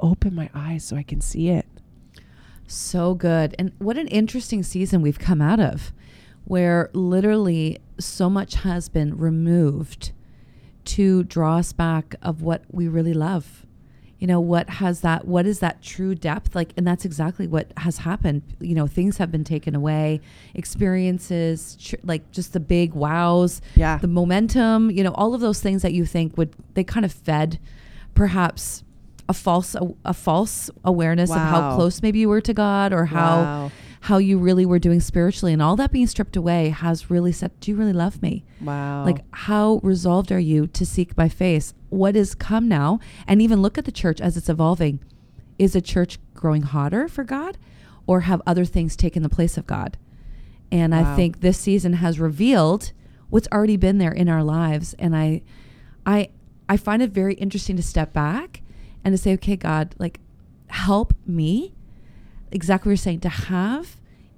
Open 0.00 0.34
my 0.34 0.48
eyes 0.54 0.84
so 0.84 0.96
I 0.96 1.02
can 1.02 1.20
see 1.20 1.48
it. 1.48 1.66
So 2.66 3.14
good. 3.14 3.54
And 3.58 3.72
what 3.78 3.96
an 3.98 4.08
interesting 4.08 4.62
season 4.62 5.00
we've 5.02 5.18
come 5.18 5.40
out 5.40 5.60
of 5.60 5.92
where 6.44 6.88
literally 6.94 7.78
so 7.98 8.30
much 8.30 8.54
has 8.56 8.88
been 8.88 9.16
removed 9.18 10.12
to 10.84 11.22
draw 11.24 11.56
us 11.58 11.72
back 11.74 12.14
of 12.22 12.40
what 12.42 12.62
we 12.70 12.88
really 12.88 13.12
love. 13.12 13.66
You 14.18 14.26
know, 14.26 14.40
what 14.40 14.68
has 14.70 15.02
that, 15.02 15.26
what 15.26 15.46
is 15.46 15.60
that 15.60 15.82
true 15.82 16.14
depth? 16.14 16.54
Like, 16.54 16.72
and 16.76 16.86
that's 16.86 17.04
exactly 17.04 17.46
what 17.46 17.72
has 17.76 17.98
happened. 17.98 18.42
You 18.60 18.74
know, 18.74 18.86
things 18.86 19.18
have 19.18 19.30
been 19.30 19.44
taken 19.44 19.74
away, 19.74 20.20
experiences, 20.54 21.76
tr- 21.80 21.96
like 22.02 22.30
just 22.32 22.52
the 22.52 22.60
big 22.60 22.94
wows, 22.94 23.60
Yeah. 23.76 23.98
the 23.98 24.08
momentum, 24.08 24.90
you 24.90 25.04
know, 25.04 25.12
all 25.12 25.34
of 25.34 25.40
those 25.40 25.60
things 25.60 25.82
that 25.82 25.92
you 25.92 26.04
think 26.06 26.36
would, 26.38 26.54
they 26.74 26.82
kind 26.84 27.04
of 27.04 27.12
fed 27.12 27.58
perhaps 28.14 28.82
a 29.28 29.34
false, 29.34 29.74
a, 29.74 29.86
a 30.04 30.14
false 30.14 30.70
awareness 30.84 31.30
of 31.30 31.36
how 31.36 31.76
close 31.76 32.02
maybe 32.02 32.18
you 32.20 32.28
were 32.28 32.40
to 32.40 32.54
God 32.54 32.92
or 32.92 33.04
how, 33.06 33.36
Wow. 33.42 33.70
how 34.02 34.18
you 34.18 34.38
really 34.38 34.64
were 34.64 34.78
doing 34.78 35.00
spiritually. 35.00 35.52
And 35.52 35.60
all 35.60 35.76
that 35.76 35.92
being 35.92 36.06
stripped 36.06 36.36
away 36.36 36.70
has 36.70 37.10
really 37.10 37.32
said 37.32 37.50
do 37.60 37.70
you 37.70 37.76
really 37.76 37.92
love 37.92 38.22
me? 38.22 38.44
Wow. 38.60 39.04
like 39.04 39.18
how 39.32 39.80
resolved 39.82 40.32
are 40.32 40.38
you 40.38 40.66
to 40.68 40.86
seek 40.86 41.16
my 41.16 41.28
face? 41.28 41.74
What 41.90 42.16
is 42.16 42.34
come 42.34 42.68
now? 42.68 43.00
And 43.26 43.42
even 43.42 43.60
look 43.62 43.76
at 43.78 43.84
the 43.84 43.92
church 43.92 44.20
as 44.20 44.36
it's 44.36 44.48
evolving. 44.48 45.00
Is 45.58 45.74
a 45.76 45.80
church 45.80 46.18
growing 46.34 46.62
hotter 46.62 47.08
for 47.08 47.24
god 47.24 47.58
or 48.06 48.20
have 48.20 48.40
other 48.46 48.64
things 48.64 48.94
taken 48.96 49.22
the 49.22 49.28
place 49.28 49.56
of 49.58 49.66
god? 49.66 49.98
And 50.70 50.94
i 50.94 51.16
think 51.16 51.40
this 51.40 51.58
season 51.58 51.94
has 51.94 52.20
revealed 52.20 52.92
what's 53.30 53.48
already 53.52 53.76
been 53.76 53.98
there 53.98 54.12
in 54.12 54.28
our 54.28 54.42
lives. 54.44 54.94
And 54.98 55.14
i 55.16 55.42
i 56.06 56.28
i 56.68 56.76
find 56.76 57.02
it 57.02 57.10
very 57.10 57.34
interesting 57.34 57.76
to 57.76 57.82
step 57.82 58.12
back 58.12 58.62
and 59.04 59.12
to 59.12 59.18
say 59.18 59.32
okay 59.34 59.56
god 59.56 59.94
like 59.98 60.20
help 60.70 61.14
me. 61.26 61.74
Exactly 62.50 62.90
what 62.90 62.92
you're 62.92 62.96
saying 62.96 63.20
to 63.20 63.28
have 63.28 63.96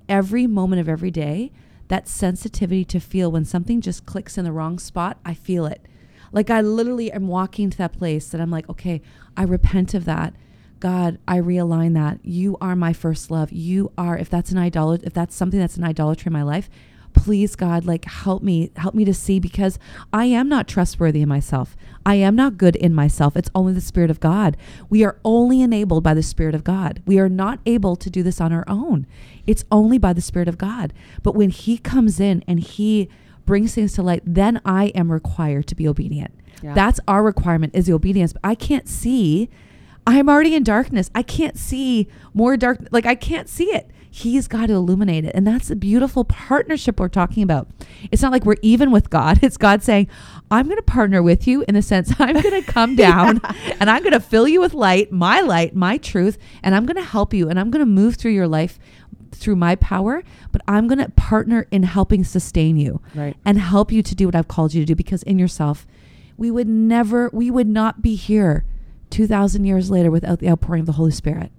every 0.09 0.47
moment 0.47 0.81
of 0.81 0.89
every 0.89 1.11
day 1.11 1.53
that 1.89 2.09
sensitivity 2.09 2.85
to 2.85 2.99
feel 3.01 3.31
when 3.31 3.45
something 3.45 3.81
just 3.81 4.07
clicks 4.07 4.37
in 4.39 4.45
the 4.45 4.53
wrong 4.53 4.79
spot 4.79 5.19
i 5.25 5.35
feel 5.35 5.67
it. 5.67 5.87
Like 6.33 6.51
i 6.51 6.61
literally 6.61 7.13
am 7.13 7.29
walking 7.29 7.71
to 7.71 7.79
that 7.79 7.93
place 7.93 8.29
that 8.29 8.41
i'm 8.41 8.51
like 8.51 8.69
okay 8.69 9.01
i 9.37 9.43
repent 9.43 9.95
of 9.95 10.05
that. 10.07 10.35
God 10.81 11.19
i 11.29 11.39
realign 11.39 11.95
that. 11.95 12.25
You 12.25 12.57
are 12.61 12.75
my 12.75 12.93
first 12.93 13.31
love. 13.31 13.53
You 13.53 13.93
are 13.97 14.17
if 14.17 14.31
that's 14.31 14.51
an 14.51 14.59
idolatry 14.59 15.07
if 15.07 15.13
that's 15.13 15.35
something 15.35 15.61
that's 15.61 15.77
an 15.77 15.85
idolatry 15.85 16.29
in 16.29 16.33
my 16.33 16.43
life 16.43 16.69
please 17.21 17.55
god 17.55 17.85
like 17.85 18.07
help 18.07 18.43
me 18.43 18.71
help 18.77 18.95
me 18.95 19.05
to 19.05 19.13
see 19.13 19.39
because 19.39 19.79
i 20.13 20.25
am 20.25 20.49
not 20.49 20.67
trustworthy 20.67 21.21
in 21.21 21.29
myself. 21.29 21.77
I 22.07 22.15
am 22.15 22.35
not 22.35 22.57
good 22.57 22.77
in 22.77 22.95
myself. 22.95 23.37
It's 23.37 23.51
only 23.55 23.73
the 23.73 23.81
spirit 23.81 24.11
of 24.11 24.21
god. 24.21 24.57
We 24.89 25.05
are 25.05 25.19
only 25.25 25.61
enabled 25.61 26.03
by 26.03 26.15
the 26.15 26.23
spirit 26.23 26.55
of 26.55 26.65
god. 26.65 27.03
We 27.07 27.19
are 27.19 27.29
not 27.29 27.61
able 27.67 27.95
to 27.97 28.09
do 28.09 28.23
this 28.23 28.41
on 28.41 28.53
our 28.53 28.65
own. 28.67 29.07
It's 29.47 29.65
only 29.71 29.99
by 29.99 30.13
the 30.15 30.23
spirit 30.23 30.49
of 30.49 30.57
god. 30.59 30.93
But 31.23 31.35
when 31.35 31.51
he 31.51 31.77
comes 31.77 32.19
in 32.19 32.43
and 32.49 32.59
he 32.61 33.09
brings 33.45 33.75
things 33.75 33.93
to 33.95 34.03
light 34.03 34.23
then 34.25 34.61
i 34.65 34.87
am 34.89 35.11
required 35.13 35.67
to 35.67 35.75
be 35.75 35.87
obedient. 35.87 36.33
Yeah. 36.63 36.75
that's 36.75 37.01
our 37.07 37.23
requirement 37.23 37.75
is 37.75 37.87
the 37.87 37.93
obedience. 37.93 38.33
But 38.33 38.43
i 38.45 38.55
can't 38.55 38.89
see. 38.89 39.51
I'm 40.07 40.31
already 40.31 40.55
in 40.55 40.65
darkness. 40.65 41.11
I 41.15 41.23
can't 41.23 41.59
see 41.59 42.09
more 42.33 42.57
dark 42.57 42.89
like 42.91 43.05
i 43.05 43.15
can't 43.15 43.49
see 43.49 43.67
it 43.67 43.91
he's 44.11 44.49
got 44.49 44.67
to 44.67 44.73
illuminate 44.73 45.25
it 45.25 45.33
and 45.35 45.47
that's 45.47 45.69
the 45.69 45.77
beautiful 45.77 46.25
partnership 46.25 46.99
we're 46.99 47.09
talking 47.09 47.43
about 47.45 47.69
it's 48.11 48.21
not 48.23 48.33
like 48.33 48.45
we're 48.45 48.57
even 48.61 48.91
with 48.91 49.09
god 49.09 49.39
it's 49.43 49.57
god 49.57 49.83
saying 49.83 50.09
i'm 50.51 50.67
going 50.67 50.77
to 50.77 50.83
partner 50.83 51.23
with 51.23 51.47
you 51.47 51.65
in 51.69 51.75
the 51.77 51.83
sense 51.83 52.13
i'm 52.19 52.33
going 52.41 52.63
to 52.63 52.73
come 52.73 52.97
down 53.09 53.41
and 53.79 53.89
i'm 53.89 54.03
going 54.03 54.13
to 54.13 54.19
fill 54.21 54.49
you 54.49 54.61
with 54.61 54.75
light 54.75 55.13
my 55.13 55.41
light 55.41 55.75
my 55.77 55.97
truth 55.97 56.39
and 56.63 56.75
i'm 56.75 56.85
going 56.87 56.97
to 56.97 57.03
help 57.05 57.33
you 57.33 57.49
and 57.49 57.59
i'm 57.61 57.71
going 57.71 57.81
to 57.81 57.87
move 57.87 58.17
through 58.17 58.33
your 58.33 58.49
life 58.49 58.79
through 59.31 59.55
my 59.55 59.77
power 59.77 60.25
but 60.51 60.61
i'm 60.67 60.89
going 60.89 60.99
to 60.99 61.09
partner 61.11 61.69
in 61.71 61.85
helping 61.85 62.25
sustain 62.25 62.77
you 62.77 63.01
Right. 63.15 63.37
and 63.45 63.59
help 63.61 63.93
you 63.93 64.03
to 64.03 64.15
do 64.17 64.27
what 64.27 64.35
I've 64.35 64.49
called 64.49 64.75
you 64.75 64.83
to 64.83 64.87
do 64.87 64.97
because 64.97 65.23
in 65.23 65.39
yourself, 65.39 65.87
we 66.37 66.51
would 66.51 66.67
never, 66.69 67.31
we 67.33 67.49
would 67.51 67.69
not 67.69 68.03
be 68.03 68.17
here 68.17 68.65
2,000 69.11 69.65
years 69.65 69.89
later 69.91 70.11
without 70.11 70.41
the 70.41 70.49
outpouring 70.49 70.81
of 70.81 70.87
the 70.87 70.93
Holy 70.93 71.11
Spirit. 71.13 71.53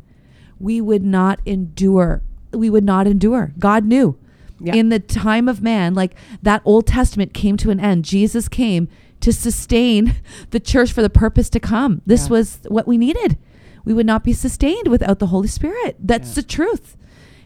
We 0.59 0.81
would 0.81 1.03
not 1.03 1.39
endure. 1.45 2.21
We 2.53 2.69
would 2.69 2.83
not 2.83 3.07
endure. 3.07 3.53
God 3.59 3.85
knew. 3.85 4.17
Yeah. 4.59 4.75
In 4.75 4.89
the 4.89 4.99
time 4.99 5.47
of 5.47 5.61
man, 5.61 5.93
like 5.95 6.13
that 6.43 6.61
Old 6.65 6.85
Testament 6.85 7.33
came 7.33 7.57
to 7.57 7.71
an 7.71 7.79
end. 7.79 8.05
Jesus 8.05 8.47
came 8.47 8.87
to 9.21 9.33
sustain 9.33 10.15
the 10.51 10.59
church 10.59 10.91
for 10.91 11.01
the 11.01 11.09
purpose 11.09 11.49
to 11.51 11.59
come. 11.59 12.01
This 12.05 12.25
Yeah. 12.25 12.31
was 12.31 12.59
what 12.67 12.87
we 12.87 12.97
needed. 12.97 13.37
We 13.85 13.93
would 13.93 14.05
not 14.05 14.23
be 14.23 14.33
sustained 14.33 14.87
without 14.87 15.17
the 15.19 15.27
Holy 15.27 15.47
Spirit. 15.47 15.95
That's 15.99 16.29
Yeah. 16.29 16.35
the 16.35 16.43
truth. 16.43 16.95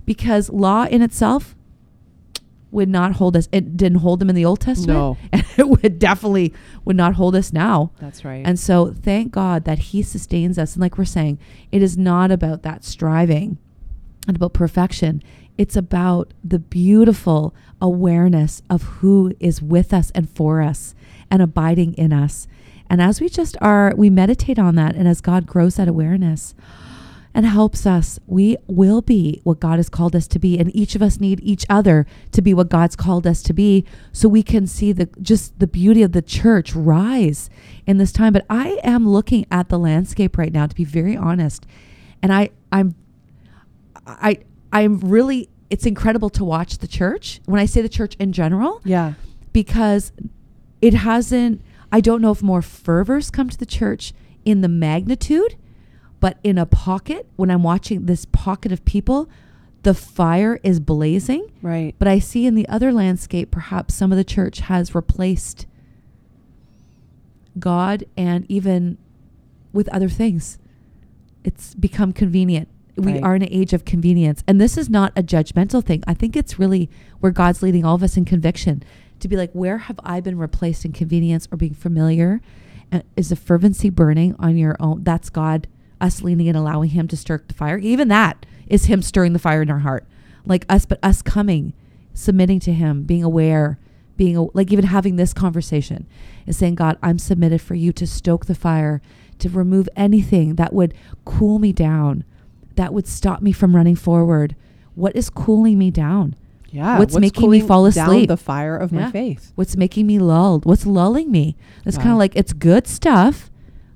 Because 0.05 0.49
law 0.49 0.85
in 0.85 1.01
itself 1.01 1.55
would 2.71 2.89
not 2.89 3.13
hold 3.13 3.37
us. 3.37 3.47
It 3.53 3.77
didn't 3.77 3.99
hold 3.99 4.19
them 4.19 4.29
in 4.29 4.35
the 4.35 4.43
Old 4.45 4.59
Testament. 4.59 4.97
No. 4.99 5.17
And 5.31 5.45
it 5.57 5.69
would 5.69 5.97
definitely 5.99 6.53
would 6.83 6.97
not 6.97 7.13
hold 7.13 7.33
us 7.35 7.53
now. 7.53 7.91
That's 8.01 8.25
right. 8.25 8.45
And 8.45 8.59
so 8.59 8.91
thank 8.93 9.31
God 9.31 9.63
that 9.63 9.79
He 9.79 10.01
sustains 10.01 10.59
us. 10.59 10.73
And 10.73 10.81
like 10.81 10.97
we're 10.97 11.05
saying, 11.05 11.39
it 11.71 11.81
is 11.81 11.97
not 11.97 12.29
about 12.31 12.63
that 12.63 12.83
striving 12.83 13.57
and 14.27 14.35
about 14.35 14.53
perfection. 14.53 15.21
It's 15.57 15.75
about 15.75 16.33
the 16.43 16.59
beautiful 16.59 17.55
awareness 17.81 18.61
of 18.69 18.83
who 18.83 19.33
is 19.39 19.61
with 19.61 19.93
us 19.93 20.11
and 20.11 20.29
for 20.29 20.61
us 20.61 20.95
and 21.31 21.41
abiding 21.41 21.93
in 21.93 22.11
us. 22.11 22.47
And 22.89 23.01
as 23.01 23.19
we 23.19 23.29
just 23.29 23.57
are, 23.61 23.93
we 23.95 24.09
meditate 24.09 24.59
on 24.59 24.75
that. 24.75 24.95
And 24.95 25.07
as 25.07 25.21
God 25.21 25.47
grows 25.47 25.75
that 25.75 25.87
awareness, 25.87 26.53
and 27.35 27.45
helps 27.45 27.85
us, 27.85 28.17
we 28.27 28.55
will 28.65 29.01
be 29.01 29.41
what 29.43 29.59
God 29.59 29.77
has 29.77 29.89
called 29.89 30.15
us 30.15 30.25
to 30.27 30.39
be. 30.39 30.57
And 30.57 30.73
each 30.73 30.95
of 30.95 31.01
us 31.01 31.19
need 31.19 31.41
each 31.43 31.65
other 31.69 32.07
to 32.31 32.41
be 32.41 32.53
what 32.53 32.69
God's 32.69 32.95
called 32.95 33.27
us 33.27 33.43
to 33.43 33.53
be 33.53 33.83
so 34.13 34.29
we 34.29 34.41
can 34.41 34.65
see 34.65 34.93
the 34.93 35.09
just 35.21 35.59
the 35.59 35.67
beauty 35.67 36.01
of 36.01 36.13
the 36.13 36.21
church 36.21 36.73
rise 36.73 37.49
in 37.85 37.97
this 37.97 38.13
time. 38.13 38.31
But 38.31 38.45
I 38.49 38.79
am 38.85 39.07
looking 39.07 39.45
at 39.51 39.67
the 39.67 39.77
landscape 39.77 40.37
right 40.37 40.53
now 40.53 40.65
to 40.65 40.73
be 40.73 40.85
very 40.85 41.17
honest. 41.17 41.65
And 42.23 42.31
I 42.31 42.51
I'm 42.71 42.95
I 44.05 44.39
I'm 44.71 44.99
really 44.99 45.49
it's 45.69 45.85
incredible 45.85 46.29
to 46.31 46.43
watch 46.43 46.77
the 46.77 46.87
church. 46.87 47.41
When 47.45 47.59
I 47.59 47.65
say 47.65 47.81
the 47.81 47.89
church 47.89 48.15
in 48.15 48.31
general, 48.31 48.81
yeah. 48.83 49.13
because 49.51 50.11
it 50.81 50.93
hasn't 50.93 51.61
I 51.91 52.01
don't 52.01 52.21
know 52.21 52.31
if 52.31 52.41
more 52.41 52.61
fervors 52.61 53.31
come 53.31 53.49
to 53.49 53.57
the 53.57 53.65
church 53.65 54.13
in 54.43 54.61
the 54.61 54.67
magnitude, 54.67 55.55
but 56.19 56.37
in 56.43 56.57
a 56.57 56.65
pocket 56.65 57.27
when 57.35 57.49
I'm 57.49 57.63
watching 57.63 58.05
this 58.05 58.25
pocket 58.25 58.71
of 58.71 58.83
people, 58.85 59.29
the 59.83 59.93
fire 59.93 60.59
is 60.63 60.79
blazing. 60.79 61.51
Right. 61.61 61.95
But 61.99 62.07
I 62.07 62.19
see 62.19 62.45
in 62.45 62.55
the 62.55 62.67
other 62.67 62.91
landscape 62.91 63.51
perhaps 63.51 63.93
some 63.93 64.11
of 64.11 64.17
the 64.17 64.23
church 64.23 64.59
has 64.61 64.95
replaced 64.95 65.67
God 67.57 68.03
and 68.17 68.45
even 68.49 68.97
with 69.71 69.87
other 69.89 70.09
things. 70.09 70.57
It's 71.43 71.75
become 71.75 72.11
convenient. 72.13 72.67
We 72.97 73.13
Right. 73.13 73.23
are 73.23 73.35
in 73.35 73.41
an 73.41 73.49
age 73.51 73.73
of 73.73 73.83
convenience. 73.85 74.43
And 74.47 74.59
this 74.59 74.77
is 74.77 74.89
not 74.89 75.11
a 75.15 75.23
judgmental 75.23 75.83
thing. 75.83 76.03
I 76.07 76.13
think 76.13 76.35
it's 76.35 76.57
really 76.57 76.89
where 77.19 77.31
God's 77.31 77.61
leading 77.61 77.83
all 77.83 77.95
of 77.95 78.03
us 78.03 78.15
in 78.17 78.23
conviction 78.25 78.83
to 79.19 79.27
be 79.27 79.35
like, 79.35 79.51
where 79.51 79.79
have 79.79 79.99
I 80.03 80.21
been 80.21 80.37
replaced 80.37 80.85
in 80.85 80.91
convenience 80.93 81.47
or 81.51 81.57
being 81.57 81.73
familiar? 81.73 82.41
And 82.91 83.03
is 83.15 83.29
the 83.29 83.35
fervency 83.35 83.89
burning 83.89 84.35
on 84.39 84.57
your 84.57 84.75
own? 84.79 85.03
That's 85.03 85.29
God. 85.29 85.67
us 86.01 86.21
leaning 86.21 86.49
and 86.49 86.57
allowing 86.57 86.89
him 86.89 87.07
to 87.07 87.15
stir 87.15 87.41
the 87.47 87.53
fire. 87.53 87.77
Even 87.77 88.09
that 88.09 88.45
is 88.67 88.85
him 88.85 89.01
stirring 89.01 89.31
the 89.31 89.39
fire 89.39 89.61
in 89.61 89.71
our 89.71 89.79
heart. 89.79 90.05
Like 90.45 90.65
us, 90.67 90.85
but 90.85 90.99
us 91.01 91.21
coming, 91.21 91.71
submitting 92.13 92.59
to 92.61 92.73
him, 92.73 93.03
being 93.03 93.23
aware, 93.23 93.79
being 94.17 94.35
a, 94.35 94.43
like 94.53 94.71
even 94.73 94.85
having 94.85 95.15
this 95.15 95.33
conversation 95.33 96.05
is 96.45 96.57
saying, 96.57 96.75
God, 96.75 96.97
I'm 97.01 97.17
submitted 97.17 97.61
for 97.61 97.75
you 97.75 97.93
to 97.93 98.05
stoke 98.05 98.45
the 98.45 98.53
fire, 98.55 99.01
to 99.39 99.49
remove 99.49 99.87
anything 99.95 100.55
that 100.55 100.73
would 100.73 100.93
cool 101.23 101.59
me 101.59 101.71
down, 101.71 102.25
that 102.75 102.93
would 102.93 103.07
stop 103.07 103.41
me 103.41 103.51
from 103.51 103.75
running 103.75 103.95
forward. 103.95 104.55
What 104.95 105.15
is 105.15 105.29
cooling 105.29 105.77
me 105.77 105.91
down? 105.91 106.35
Yeah. 106.71 106.99
What's 106.99 107.17
making 107.17 107.49
me 107.49 107.61
fall 107.61 107.89
down 107.89 108.09
asleep? 108.09 108.27
the 108.27 108.37
fire 108.37 108.75
of 108.75 108.91
Yeah. 108.91 109.05
my 109.05 109.11
faith. 109.11 109.51
What's 109.55 109.77
making 109.77 110.07
me 110.07 110.19
lulled? 110.19 110.65
What's 110.65 110.85
lulling 110.85 111.31
me? 111.31 111.55
It's 111.85 111.97
kind 111.97 112.11
of 112.11 112.17
like 112.17 112.35
it's 112.35 112.51
good 112.53 112.85
stuff, 112.87 113.49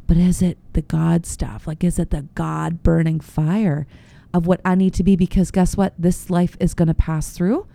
but 0.07 0.15
is 0.17 0.41
it 0.41 0.57
the 0.73 0.81
God 0.81 1.25
stuff? 1.25 1.67
Like, 1.67 1.83
is 1.83 1.99
it 1.99 2.09
the 2.11 2.23
God 2.35 2.81
burning 2.83 3.19
fire 3.19 3.85
of 4.33 4.47
what 4.47 4.61
I 4.63 4.75
need 4.75 4.93
to 4.93 5.03
be? 5.03 5.15
Because 5.15 5.51
guess 5.51 5.75
what? 5.75 5.93
This 5.97 6.29
life 6.29 6.55
is 6.59 6.73
going 6.73 6.87
to 6.87 6.93
pass 6.93 7.31
through 7.31 7.65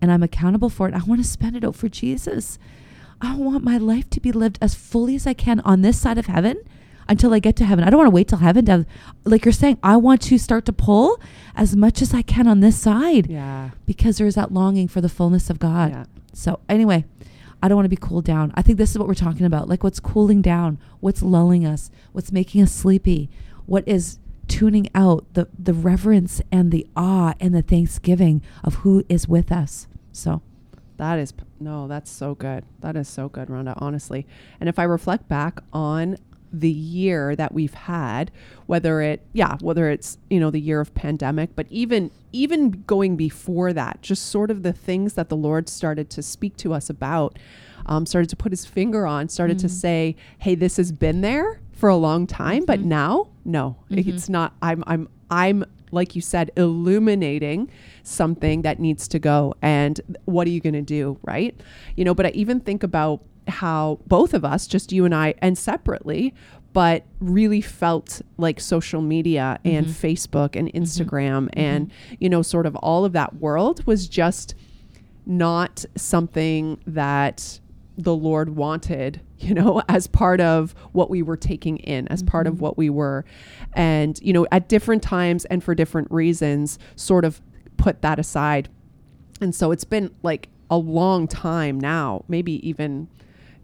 and 0.00 0.10
I'm 0.10 0.22
accountable 0.22 0.70
for 0.70 0.88
it. 0.88 0.94
I 0.94 1.02
want 1.02 1.22
to 1.22 1.28
spend 1.28 1.56
it 1.56 1.64
out 1.64 1.74
for 1.74 1.88
Jesus. 1.88 2.58
I 3.20 3.34
want 3.36 3.64
my 3.64 3.76
life 3.78 4.08
to 4.10 4.20
be 4.20 4.32
lived 4.32 4.58
as 4.62 4.74
fully 4.74 5.16
as 5.16 5.26
I 5.26 5.32
can 5.34 5.60
on 5.60 5.82
this 5.82 5.98
side 5.98 6.18
of 6.18 6.26
heaven 6.26 6.56
until 7.08 7.32
I 7.34 7.38
get 7.38 7.56
to 7.56 7.64
heaven. 7.64 7.84
I 7.84 7.90
don't 7.90 7.98
want 7.98 8.08
to 8.08 8.14
wait 8.14 8.28
till 8.28 8.38
heaven 8.38 8.64
to, 8.66 8.72
have, 8.72 8.86
like 9.24 9.44
you're 9.44 9.52
saying, 9.52 9.78
I 9.82 9.96
want 9.96 10.20
to 10.22 10.38
start 10.38 10.64
to 10.66 10.72
pull 10.72 11.20
as 11.54 11.76
much 11.76 12.02
as 12.02 12.12
I 12.12 12.22
can 12.22 12.46
on 12.46 12.60
this 12.60 12.78
side 12.78 13.28
Yeah. 13.30 13.70
because 13.86 14.18
there's 14.18 14.34
that 14.34 14.52
longing 14.52 14.88
for 14.88 15.00
the 15.00 15.08
fullness 15.08 15.48
of 15.50 15.58
God. 15.58 15.90
Yeah. 15.92 16.04
So 16.32 16.60
anyway, 16.68 17.04
I 17.62 17.68
don't 17.68 17.76
want 17.76 17.86
to 17.86 17.90
be 17.90 17.96
cooled 17.96 18.24
down. 18.24 18.52
I 18.54 18.62
think 18.62 18.76
this 18.78 18.90
is 18.90 18.98
what 18.98 19.06
we're 19.08 19.14
talking 19.14 19.46
about. 19.46 19.68
Like 19.68 19.82
what's 19.84 20.00
cooling 20.00 20.42
down, 20.42 20.78
what's 21.00 21.22
lulling 21.22 21.64
us, 21.64 21.90
what's 22.12 22.30
making 22.32 22.62
us 22.62 22.72
sleepy, 22.72 23.30
what 23.66 23.86
is 23.88 24.18
tuning 24.48 24.88
out 24.94 25.24
the 25.34 25.48
the 25.58 25.72
reverence 25.74 26.40
and 26.52 26.70
the 26.70 26.86
awe 26.96 27.34
and 27.40 27.52
the 27.52 27.62
thanksgiving 27.62 28.40
of 28.62 28.74
who 28.76 29.04
is 29.08 29.26
with 29.26 29.50
us. 29.50 29.88
So 30.12 30.40
That 30.98 31.18
is 31.18 31.32
p- 31.32 31.42
no, 31.58 31.88
that's 31.88 32.10
so 32.10 32.34
good. 32.36 32.64
That 32.80 32.94
is 32.96 33.08
so 33.08 33.28
good, 33.28 33.48
Rhonda, 33.48 33.74
honestly. 33.78 34.24
And 34.60 34.68
if 34.68 34.78
I 34.78 34.84
reflect 34.84 35.26
back 35.28 35.58
on 35.72 36.16
the 36.60 36.70
year 36.70 37.36
that 37.36 37.52
we've 37.52 37.74
had, 37.74 38.30
whether 38.66 39.00
it 39.00 39.22
yeah, 39.32 39.56
whether 39.60 39.90
it's, 39.90 40.18
you 40.30 40.40
know, 40.40 40.50
the 40.50 40.60
year 40.60 40.80
of 40.80 40.94
pandemic, 40.94 41.54
but 41.54 41.66
even 41.70 42.10
even 42.32 42.82
going 42.86 43.16
before 43.16 43.72
that, 43.72 44.02
just 44.02 44.26
sort 44.26 44.50
of 44.50 44.62
the 44.62 44.72
things 44.72 45.14
that 45.14 45.28
the 45.28 45.36
Lord 45.36 45.68
started 45.68 46.10
to 46.10 46.22
speak 46.22 46.56
to 46.58 46.74
us 46.74 46.90
about, 46.90 47.38
um, 47.86 48.04
started 48.06 48.28
to 48.30 48.36
put 48.36 48.52
his 48.52 48.66
finger 48.66 49.06
on, 49.06 49.28
started 49.28 49.58
to 49.60 49.66
Mhm. 49.68 49.70
say, 49.70 50.16
Hey, 50.38 50.54
this 50.54 50.76
has 50.76 50.92
been 50.92 51.20
there 51.20 51.60
for 51.72 51.88
a 51.88 51.96
long 51.96 52.26
time, 52.26 52.64
but 52.66 52.80
Mhm. 52.80 52.84
now, 52.86 53.28
no, 53.44 53.76
Mhm. 53.90 54.08
it's 54.08 54.28
not 54.28 54.54
I'm 54.62 54.82
I'm 54.86 55.08
I'm 55.30 55.64
like 55.92 56.16
you 56.16 56.20
said, 56.20 56.50
illuminating 56.56 57.68
something 58.02 58.62
that 58.62 58.78
needs 58.80 59.06
to 59.08 59.18
go. 59.18 59.54
And 59.62 60.00
what 60.24 60.46
are 60.46 60.50
you 60.50 60.60
going 60.60 60.74
to 60.74 60.82
do? 60.82 61.16
Right. 61.22 61.58
You 61.96 62.04
know, 62.04 62.14
but 62.14 62.26
I 62.26 62.30
even 62.30 62.60
think 62.60 62.82
about 62.82 63.22
how 63.48 63.98
both 64.06 64.34
of 64.34 64.44
us, 64.44 64.66
just 64.66 64.92
you 64.92 65.04
and 65.04 65.14
I, 65.14 65.34
and 65.38 65.56
separately, 65.56 66.34
but 66.72 67.04
really 67.20 67.60
felt 67.60 68.20
like 68.36 68.60
social 68.60 69.00
media 69.00 69.58
and 69.64 69.86
Mhm. 69.86 69.90
Facebook 69.90 70.56
and 70.56 70.70
Instagram 70.74 71.48
and, 71.54 71.90
you 72.20 72.28
know, 72.28 72.42
sort 72.42 72.66
of 72.66 72.76
all 72.76 73.04
of 73.04 73.12
that 73.12 73.36
world 73.40 73.86
was 73.86 74.08
just 74.08 74.54
not 75.24 75.84
something 75.96 76.78
that 76.86 77.60
the 77.98 78.14
Lord 78.14 78.56
wanted, 78.56 79.20
you 79.38 79.54
know, 79.54 79.80
as 79.88 80.06
part 80.06 80.40
of 80.40 80.74
what 80.92 81.08
we 81.08 81.22
were 81.22 81.36
taking 81.36 81.78
in, 81.78 82.06
as 82.08 82.22
part 82.22 82.46
of 82.46 82.56
Mhm. 82.56 82.60
what 82.60 82.76
we 82.76 82.90
were. 82.90 83.24
And, 83.72 84.18
you 84.22 84.32
know, 84.34 84.46
at 84.52 84.68
different 84.68 85.02
times 85.02 85.46
and 85.46 85.64
for 85.64 85.74
different 85.74 86.10
reasons, 86.10 86.78
sort 86.94 87.24
of 87.24 87.40
put 87.78 88.02
that 88.02 88.18
aside. 88.18 88.68
And 89.40 89.54
so 89.54 89.70
it's 89.72 89.84
been 89.84 90.10
like 90.22 90.48
a 90.70 90.76
long 90.76 91.26
time 91.26 91.80
now, 91.80 92.24
maybe 92.28 92.66
even 92.68 93.08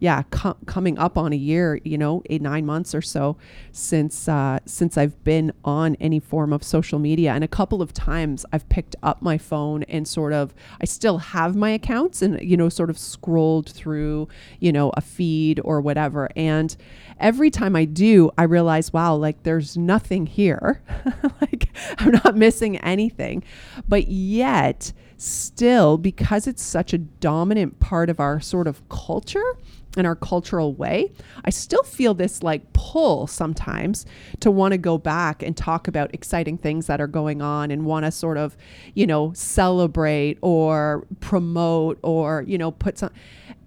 yeah, 0.03 0.25
co- 0.33 0.57
coming 0.67 0.99
up 0.99 1.17
on 1.17 1.33
a 1.33 1.37
year, 1.37 1.79
you 1.85 1.97
know, 1.97 2.25
eight 2.29 2.43
nine 2.43 2.67
months 2.67 2.93
or 2.93 3.01
so 3.01 3.37
since 3.71 4.29
uh, 4.29 4.59
since 4.67 4.99
I've 4.99 5.23
been 5.23 5.53
on 5.65 5.95
any 6.01 6.19
form 6.19 6.53
of 6.53 6.65
social 6.65 6.99
media, 6.99 7.31
and 7.31 7.45
a 7.45 7.49
couple 7.49 7.81
of 7.81 7.93
times 7.93 8.45
I've 8.53 8.69
picked 8.69 8.97
up 9.05 9.23
my 9.23 9.39
phone 9.39 9.85
and 9.85 10.09
sort 10.09 10.33
of 10.33 10.55
I 10.81 10.87
still 10.87 11.19
have 11.19 11.55
my 11.55 11.71
accounts 11.71 12.21
and 12.21 12.41
you 12.43 12.57
know 12.57 12.69
sort 12.69 12.91
of 12.91 12.99
scrolled 12.99 13.71
through 13.71 14.27
you 14.59 14.73
know 14.73 14.91
a 14.97 15.01
feed 15.01 15.61
or 15.63 15.81
whatever, 15.81 16.29
and 16.35 16.77
every 17.21 17.49
time 17.49 17.77
I 17.77 17.85
do, 17.85 18.29
I 18.37 18.43
realize 18.43 18.93
wow, 18.93 19.15
like 19.15 19.45
there's 19.45 19.77
nothing 19.77 20.27
here, 20.27 20.83
like 21.41 21.69
I'm 21.99 22.11
not 22.11 22.37
missing 22.37 22.77
anything, 22.79 23.45
but 23.89 24.09
yet 24.09 24.93
still 25.23 25.99
because 25.99 26.47
it's 26.47 26.63
such 26.63 26.93
a 26.93 26.99
dominant 26.99 27.79
part 27.81 28.11
of 28.11 28.19
our 28.19 28.41
sort 28.41 28.67
of 28.67 28.89
culture 28.89 29.57
and 29.97 30.07
our 30.07 30.17
cultural 30.17 30.73
way, 30.73 31.13
I 31.45 31.51
still 31.51 31.83
feel 31.83 32.15
this 32.15 32.43
like 32.43 32.73
pull 32.73 33.27
sometimes 33.27 34.07
to 34.41 34.51
want 34.51 34.73
to 34.73 34.79
go 34.79 34.99
back 34.99 35.43
and 35.43 35.57
talk 35.57 35.87
about 35.87 36.13
exciting 36.15 36.59
things 36.59 36.87
that 36.87 37.01
are 37.01 37.07
going 37.07 37.43
on 37.43 37.71
and 37.71 37.85
want 37.85 38.05
to 38.07 38.11
sort 38.11 38.39
of, 38.39 38.57
you 38.95 39.07
know, 39.07 39.33
celebrate 39.35 40.39
or 40.41 41.07
promote 41.21 41.99
or, 42.03 42.43
you 42.47 42.59
know, 42.59 42.71
put 42.71 42.99
some 42.99 43.11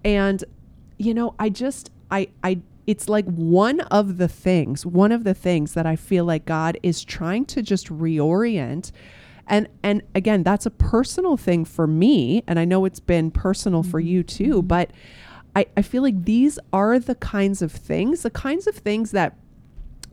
and 0.04 0.44
you 0.98 1.14
know, 1.14 1.34
I 1.38 1.48
just 1.48 1.90
I 2.10 2.28
I 2.42 2.60
it's 2.86 3.08
like 3.08 3.24
one 3.24 3.80
of 3.80 4.18
the 4.18 4.28
things, 4.28 4.86
one 4.86 5.10
of 5.10 5.24
the 5.24 5.34
things 5.34 5.74
that 5.74 5.86
I 5.86 5.96
feel 5.96 6.24
like 6.24 6.44
God 6.44 6.78
is 6.82 7.04
trying 7.04 7.44
to 7.46 7.62
just 7.62 7.88
reorient 7.88 8.92
and 9.46 9.68
and 9.82 10.02
again 10.14 10.42
that's 10.42 10.66
a 10.66 10.70
personal 10.70 11.36
thing 11.36 11.64
for 11.64 11.86
me 11.86 12.42
and 12.46 12.58
i 12.58 12.64
know 12.64 12.84
it's 12.84 13.00
been 13.00 13.30
personal 13.30 13.82
for 13.82 14.00
you 14.00 14.22
too 14.22 14.62
but 14.62 14.90
I, 15.54 15.66
I 15.76 15.82
feel 15.82 16.02
like 16.02 16.24
these 16.24 16.58
are 16.72 16.98
the 16.98 17.14
kinds 17.14 17.62
of 17.62 17.72
things 17.72 18.22
the 18.22 18.30
kinds 18.30 18.66
of 18.66 18.74
things 18.74 19.12
that 19.12 19.36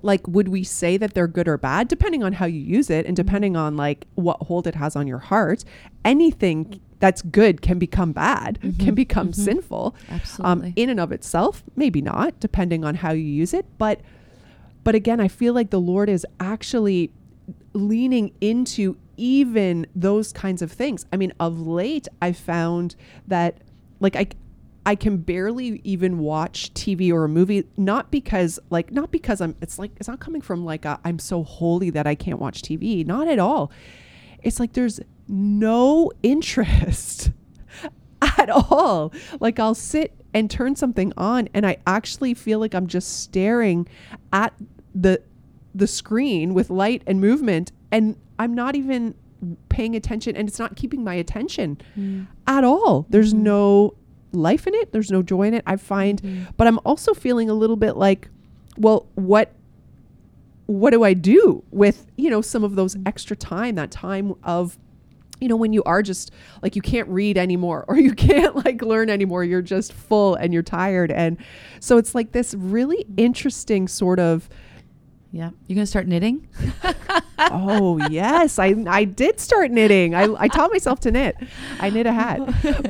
like 0.01 0.25
would 0.27 0.49
we 0.49 0.63
say 0.63 0.97
that 0.97 1.13
they're 1.13 1.27
good 1.27 1.47
or 1.47 1.57
bad 1.57 1.87
depending 1.87 2.23
on 2.23 2.33
how 2.33 2.45
you 2.45 2.59
use 2.59 2.89
it 2.89 3.05
and 3.05 3.15
depending 3.15 3.55
on 3.57 3.75
like 3.75 4.05
what 4.15 4.37
hold 4.43 4.67
it 4.67 4.75
has 4.75 4.95
on 4.95 5.07
your 5.07 5.19
heart 5.19 5.63
anything 6.05 6.79
that's 6.99 7.21
good 7.23 7.61
can 7.61 7.77
become 7.79 8.11
bad 8.13 8.59
can 8.61 8.71
Mhm, 8.93 8.95
become 8.95 9.29
mhm. 9.29 9.35
sinful 9.35 9.95
absolutely. 10.09 10.67
um, 10.69 10.73
in 10.77 10.89
and 10.89 10.99
of 10.99 11.11
itself 11.11 11.63
maybe 11.75 12.01
not 12.01 12.39
depending 12.39 12.85
on 12.85 12.95
how 12.95 13.11
you 13.11 13.23
use 13.23 13.53
it 13.53 13.65
but 13.77 13.99
but 14.85 14.95
again 14.95 15.19
i 15.19 15.27
feel 15.27 15.53
like 15.53 15.69
the 15.71 15.79
lord 15.81 16.07
is 16.07 16.25
actually 16.39 17.11
leaning 17.73 18.31
into 18.39 18.95
even 19.17 19.85
those 19.95 20.31
kinds 20.31 20.61
of 20.61 20.71
things 20.71 21.05
i 21.13 21.17
mean 21.17 21.33
of 21.39 21.59
late 21.59 22.07
i 22.21 22.31
found 22.31 22.95
that 23.27 23.61
like 23.99 24.15
i 24.15 24.27
I 24.85 24.95
can 24.95 25.17
barely 25.17 25.79
even 25.83 26.19
watch 26.19 26.73
TV 26.73 27.11
or 27.11 27.23
a 27.23 27.29
movie, 27.29 27.63
not 27.77 28.11
because 28.11 28.59
like 28.69 28.91
not 28.91 29.11
because 29.11 29.39
I'm 29.39 29.55
it's 29.61 29.79
like 29.79 29.91
it's 29.97 30.09
not 30.09 30.19
coming 30.19 30.41
from 30.41 30.65
like 30.65 30.85
i 30.85 30.97
I'm 31.05 31.19
so 31.19 31.43
holy 31.43 31.89
that 31.91 32.05
I 32.05 32.15
can't 32.15 32.39
watch 32.39 32.61
TV. 32.61 33.05
Not 33.05 33.27
at 33.27 33.39
all. 33.39 33.71
It's 34.41 34.59
like 34.59 34.73
there's 34.73 34.99
no 35.27 36.11
interest 36.23 37.31
at 38.21 38.49
all. 38.49 39.13
Like 39.39 39.59
I'll 39.59 39.75
sit 39.75 40.13
and 40.33 40.49
turn 40.49 40.75
something 40.75 41.13
on 41.15 41.47
and 41.53 41.65
I 41.65 41.77
actually 41.87 42.33
feel 42.33 42.59
like 42.59 42.73
I'm 42.73 42.87
just 42.87 43.21
staring 43.21 43.87
at 44.33 44.53
the 44.93 45.21
the 45.73 45.87
screen 45.87 46.53
with 46.53 46.69
light 46.69 47.03
and 47.07 47.21
movement 47.21 47.71
and 47.91 48.17
I'm 48.39 48.53
not 48.53 48.75
even 48.75 49.15
paying 49.69 49.95
attention 49.95 50.35
and 50.37 50.47
it's 50.47 50.59
not 50.59 50.75
keeping 50.75 51.03
my 51.03 51.13
attention 51.15 51.77
Mm. 51.97 52.27
at 52.47 52.63
all. 52.63 53.05
There's 53.09 53.33
Mhm. 53.33 53.39
no 53.39 53.93
life 54.31 54.65
in 54.67 54.73
it. 54.75 54.91
There's 54.93 55.11
no 55.11 55.21
joy 55.21 55.43
in 55.47 55.53
it. 55.53 55.63
I 55.67 55.75
find 55.75 56.21
Mhm. 56.21 56.47
but 56.57 56.65
I'm 56.67 56.79
also 56.85 57.13
feeling 57.13 57.49
a 57.49 57.53
little 57.53 57.75
bit 57.75 57.97
like 57.97 58.29
well 58.77 59.05
what 59.15 59.51
what 60.65 60.91
do 60.91 61.03
I 61.03 61.13
do 61.13 61.61
with, 61.71 62.07
you 62.15 62.29
know, 62.29 62.41
some 62.41 62.63
of 62.63 62.75
those 62.75 62.95
extra 63.05 63.35
time, 63.35 63.75
that 63.75 63.91
time 63.91 64.33
of 64.43 64.77
you 65.41 65.49
know, 65.49 65.57
when 65.57 65.73
you 65.73 65.83
are 65.83 66.01
just 66.01 66.31
like 66.61 66.73
you 66.77 66.81
can't 66.81 67.09
read 67.09 67.37
anymore 67.37 67.83
or 67.89 67.97
you 67.97 68.13
can't 68.13 68.55
like 68.65 68.81
learn 68.81 69.09
anymore, 69.09 69.43
you're 69.43 69.61
just 69.61 69.91
full 69.91 70.35
and 70.35 70.53
you're 70.53 70.63
tired. 70.63 71.11
And 71.11 71.35
so 71.81 71.97
it's 71.97 72.15
like 72.15 72.31
this 72.31 72.53
really 72.53 73.05
interesting 73.17 73.89
sort 73.89 74.19
of 74.21 74.47
Yeah. 75.33 75.49
You're 75.67 75.75
going 75.75 75.81
to 75.83 75.87
start 75.87 76.07
knitting? 76.07 76.47
oh 77.39 77.97
yes, 78.09 78.59
I 78.59 78.75
I 78.87 79.03
did 79.03 79.39
start 79.39 79.71
knitting. 79.71 80.13
I, 80.15 80.27
I 80.37 80.47
taught 80.47 80.71
myself 80.71 80.99
to 81.01 81.11
knit. 81.11 81.35
I 81.79 81.89
knit 81.89 82.05
a 82.05 82.13
hat. 82.13 82.39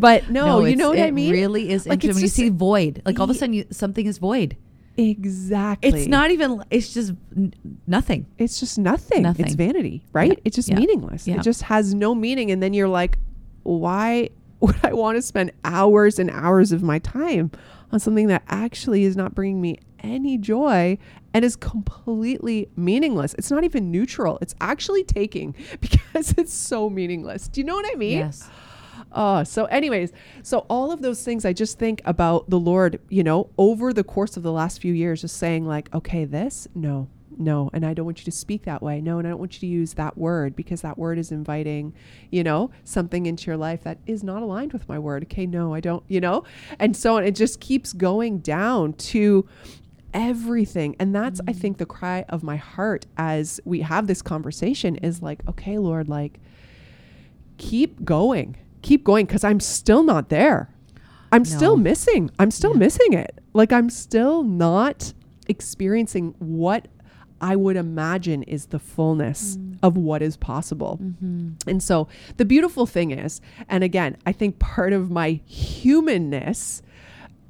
But 0.01 0.29
no, 0.37 0.65
you 0.65 0.75
know 0.75 0.89
what 0.89 0.99
I 0.99 1.09
mean. 1.11 1.29
it 1.33 1.37
really 1.37 1.69
is 1.71 1.87
Like, 1.87 2.03
interesting 2.03 2.15
when 2.15 2.21
you 2.23 2.27
see 2.27 2.49
void. 2.49 3.01
Like 3.05 3.17
all 3.17 3.23
of 3.23 3.29
a 3.29 3.33
sudden 3.33 3.53
you, 3.53 3.65
something 3.71 4.05
is 4.05 4.17
void. 4.17 4.57
exactly. 4.97 5.89
It's 6.01 6.07
not 6.07 6.31
even, 6.31 6.63
it's 6.69 6.93
just 6.93 7.13
n- 7.35 7.53
nothing. 7.87 8.27
it's 8.37 8.59
just 8.59 8.77
nothing. 8.77 9.23
nothing. 9.23 9.45
It's 9.45 9.55
vanity, 9.55 10.05
right? 10.13 10.31
Yeah. 10.33 10.43
It's 10.45 10.55
just 10.55 10.69
Yeah. 10.69 10.75
meaningless. 10.79 11.25
Yeah. 11.27 11.35
It 11.37 11.43
just 11.43 11.63
has 11.63 11.93
no 11.95 12.13
meaning 12.13 12.51
and 12.51 12.61
then 12.61 12.73
you're 12.73 12.87
like, 12.89 13.17
why 13.63 14.29
would 14.59 14.75
I 14.83 14.93
want 14.93 15.17
to 15.17 15.21
spend 15.21 15.51
hours 15.63 16.19
and 16.19 16.29
hours 16.29 16.71
of 16.73 16.83
my 16.83 16.99
time 16.99 17.51
on 17.93 17.99
something 17.99 18.27
that 18.27 18.43
actually 18.47 19.03
is 19.03 19.15
not 19.15 19.35
bringing 19.35 19.61
me 19.61 19.77
any 19.99 20.37
joy 20.37 20.97
and 21.33 21.45
is 21.45 21.55
completely 21.55 22.69
meaningless? 22.75 23.35
It's 23.37 23.51
not 23.51 23.63
even 23.63 23.91
neutral. 23.91 24.39
It's 24.41 24.55
actually 24.59 25.03
taking 25.03 25.55
because 25.79 26.33
it's 26.37 26.53
so 26.53 26.89
meaningless. 26.89 27.47
Do 27.47 27.61
you 27.61 27.65
know 27.65 27.75
what 27.75 27.85
I 27.89 27.95
mean? 27.95 28.17
Yes. 28.17 28.49
Oh, 29.11 29.43
so 29.43 29.65
anyways, 29.65 30.11
so 30.41 30.65
all 30.69 30.91
of 30.91 31.01
those 31.01 31.23
things 31.23 31.45
I 31.45 31.53
just 31.53 31.77
think 31.77 32.01
about 32.03 32.49
the 32.49 32.59
Lord, 32.59 32.99
you 33.09 33.23
know, 33.23 33.51
over 33.59 33.93
the 33.93 34.03
course 34.03 34.37
of 34.37 34.43
the 34.43 34.51
last 34.51 34.81
few 34.81 34.93
years, 34.93 35.21
just 35.21 35.37
saying 35.37 35.67
like, 35.67 35.93
okay, 35.93 36.25
this, 36.25 36.67
no, 36.73 37.07
no, 37.37 37.69
and 37.73 37.85
I 37.85 37.93
don't 37.93 38.05
want 38.05 38.19
you 38.19 38.25
to 38.25 38.31
speak 38.31 38.63
that 38.63 38.81
way. 38.81 39.01
No, 39.01 39.17
and 39.19 39.27
I 39.27 39.31
don't 39.31 39.39
want 39.39 39.55
you 39.55 39.59
to 39.61 39.67
use 39.67 39.93
that 39.93 40.17
word 40.17 40.55
because 40.55 40.81
that 40.81 40.97
word 40.97 41.17
is 41.17 41.31
inviting, 41.31 41.93
you 42.31 42.43
know, 42.43 42.71
something 42.83 43.25
into 43.25 43.47
your 43.47 43.57
life 43.57 43.83
that 43.83 43.99
is 44.05 44.23
not 44.23 44.41
aligned 44.41 44.73
with 44.73 44.87
my 44.87 44.99
word. 44.99 45.23
Okay, 45.23 45.45
no, 45.45 45.73
I 45.73 45.79
don't, 45.79 46.03
you 46.07 46.21
know, 46.21 46.43
and 46.79 46.95
so 46.95 47.17
on. 47.17 47.23
It 47.23 47.35
just 47.35 47.59
keeps 47.59 47.93
going 47.93 48.39
down 48.39 48.93
to 48.93 49.47
everything. 50.13 50.95
And 50.99 51.13
that's, 51.15 51.41
I 51.47 51.53
think, 51.53 51.75
mm. 51.75 51.79
the 51.79 51.85
cry 51.85 52.25
of 52.29 52.43
my 52.43 52.55
heart 52.55 53.05
as 53.17 53.59
we 53.65 53.81
have 53.81 54.07
this 54.07 54.21
conversation 54.21 54.95
is 54.97 55.21
like, 55.21 55.41
okay, 55.47 55.77
Lord, 55.77 56.07
like, 56.07 56.39
keep 57.57 58.03
going 58.03 58.57
keep 58.83 59.03
going 59.03 59.25
because 59.25 59.43
I'm 59.43 59.59
still 59.59 60.03
not 60.03 60.29
there. 60.29 60.69
I'm 61.31 61.45
still 61.45 61.77
missing. 61.77 62.29
I'm 62.37 62.51
still 62.51 62.73
Yeah. 62.73 62.79
missing 62.79 63.13
it. 63.13 63.39
Like 63.53 63.73
I'm 63.73 63.89
still 63.89 64.43
not 64.43 65.13
experiencing 65.47 66.35
what 66.37 66.87
I 67.43 67.57
would 67.57 67.75
imagine 67.75 68.43
is 68.43 68.67
the 68.67 68.79
fullness 68.79 69.57
mm. 69.57 69.77
of 69.83 69.97
what 69.97 70.21
is 70.21 70.37
possible. 70.37 70.97
Mm-hmm. 71.03 71.69
And 71.69 71.83
so 71.83 72.07
the 72.37 72.45
beautiful 72.45 72.85
thing 72.85 73.11
is, 73.11 73.41
and 73.67 73.83
again, 73.83 74.15
I 74.25 74.31
think 74.31 74.59
part 74.59 74.93
of 74.93 75.11
my 75.11 75.41
humanness 75.45 76.81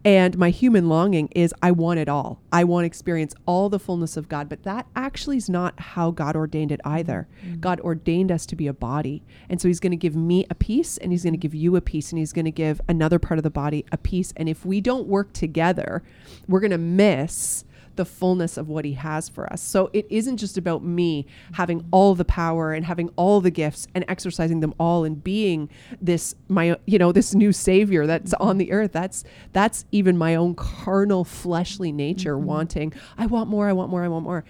and 0.04 0.36
my 0.36 0.50
human 0.50 0.90
longing 0.90 1.30
is 1.36 1.54
I 1.62 1.70
want 1.70 2.00
it 2.00 2.10
all. 2.10 2.42
I 2.52 2.64
want 2.64 2.84
to 2.84 2.88
experience 2.88 3.36
all 3.46 3.70
the 3.70 3.78
fullness 3.78 4.18
of 4.18 4.28
God. 4.28 4.50
But 4.50 4.64
that 4.64 4.88
actually 4.96 5.38
is 5.38 5.48
not 5.48 5.80
how 5.80 6.10
God 6.10 6.36
ordained 6.36 6.72
it 6.72 6.82
either. 6.84 7.28
Mm. 7.46 7.62
God 7.62 7.80
ordained 7.82 8.32
us 8.32 8.48
to 8.48 8.56
be 8.56 8.66
a 8.66 8.74
body. 8.74 9.24
And 9.48 9.62
so 9.62 9.68
He's 9.68 9.80
going 9.80 9.92
to 9.92 9.98
give 9.98 10.16
me 10.16 10.46
a 10.50 10.56
piece, 10.56 10.98
and 10.98 11.12
He's 11.12 11.24
going 11.24 11.36
to 11.36 11.38
give 11.38 11.54
you 11.54 11.76
a 11.76 11.82
piece, 11.82 12.12
and 12.12 12.18
He's 12.18 12.34
going 12.34 12.46
to 12.46 12.52
give 12.52 12.82
another 12.90 13.20
part 13.20 13.38
of 13.38 13.44
the 13.44 13.52
body 13.52 13.86
a 13.92 13.98
piece. 13.98 14.34
And 14.36 14.50
if 14.50 14.66
we 14.66 14.82
don't 14.82 15.08
work 15.08 15.32
together, 15.34 16.02
we're 16.48 16.62
going 16.62 16.72
to 16.72 16.78
miss 16.80 17.64
the 17.96 18.06
fullness 18.06 18.58
of 18.58 18.70
what 18.70 18.86
he 18.86 18.94
has 18.94 19.30
for 19.30 19.52
us. 19.52 19.62
So 19.62 19.90
it 19.94 20.06
isn't 20.10 20.38
just 20.38 20.58
about 20.58 20.84
me 20.84 21.26
having 21.54 21.86
all 21.92 22.16
the 22.16 22.26
power 22.26 22.74
and 22.74 22.86
having 22.86 23.10
all 23.16 23.42
the 23.42 23.52
gifts 23.52 23.88
and 23.94 24.04
exercising 24.08 24.60
them 24.60 24.74
all 24.80 25.04
and 25.04 25.24
being 25.24 25.70
this 26.02 26.36
my 26.48 26.78
you 26.86 26.98
know 26.98 27.12
this 27.12 27.34
new 27.34 27.52
savior 27.52 28.06
that's 28.08 28.34
on 28.36 28.58
the 28.58 28.72
earth. 28.72 28.92
That's 28.92 29.24
that's 29.52 29.86
even 29.92 30.18
my 30.18 30.36
own 30.36 30.56
carnal 30.56 31.24
fleshly 31.24 31.92
nature 31.92 32.36
mm-hmm. 32.36 32.46
wanting 32.46 32.94
I 33.18 33.26
want 33.26 33.50
more, 33.50 33.68
I 33.68 33.74
want 33.74 33.90
more, 33.90 34.04
I 34.04 34.08
want 34.08 34.24
more. 34.24 34.44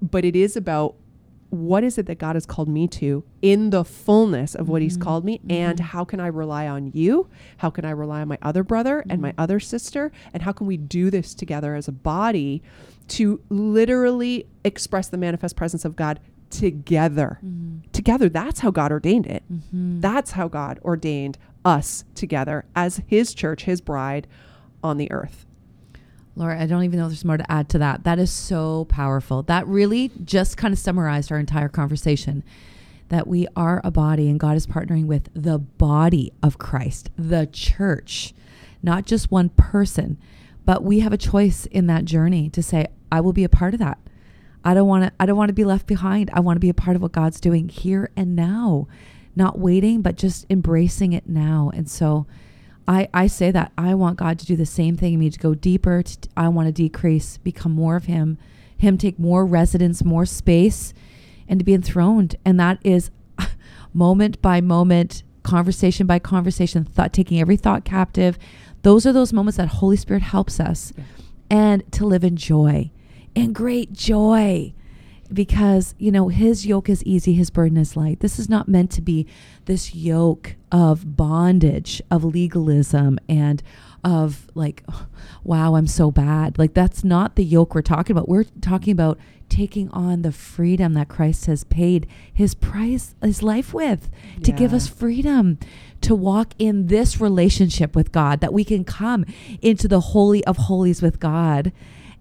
But 0.00 0.24
it 0.24 0.36
is 0.36 0.56
about 0.56 0.94
what 1.50 1.82
is 1.82 1.98
it 1.98 2.06
that 2.06 2.18
God 2.18 2.36
has 2.36 2.44
called 2.44 2.68
me 2.68 2.86
to 2.88 3.24
in 3.40 3.70
the 3.70 3.84
fullness 3.84 4.54
of 4.54 4.68
what 4.68 4.82
He's 4.82 4.94
mm-hmm. 4.94 5.02
called 5.02 5.24
me? 5.24 5.38
Mm-hmm. 5.38 5.52
And 5.52 5.80
how 5.80 6.04
can 6.04 6.20
I 6.20 6.26
rely 6.26 6.68
on 6.68 6.90
you? 6.94 7.28
How 7.58 7.70
can 7.70 7.84
I 7.84 7.90
rely 7.90 8.20
on 8.20 8.28
my 8.28 8.38
other 8.42 8.62
brother 8.62 9.04
and 9.08 9.22
my 9.22 9.30
mm-hmm. 9.30 9.40
other 9.40 9.60
sister? 9.60 10.12
And 10.32 10.42
how 10.42 10.52
can 10.52 10.66
we 10.66 10.76
do 10.76 11.10
this 11.10 11.34
together 11.34 11.74
as 11.74 11.88
a 11.88 11.92
body 11.92 12.62
to 13.08 13.40
literally 13.48 14.46
express 14.64 15.08
the 15.08 15.16
manifest 15.16 15.56
presence 15.56 15.84
of 15.84 15.96
God 15.96 16.20
together? 16.50 17.38
Together. 17.92 18.28
That's 18.28 18.60
how 18.60 18.70
God 18.70 18.92
ordained 18.92 19.26
it. 19.26 19.42
That's 20.00 20.32
how 20.32 20.48
God 20.48 20.78
ordained 20.82 21.38
us 21.64 22.04
together 22.14 22.64
as 22.76 23.00
His 23.06 23.34
church, 23.34 23.64
His 23.64 23.80
bride 23.80 24.26
on 24.82 24.96
the 24.96 25.10
earth. 25.10 25.46
Lori, 26.38 26.56
I 26.56 26.66
don't 26.66 26.84
even 26.84 27.00
know 27.00 27.06
if 27.06 27.10
there's 27.10 27.24
more 27.24 27.36
to 27.36 27.50
add 27.50 27.68
to 27.70 27.78
that. 27.78 28.04
That 28.04 28.20
is 28.20 28.30
so 28.30 28.84
powerful. 28.84 29.42
That 29.42 29.66
really 29.66 30.12
just 30.24 30.56
kind 30.56 30.72
of 30.72 30.78
summarized 30.78 31.32
our 31.32 31.38
entire 31.38 31.68
conversation 31.68 32.44
that 33.08 33.26
we 33.26 33.48
are 33.56 33.80
a 33.82 33.90
body 33.90 34.28
and 34.28 34.38
God 34.38 34.56
is 34.56 34.66
partnering 34.66 35.06
with 35.06 35.30
the 35.34 35.58
body 35.58 36.32
of 36.42 36.58
Christ, 36.58 37.10
the 37.16 37.48
church, 37.50 38.34
not 38.82 39.04
just 39.04 39.30
one 39.30 39.48
person, 39.48 40.16
but 40.64 40.84
we 40.84 41.00
have 41.00 41.12
a 41.12 41.18
choice 41.18 41.66
in 41.66 41.86
that 41.88 42.04
journey 42.04 42.50
to 42.50 42.62
say, 42.62 42.86
I 43.10 43.20
will 43.20 43.32
be 43.32 43.44
a 43.44 43.48
part 43.48 43.74
of 43.74 43.80
that. 43.80 43.98
I 44.64 44.74
don't 44.74 44.86
want 44.86 45.04
to 45.04 45.12
I 45.18 45.26
don't 45.26 45.36
want 45.36 45.48
to 45.48 45.54
be 45.54 45.64
left 45.64 45.86
behind. 45.86 46.30
I 46.32 46.40
want 46.40 46.56
to 46.56 46.60
be 46.60 46.68
a 46.68 46.74
part 46.74 46.94
of 46.94 47.02
what 47.02 47.12
God's 47.12 47.40
doing 47.40 47.68
here 47.68 48.10
and 48.16 48.36
now. 48.36 48.86
Not 49.34 49.58
waiting, 49.58 50.02
but 50.02 50.16
just 50.16 50.46
embracing 50.50 51.12
it 51.14 51.28
now. 51.28 51.70
And 51.74 51.88
so 51.88 52.26
I, 52.88 53.06
I 53.12 53.26
say 53.26 53.50
that 53.50 53.70
I 53.76 53.94
want 53.94 54.16
God 54.16 54.38
to 54.38 54.46
do 54.46 54.56
the 54.56 54.64
same 54.66 54.96
thing 54.96 55.12
in 55.12 55.20
me 55.20 55.28
to 55.28 55.38
go 55.38 55.54
deeper. 55.54 56.02
To, 56.02 56.28
I 56.36 56.48
want 56.48 56.68
to 56.68 56.72
decrease, 56.72 57.36
become 57.36 57.72
more 57.72 57.96
of 57.96 58.06
Him, 58.06 58.38
Him 58.78 58.96
take 58.96 59.18
more 59.18 59.44
residence, 59.44 60.02
more 60.02 60.24
space, 60.24 60.94
and 61.46 61.60
to 61.60 61.64
be 61.64 61.74
enthroned. 61.74 62.36
And 62.46 62.58
that 62.58 62.78
is 62.82 63.10
moment 63.92 64.40
by 64.40 64.62
moment, 64.62 65.22
conversation 65.42 66.06
by 66.06 66.18
conversation, 66.18 66.82
thought 66.82 67.12
taking 67.12 67.38
every 67.38 67.58
thought 67.58 67.84
captive. 67.84 68.38
Those 68.82 69.04
are 69.04 69.12
those 69.12 69.34
moments 69.34 69.58
that 69.58 69.68
Holy 69.68 69.96
Spirit 69.96 70.22
helps 70.22 70.58
us, 70.58 70.94
and 71.50 71.90
to 71.92 72.06
live 72.06 72.24
in 72.24 72.36
joy, 72.36 72.90
in 73.34 73.52
great 73.52 73.92
joy 73.92 74.72
because 75.32 75.94
you 75.98 76.10
know 76.10 76.28
his 76.28 76.66
yoke 76.66 76.88
is 76.88 77.02
easy 77.04 77.34
his 77.34 77.50
burden 77.50 77.76
is 77.76 77.96
light. 77.96 78.20
This 78.20 78.38
is 78.38 78.48
not 78.48 78.68
meant 78.68 78.90
to 78.92 79.02
be 79.02 79.26
this 79.66 79.94
yoke 79.94 80.56
of 80.72 81.16
bondage 81.16 82.02
of 82.10 82.24
legalism 82.24 83.18
and 83.28 83.62
of 84.04 84.48
like 84.54 84.82
oh, 84.88 85.06
wow 85.44 85.74
i'm 85.74 85.86
so 85.86 86.10
bad. 86.10 86.58
Like 86.58 86.74
that's 86.74 87.04
not 87.04 87.36
the 87.36 87.44
yoke 87.44 87.74
we're 87.74 87.82
talking 87.82 88.14
about. 88.14 88.28
We're 88.28 88.44
talking 88.60 88.92
about 88.92 89.18
taking 89.48 89.88
on 89.90 90.22
the 90.22 90.32
freedom 90.32 90.92
that 90.94 91.08
christ 91.08 91.46
has 91.46 91.64
paid 91.64 92.06
his 92.32 92.54
price 92.54 93.14
his 93.22 93.42
life 93.42 93.72
with 93.72 94.10
to 94.42 94.52
give 94.52 94.74
us 94.74 94.86
freedom 94.86 95.58
to 96.00 96.14
walk 96.14 96.52
in 96.58 96.88
this 96.88 97.20
relationship 97.20 97.96
with 97.96 98.12
god 98.12 98.40
that 98.40 98.52
we 98.52 98.62
can 98.62 98.84
come 98.84 99.24
into 99.62 99.88
the 99.88 100.00
holy 100.00 100.44
of 100.44 100.56
holies 100.56 101.00
with 101.00 101.18
god 101.18 101.72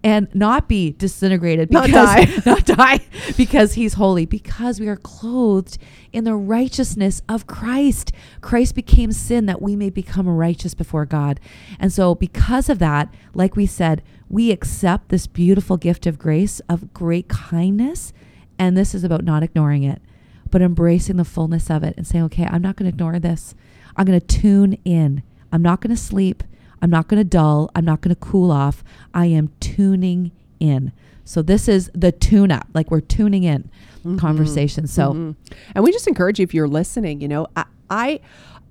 and 0.08 0.34
not 0.34 0.70
be 0.70 0.92
disintegrated 0.94 1.70
Not 1.70 1.90
die. 1.90 2.30
not 2.46 2.66
die 2.66 3.02
because 3.36 3.74
he's 3.74 3.96
holy 3.96 4.26
because 4.26 4.80
we 4.80 4.88
are 4.88 4.96
clothed 4.96 5.78
in 6.14 6.24
the 6.24 6.34
righteousness 6.34 7.22
of 7.28 7.46
Christ. 7.46 8.14
Christ 8.40 8.74
became 8.74 9.12
sin 9.12 9.48
that 9.48 9.62
we 9.62 9.76
may 9.76 9.90
become 9.90 10.30
righteous 10.30 10.74
before 10.74 11.06
God. 11.06 11.42
And 11.78 11.92
so 11.92 12.16
because 12.16 12.70
of 12.70 12.80
that, 12.80 13.14
like 13.34 13.58
we 13.58 13.66
said, 13.66 14.02
we 14.30 14.52
accept 14.52 15.10
this 15.10 15.28
beautiful 15.28 15.76
gift 15.76 16.08
of 16.08 16.18
grace 16.18 16.62
of 16.70 16.94
great 16.94 17.28
kindness 17.28 18.14
and 18.58 18.78
this 18.78 18.96
is 18.96 19.04
about 19.04 19.26
not 19.26 19.44
ignoring 19.44 19.84
it, 19.84 20.02
but 20.50 20.62
embracing 20.62 21.18
the 21.18 21.26
fullness 21.26 21.70
of 21.70 21.84
it 21.84 21.96
and 21.98 22.08
saying, 22.08 22.24
"Okay, 22.24 22.48
I'm 22.50 22.62
not 22.62 22.78
going 22.78 22.90
to 22.90 22.96
ignore 22.96 23.20
this. 23.20 23.56
I'm 23.98 24.06
going 24.06 24.20
to 24.20 24.26
tune 24.26 24.78
in. 24.86 25.22
I'm 25.52 25.62
not 25.62 25.82
going 25.82 25.94
to 25.96 26.02
sleep. 26.02 26.44
I'm 26.82 26.90
not 26.90 27.08
going 27.08 27.20
to 27.20 27.24
dull. 27.24 27.70
I'm 27.76 27.86
not 27.86 28.02
going 28.02 28.14
to 28.14 28.20
cool 28.20 28.52
off. 28.52 28.84
I 29.14 29.26
am 29.28 29.50
tuning 29.60 30.32
in. 30.60 30.92
So 31.26 31.42
this 31.42 31.68
is 31.68 31.92
the 31.94 32.12
tune 32.12 32.52
up, 32.52 32.68
like 32.74 32.90
we're 32.90 33.02
tuning 33.02 33.44
in 33.44 33.70
mm-hmm. 34.00 34.18
conversation. 34.18 34.88
So 34.88 35.14
Mhm. 35.14 35.36
and 35.76 35.84
we 35.84 35.92
just 35.92 36.08
encourage 36.08 36.40
you 36.40 36.44
if 36.44 36.54
you're 36.54 36.68
listening, 36.70 37.20
you 37.22 37.28
know, 37.28 37.48
I, 37.56 37.66
I 37.90 38.20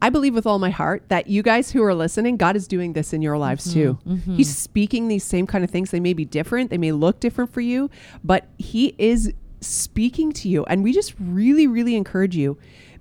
I 0.03 0.11
believe 0.11 0.35
with 0.35 0.47
all 0.47 0.59
my 0.59 0.69
heart 0.71 1.05
that 1.09 1.27
you 1.27 1.43
guys 1.43 1.71
who 1.71 1.83
are 1.83 1.95
listening, 1.95 2.37
God 2.37 2.55
is 2.55 2.69
doing 2.69 2.93
this 2.93 3.13
in 3.13 3.23
your 3.23 3.39
lives 3.39 3.73
too. 3.73 3.99
Mm-hmm. 4.07 4.15
Mm-hmm. 4.15 4.37
He's 4.37 4.57
speaking 4.57 5.09
these 5.09 5.25
same 5.25 5.47
kind 5.47 5.65
of 5.65 5.71
things. 5.71 5.91
They 5.91 6.01
may 6.01 6.13
be 6.13 6.25
different, 6.25 6.71
they 6.71 6.79
may 6.79 6.93
look 6.93 7.19
different 7.21 7.53
for 7.53 7.63
you, 7.63 7.91
but 8.23 8.47
he 8.59 8.95
is 8.99 9.33
speaking 9.63 10.33
to 10.33 10.49
you. 10.49 10.65
And 10.65 10.85
we 10.85 10.93
just 10.93 11.15
really, 11.19 11.67
really 11.67 11.97
encourage 11.97 12.37
you 12.37 12.59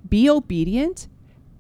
be 0.08 0.30
obedient 0.30 1.08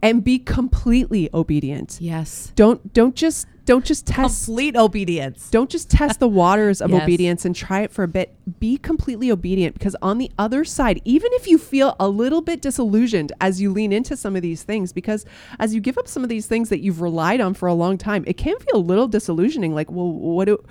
and 0.05 0.23
be 0.23 0.39
completely 0.39 1.29
obedient. 1.33 1.97
yes, 1.99 2.51
Don't 2.55 2.93
don't 2.93 3.15
just 3.15 3.47
don't 3.65 3.83
just 3.83 4.05
test 4.05 4.45
complete 4.45 4.75
obedience. 4.75 5.49
don't 5.49 5.71
just 5.71 5.89
test 5.89 6.19
the 6.19 6.27
waters 6.27 6.81
of 6.81 6.91
Yes. 6.95 7.01
obedience 7.01 7.45
and 7.45 7.55
try 7.55 7.81
it 7.81 7.91
for 7.91 8.03
a 8.03 8.07
bit. 8.07 8.35
Be 8.59 8.77
completely 8.77 9.31
obedient 9.31 9.73
because 9.73 9.95
on 10.03 10.19
the 10.19 10.29
other 10.37 10.63
side, 10.63 11.01
even 11.03 11.29
if 11.33 11.47
you 11.47 11.57
feel 11.57 11.95
a 11.99 12.07
little 12.07 12.41
bit 12.41 12.61
disillusioned 12.61 13.31
as 13.41 13.59
you 13.59 13.71
lean 13.73 13.91
into 13.91 14.15
some 14.15 14.35
of 14.35 14.43
these 14.43 14.61
things, 14.61 14.93
because 14.93 15.25
as 15.57 15.73
you 15.73 15.81
give 15.81 15.97
up 15.97 16.07
some 16.07 16.21
of 16.21 16.29
these 16.29 16.45
things 16.45 16.69
that 16.69 16.81
you've 16.81 17.01
relied 17.01 17.41
on 17.41 17.55
for 17.55 17.65
a 17.67 17.73
long 17.73 17.97
time, 17.97 18.23
it 18.27 18.37
can 18.37 18.55
feel 18.59 18.75
a 18.77 18.85
little 18.85 19.07
disillusioning. 19.07 19.73
Like, 19.73 19.89
well, 19.91 20.11
what 20.11 20.45
do 20.45 20.63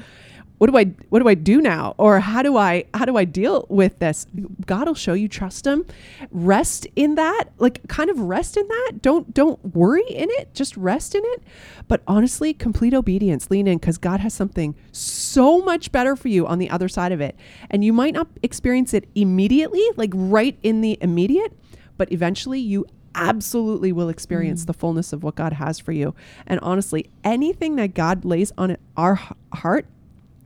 what 0.59 0.70
do 0.70 0.78
I 0.78 0.84
what 1.09 1.20
do 1.20 1.28
I 1.28 1.34
do 1.34 1.61
now? 1.61 1.94
Or 1.98 2.20
how 2.20 2.42
do 2.42 2.57
I 2.57 2.84
how 2.94 3.05
do 3.05 3.16
I 3.16 3.24
deal 3.24 3.66
with 3.68 3.98
this? 3.98 4.26
God 4.64 4.86
will 4.86 4.94
show 4.94 5.12
you 5.12 5.28
trust 5.28 5.66
him. 5.66 5.84
Rest 6.30 6.86
in 6.94 7.16
that. 7.16 7.46
Like 7.59 7.86
kind 7.88 8.09
of 8.09 8.20
rest 8.20 8.57
in 8.57 8.66
that. 8.68 8.92
Don't 9.02 9.34
don't 9.34 9.74
worry 9.74 10.07
in 10.09 10.28
it. 10.30 10.55
Just 10.55 10.76
rest 10.76 11.14
in 11.14 11.22
it. 11.24 11.42
But 11.88 12.02
honestly, 12.07 12.55
complete 12.55 12.94
obedience. 12.94 13.50
Lean 13.50 13.66
in 13.66 13.78
cuz 13.80 13.98
God 13.98 14.20
has 14.20 14.32
something 14.32 14.74
so 14.92 15.61
much 15.61 15.90
better 15.90 16.14
for 16.14 16.28
you 16.28 16.46
on 16.46 16.59
the 16.59 16.70
other 16.70 16.88
side 16.88 17.12
of 17.12 17.20
it. 17.20 17.36
And 17.70 17.84
you 17.84 17.92
might 17.92 18.14
not 18.14 18.28
experience 18.42 18.94
it 18.94 19.09
immediately, 19.14 19.84
like 19.96 20.11
right 20.14 20.57
in 20.62 20.80
the 20.82 20.96
immediate, 21.00 21.52
but 21.98 22.12
eventually 22.12 22.61
you 22.61 22.86
absolutely 23.16 23.92
will 23.92 24.09
experience 24.09 24.64
Mm. 24.64 24.66
the 24.66 24.72
fullness 24.72 25.12
of 25.12 25.22
what 25.22 25.36
God 25.36 25.52
has 25.55 25.78
for 25.78 25.92
you. 25.92 26.14
And 26.46 26.59
honestly, 26.61 27.11
anything 27.22 27.76
that 27.76 27.94
God 27.94 28.24
lays 28.24 28.52
on 28.59 28.76
our 28.96 29.20
heart 29.52 29.86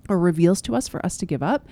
or 0.08 0.18
reveals 0.18 0.60
to 0.62 0.74
us 0.74 0.88
for 0.88 1.04
us 1.04 1.16
to 1.18 1.26
give 1.26 1.42
up, 1.42 1.68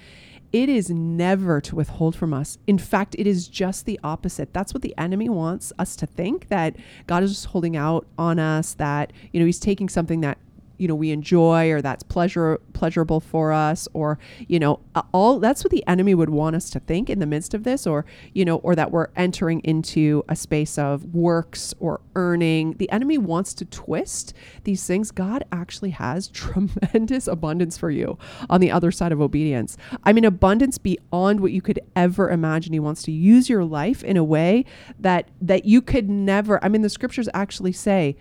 it 0.53 0.69
is 0.69 0.91
never 0.91 1.61
to 1.61 1.75
withhold 1.75 2.15
from 2.15 2.33
us. 2.33 2.59
In 2.67 2.79
fact, 2.79 3.17
it 3.19 3.27
is 3.27 3.49
just 3.49 3.85
the 3.85 3.99
opposite. 4.05 4.53
That's 4.53 4.73
what 4.73 4.83
the 4.83 4.95
enemy 4.97 5.29
wants 5.29 5.73
us 5.79 5.97
to 5.97 6.07
think 6.07 6.49
that 6.49 6.77
God 7.07 7.23
is 7.23 7.33
just 7.33 7.47
holding 7.47 7.77
out 7.77 8.07
on 8.17 8.39
us, 8.39 8.75
that, 8.75 9.13
you 9.33 9.41
know, 9.41 9.47
he's 9.47 9.59
taking 9.59 9.89
something 9.89 10.21
that 10.21 10.39
you 10.79 10.89
know 10.89 10.95
we 10.95 11.11
enjoy 11.11 11.71
or 11.71 11.81
that's 11.83 12.03
pleasure 12.03 12.61
pleasurable 12.73 13.21
for 13.21 13.53
us 13.53 13.89
or 13.93 14.19
you 14.49 14.59
know 14.59 14.81
all 15.13 15.39
that's 15.39 15.65
what 15.65 15.71
the 15.71 15.87
enemy 15.87 16.15
would 16.15 16.31
want 16.31 16.57
us 16.57 16.71
to 16.71 16.81
think 16.81 17.09
in 17.11 17.19
the 17.19 17.27
midst 17.27 17.55
of 17.55 17.65
this 17.65 17.87
or 17.87 18.05
you 18.33 18.45
know 18.45 18.57
or 18.57 18.75
that 18.75 18.91
we're 18.91 19.09
entering 19.17 19.61
into 19.61 20.25
a 20.29 20.37
space 20.37 20.79
of 20.79 21.05
works 21.15 21.75
or 21.81 22.01
earning. 22.15 22.75
The 22.75 22.91
enemy 22.91 23.19
wants 23.19 23.55
to 23.55 23.65
twist 23.65 24.35
these 24.65 24.87
things. 24.87 25.11
God 25.11 25.45
actually 25.53 25.91
has 25.91 26.29
tremendous 26.47 27.27
abundance 27.27 27.77
for 27.77 27.91
you 27.91 28.19
on 28.49 28.61
the 28.61 28.71
other 28.71 28.91
side 28.91 29.13
of 29.13 29.21
obedience. 29.21 29.77
I 30.05 30.13
mean 30.13 30.25
abundance 30.25 30.79
beyond 30.79 31.41
what 31.41 31.53
you 31.53 31.63
could 31.63 31.81
ever 31.95 32.31
imagine. 32.31 32.73
He 32.73 32.81
wants 32.81 33.03
to 33.05 33.13
use 33.13 33.49
your 33.49 33.65
life 33.65 34.03
in 34.05 34.17
a 34.17 34.25
way 34.25 34.65
that 34.99 35.29
that 35.41 35.65
you 35.65 35.83
could 35.83 36.09
never 36.09 36.63
i 36.65 36.69
mean 36.69 36.83
the 36.83 36.91
scriptures 36.91 37.29
actually 37.35 37.73
say 37.73 38.17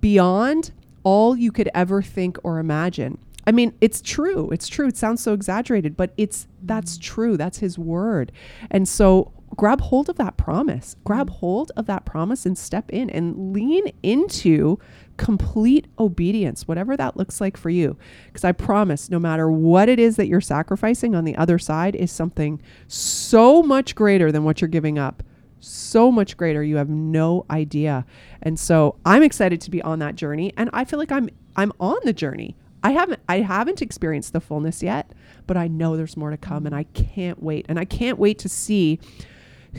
beyond 0.00 0.72
all 1.06 1.36
you 1.36 1.52
could 1.52 1.70
ever 1.72 2.02
think 2.02 2.36
or 2.42 2.58
imagine. 2.58 3.16
I 3.46 3.52
mean, 3.52 3.72
it's 3.80 4.02
true. 4.02 4.50
It's 4.50 4.66
true. 4.66 4.88
It 4.88 4.96
sounds 4.96 5.22
so 5.22 5.34
exaggerated, 5.34 5.96
but 5.96 6.12
it's 6.16 6.48
that's 6.64 6.98
mm. 6.98 7.00
true. 7.00 7.36
That's 7.36 7.58
his 7.58 7.78
word. 7.78 8.32
And 8.72 8.88
so 8.88 9.30
grab 9.54 9.82
hold 9.82 10.08
of 10.08 10.16
that 10.16 10.36
promise. 10.36 10.96
Grab 11.04 11.30
mm. 11.30 11.34
hold 11.34 11.70
of 11.76 11.86
that 11.86 12.06
promise 12.06 12.44
and 12.44 12.58
step 12.58 12.90
in 12.90 13.08
and 13.10 13.52
lean 13.52 13.92
into 14.02 14.80
complete 15.16 15.86
obedience, 16.00 16.66
whatever 16.66 16.96
that 16.96 17.16
looks 17.16 17.40
like 17.40 17.56
for 17.56 17.70
you. 17.70 17.96
Because 18.26 18.42
I 18.42 18.50
promise, 18.50 19.08
no 19.08 19.20
matter 19.20 19.48
what 19.48 19.88
it 19.88 20.00
is 20.00 20.16
that 20.16 20.26
you're 20.26 20.40
sacrificing 20.40 21.14
on 21.14 21.24
the 21.24 21.36
other 21.36 21.60
side, 21.60 21.94
is 21.94 22.10
something 22.10 22.60
so 22.88 23.62
much 23.62 23.94
greater 23.94 24.32
than 24.32 24.42
what 24.42 24.60
you're 24.60 24.66
giving 24.66 24.98
up 24.98 25.22
so 25.60 26.12
much 26.12 26.36
greater. 26.36 26.62
You 26.62 26.76
have 26.76 26.88
no 26.88 27.44
idea. 27.50 28.04
And 28.42 28.58
so 28.58 28.96
i'm 29.04 29.22
excited 29.22 29.60
to 29.62 29.70
be 29.70 29.82
on 29.82 29.98
that 30.00 30.16
journey. 30.16 30.52
And 30.56 30.70
i 30.72 30.84
feel 30.84 30.98
like 30.98 31.12
i'm 31.12 31.28
i'm 31.56 31.72
on 31.80 31.98
the 32.04 32.12
journey. 32.12 32.56
I 32.82 32.90
haven't 32.92 33.20
i 33.28 33.40
haven't 33.40 33.82
experienced 33.82 34.32
the 34.32 34.40
fullness 34.40 34.82
yet 34.82 35.12
but 35.46 35.56
i 35.56 35.66
know 35.68 35.96
there's 35.96 36.16
more 36.16 36.30
to 36.30 36.36
come 36.36 36.66
and 36.66 36.74
i 36.74 36.84
can't 36.84 37.42
wait. 37.42 37.66
And 37.68 37.78
i 37.78 37.84
can't 37.84 38.18
wait 38.18 38.38
to 38.40 38.48
see 38.48 39.00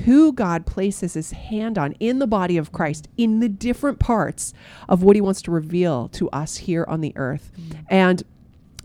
who 0.06 0.32
God 0.32 0.66
places 0.66 1.16
his 1.16 1.32
hand 1.32 1.78
on 1.78 1.94
in 1.94 2.20
the 2.20 2.28
body 2.28 2.58
of 2.58 2.72
Christ 2.72 3.08
in 3.18 3.40
the 3.40 3.50
different 3.50 4.00
parts 4.00 4.54
of 4.88 5.04
what 5.04 5.16
he 5.16 5.22
wants 5.22 5.42
to 5.44 5.52
reveal 5.52 6.08
to 6.10 6.30
us 6.30 6.58
here 6.58 6.86
on 6.88 7.02
the 7.02 7.14
earth. 7.16 7.52
Mm. 7.60 7.86
And 7.90 8.24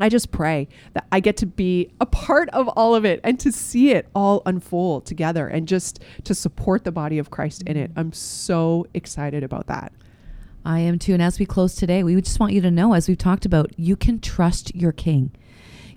I 0.00 0.08
just 0.08 0.30
pray 0.32 0.68
that 0.94 1.06
I 1.12 1.20
get 1.20 1.36
to 1.38 1.46
be 1.46 1.90
a 2.00 2.06
part 2.06 2.48
of 2.50 2.68
all 2.68 2.94
of 2.94 3.04
it 3.04 3.20
and 3.22 3.38
to 3.40 3.52
see 3.52 3.90
it 3.90 4.08
all 4.14 4.42
unfold 4.46 5.06
together 5.06 5.46
and 5.46 5.68
just 5.68 6.02
to 6.24 6.34
support 6.34 6.84
the 6.84 6.92
body 6.92 7.18
of 7.18 7.30
Christ 7.30 7.62
in 7.66 7.76
it. 7.76 7.90
I'm 7.94 8.12
so 8.12 8.86
excited 8.94 9.44
about 9.44 9.66
that. 9.66 9.92
I 10.64 10.80
am 10.80 10.98
too. 10.98 11.12
And 11.12 11.22
as 11.22 11.38
we 11.38 11.46
close 11.46 11.74
today, 11.74 12.02
we 12.02 12.20
just 12.20 12.40
want 12.40 12.52
you 12.52 12.60
to 12.62 12.70
know, 12.70 12.94
as 12.94 13.08
we've 13.08 13.18
talked 13.18 13.44
about, 13.44 13.78
you 13.78 13.96
can 13.96 14.20
trust 14.20 14.74
your 14.74 14.92
king. 14.92 15.32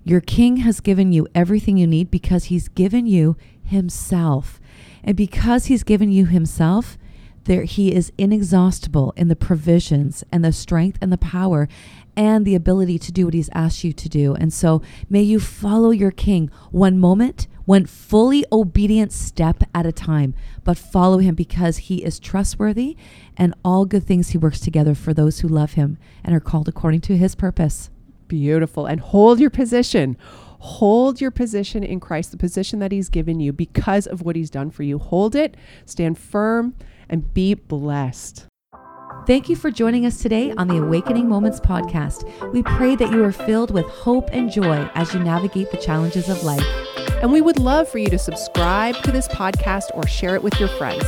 Your 0.04 0.20
king 0.20 0.58
has 0.58 0.80
given 0.80 1.12
you 1.12 1.26
everything 1.34 1.76
you 1.76 1.86
need 1.86 2.10
because 2.10 2.44
he's 2.44 2.68
given 2.68 3.06
you 3.06 3.36
himself. 3.64 4.60
And 5.02 5.16
because 5.16 5.66
he's 5.66 5.82
given 5.82 6.10
you 6.10 6.26
himself, 6.26 6.98
there 7.44 7.62
he 7.62 7.94
is 7.94 8.12
inexhaustible 8.18 9.12
in 9.16 9.28
the 9.28 9.36
provisions 9.36 10.24
and 10.32 10.44
the 10.44 10.52
strength 10.52 10.98
and 11.00 11.12
the 11.12 11.18
power 11.18 11.68
and 12.16 12.44
the 12.44 12.54
ability 12.54 12.98
to 12.98 13.12
do 13.12 13.26
what 13.26 13.34
he's 13.34 13.50
asked 13.52 13.84
you 13.84 13.92
to 13.92 14.08
do. 14.08 14.34
And 14.34 14.52
so 14.52 14.82
may 15.10 15.22
you 15.22 15.38
follow 15.38 15.90
your 15.90 16.10
king 16.10 16.50
one 16.70 16.98
moment, 16.98 17.46
one 17.64 17.84
fully 17.86 18.44
obedient 18.50 19.12
step 19.12 19.62
at 19.74 19.86
a 19.86 19.92
time, 19.92 20.34
but 20.64 20.78
follow 20.78 21.18
him 21.18 21.34
because 21.34 21.76
he 21.76 22.02
is 22.04 22.18
trustworthy 22.18 22.96
and 23.36 23.54
all 23.64 23.84
good 23.84 24.04
things 24.04 24.30
he 24.30 24.38
works 24.38 24.60
together 24.60 24.94
for 24.94 25.12
those 25.12 25.40
who 25.40 25.48
love 25.48 25.72
him 25.72 25.98
and 26.24 26.34
are 26.34 26.40
called 26.40 26.68
according 26.68 27.00
to 27.02 27.16
his 27.16 27.34
purpose. 27.34 27.90
Beautiful. 28.28 28.86
And 28.86 29.00
hold 29.00 29.38
your 29.38 29.50
position. 29.50 30.16
Hold 30.58 31.20
your 31.20 31.30
position 31.30 31.84
in 31.84 32.00
Christ, 32.00 32.30
the 32.30 32.36
position 32.36 32.78
that 32.80 32.90
He's 32.90 33.08
given 33.08 33.40
you 33.40 33.52
because 33.52 34.06
of 34.06 34.22
what 34.22 34.36
He's 34.36 34.50
done 34.50 34.70
for 34.70 34.82
you. 34.82 34.98
Hold 34.98 35.34
it, 35.34 35.56
stand 35.84 36.18
firm, 36.18 36.74
and 37.08 37.32
be 37.32 37.54
blessed. 37.54 38.46
Thank 39.26 39.48
you 39.48 39.56
for 39.56 39.72
joining 39.72 40.06
us 40.06 40.22
today 40.22 40.52
on 40.52 40.68
the 40.68 40.76
Awakening 40.76 41.28
Moments 41.28 41.58
podcast. 41.58 42.22
We 42.52 42.62
pray 42.62 42.94
that 42.94 43.10
you 43.10 43.24
are 43.24 43.32
filled 43.32 43.72
with 43.72 43.84
hope 43.86 44.28
and 44.30 44.52
joy 44.52 44.88
as 44.94 45.12
you 45.12 45.18
navigate 45.18 45.72
the 45.72 45.78
challenges 45.78 46.28
of 46.28 46.44
life. 46.44 46.64
And 47.20 47.32
we 47.32 47.40
would 47.40 47.58
love 47.58 47.88
for 47.88 47.98
you 47.98 48.08
to 48.10 48.20
subscribe 48.20 48.94
to 49.02 49.10
this 49.10 49.26
podcast 49.26 49.86
or 49.94 50.06
share 50.06 50.36
it 50.36 50.44
with 50.44 50.60
your 50.60 50.68
friends. 50.68 51.04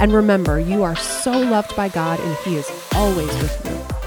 And 0.00 0.12
remember, 0.12 0.60
you 0.60 0.82
are 0.82 0.96
so 0.96 1.32
loved 1.32 1.74
by 1.74 1.88
God, 1.88 2.20
and 2.20 2.36
He 2.44 2.56
is 2.56 2.70
always 2.94 3.32
with 3.40 3.64
you. 3.64 4.01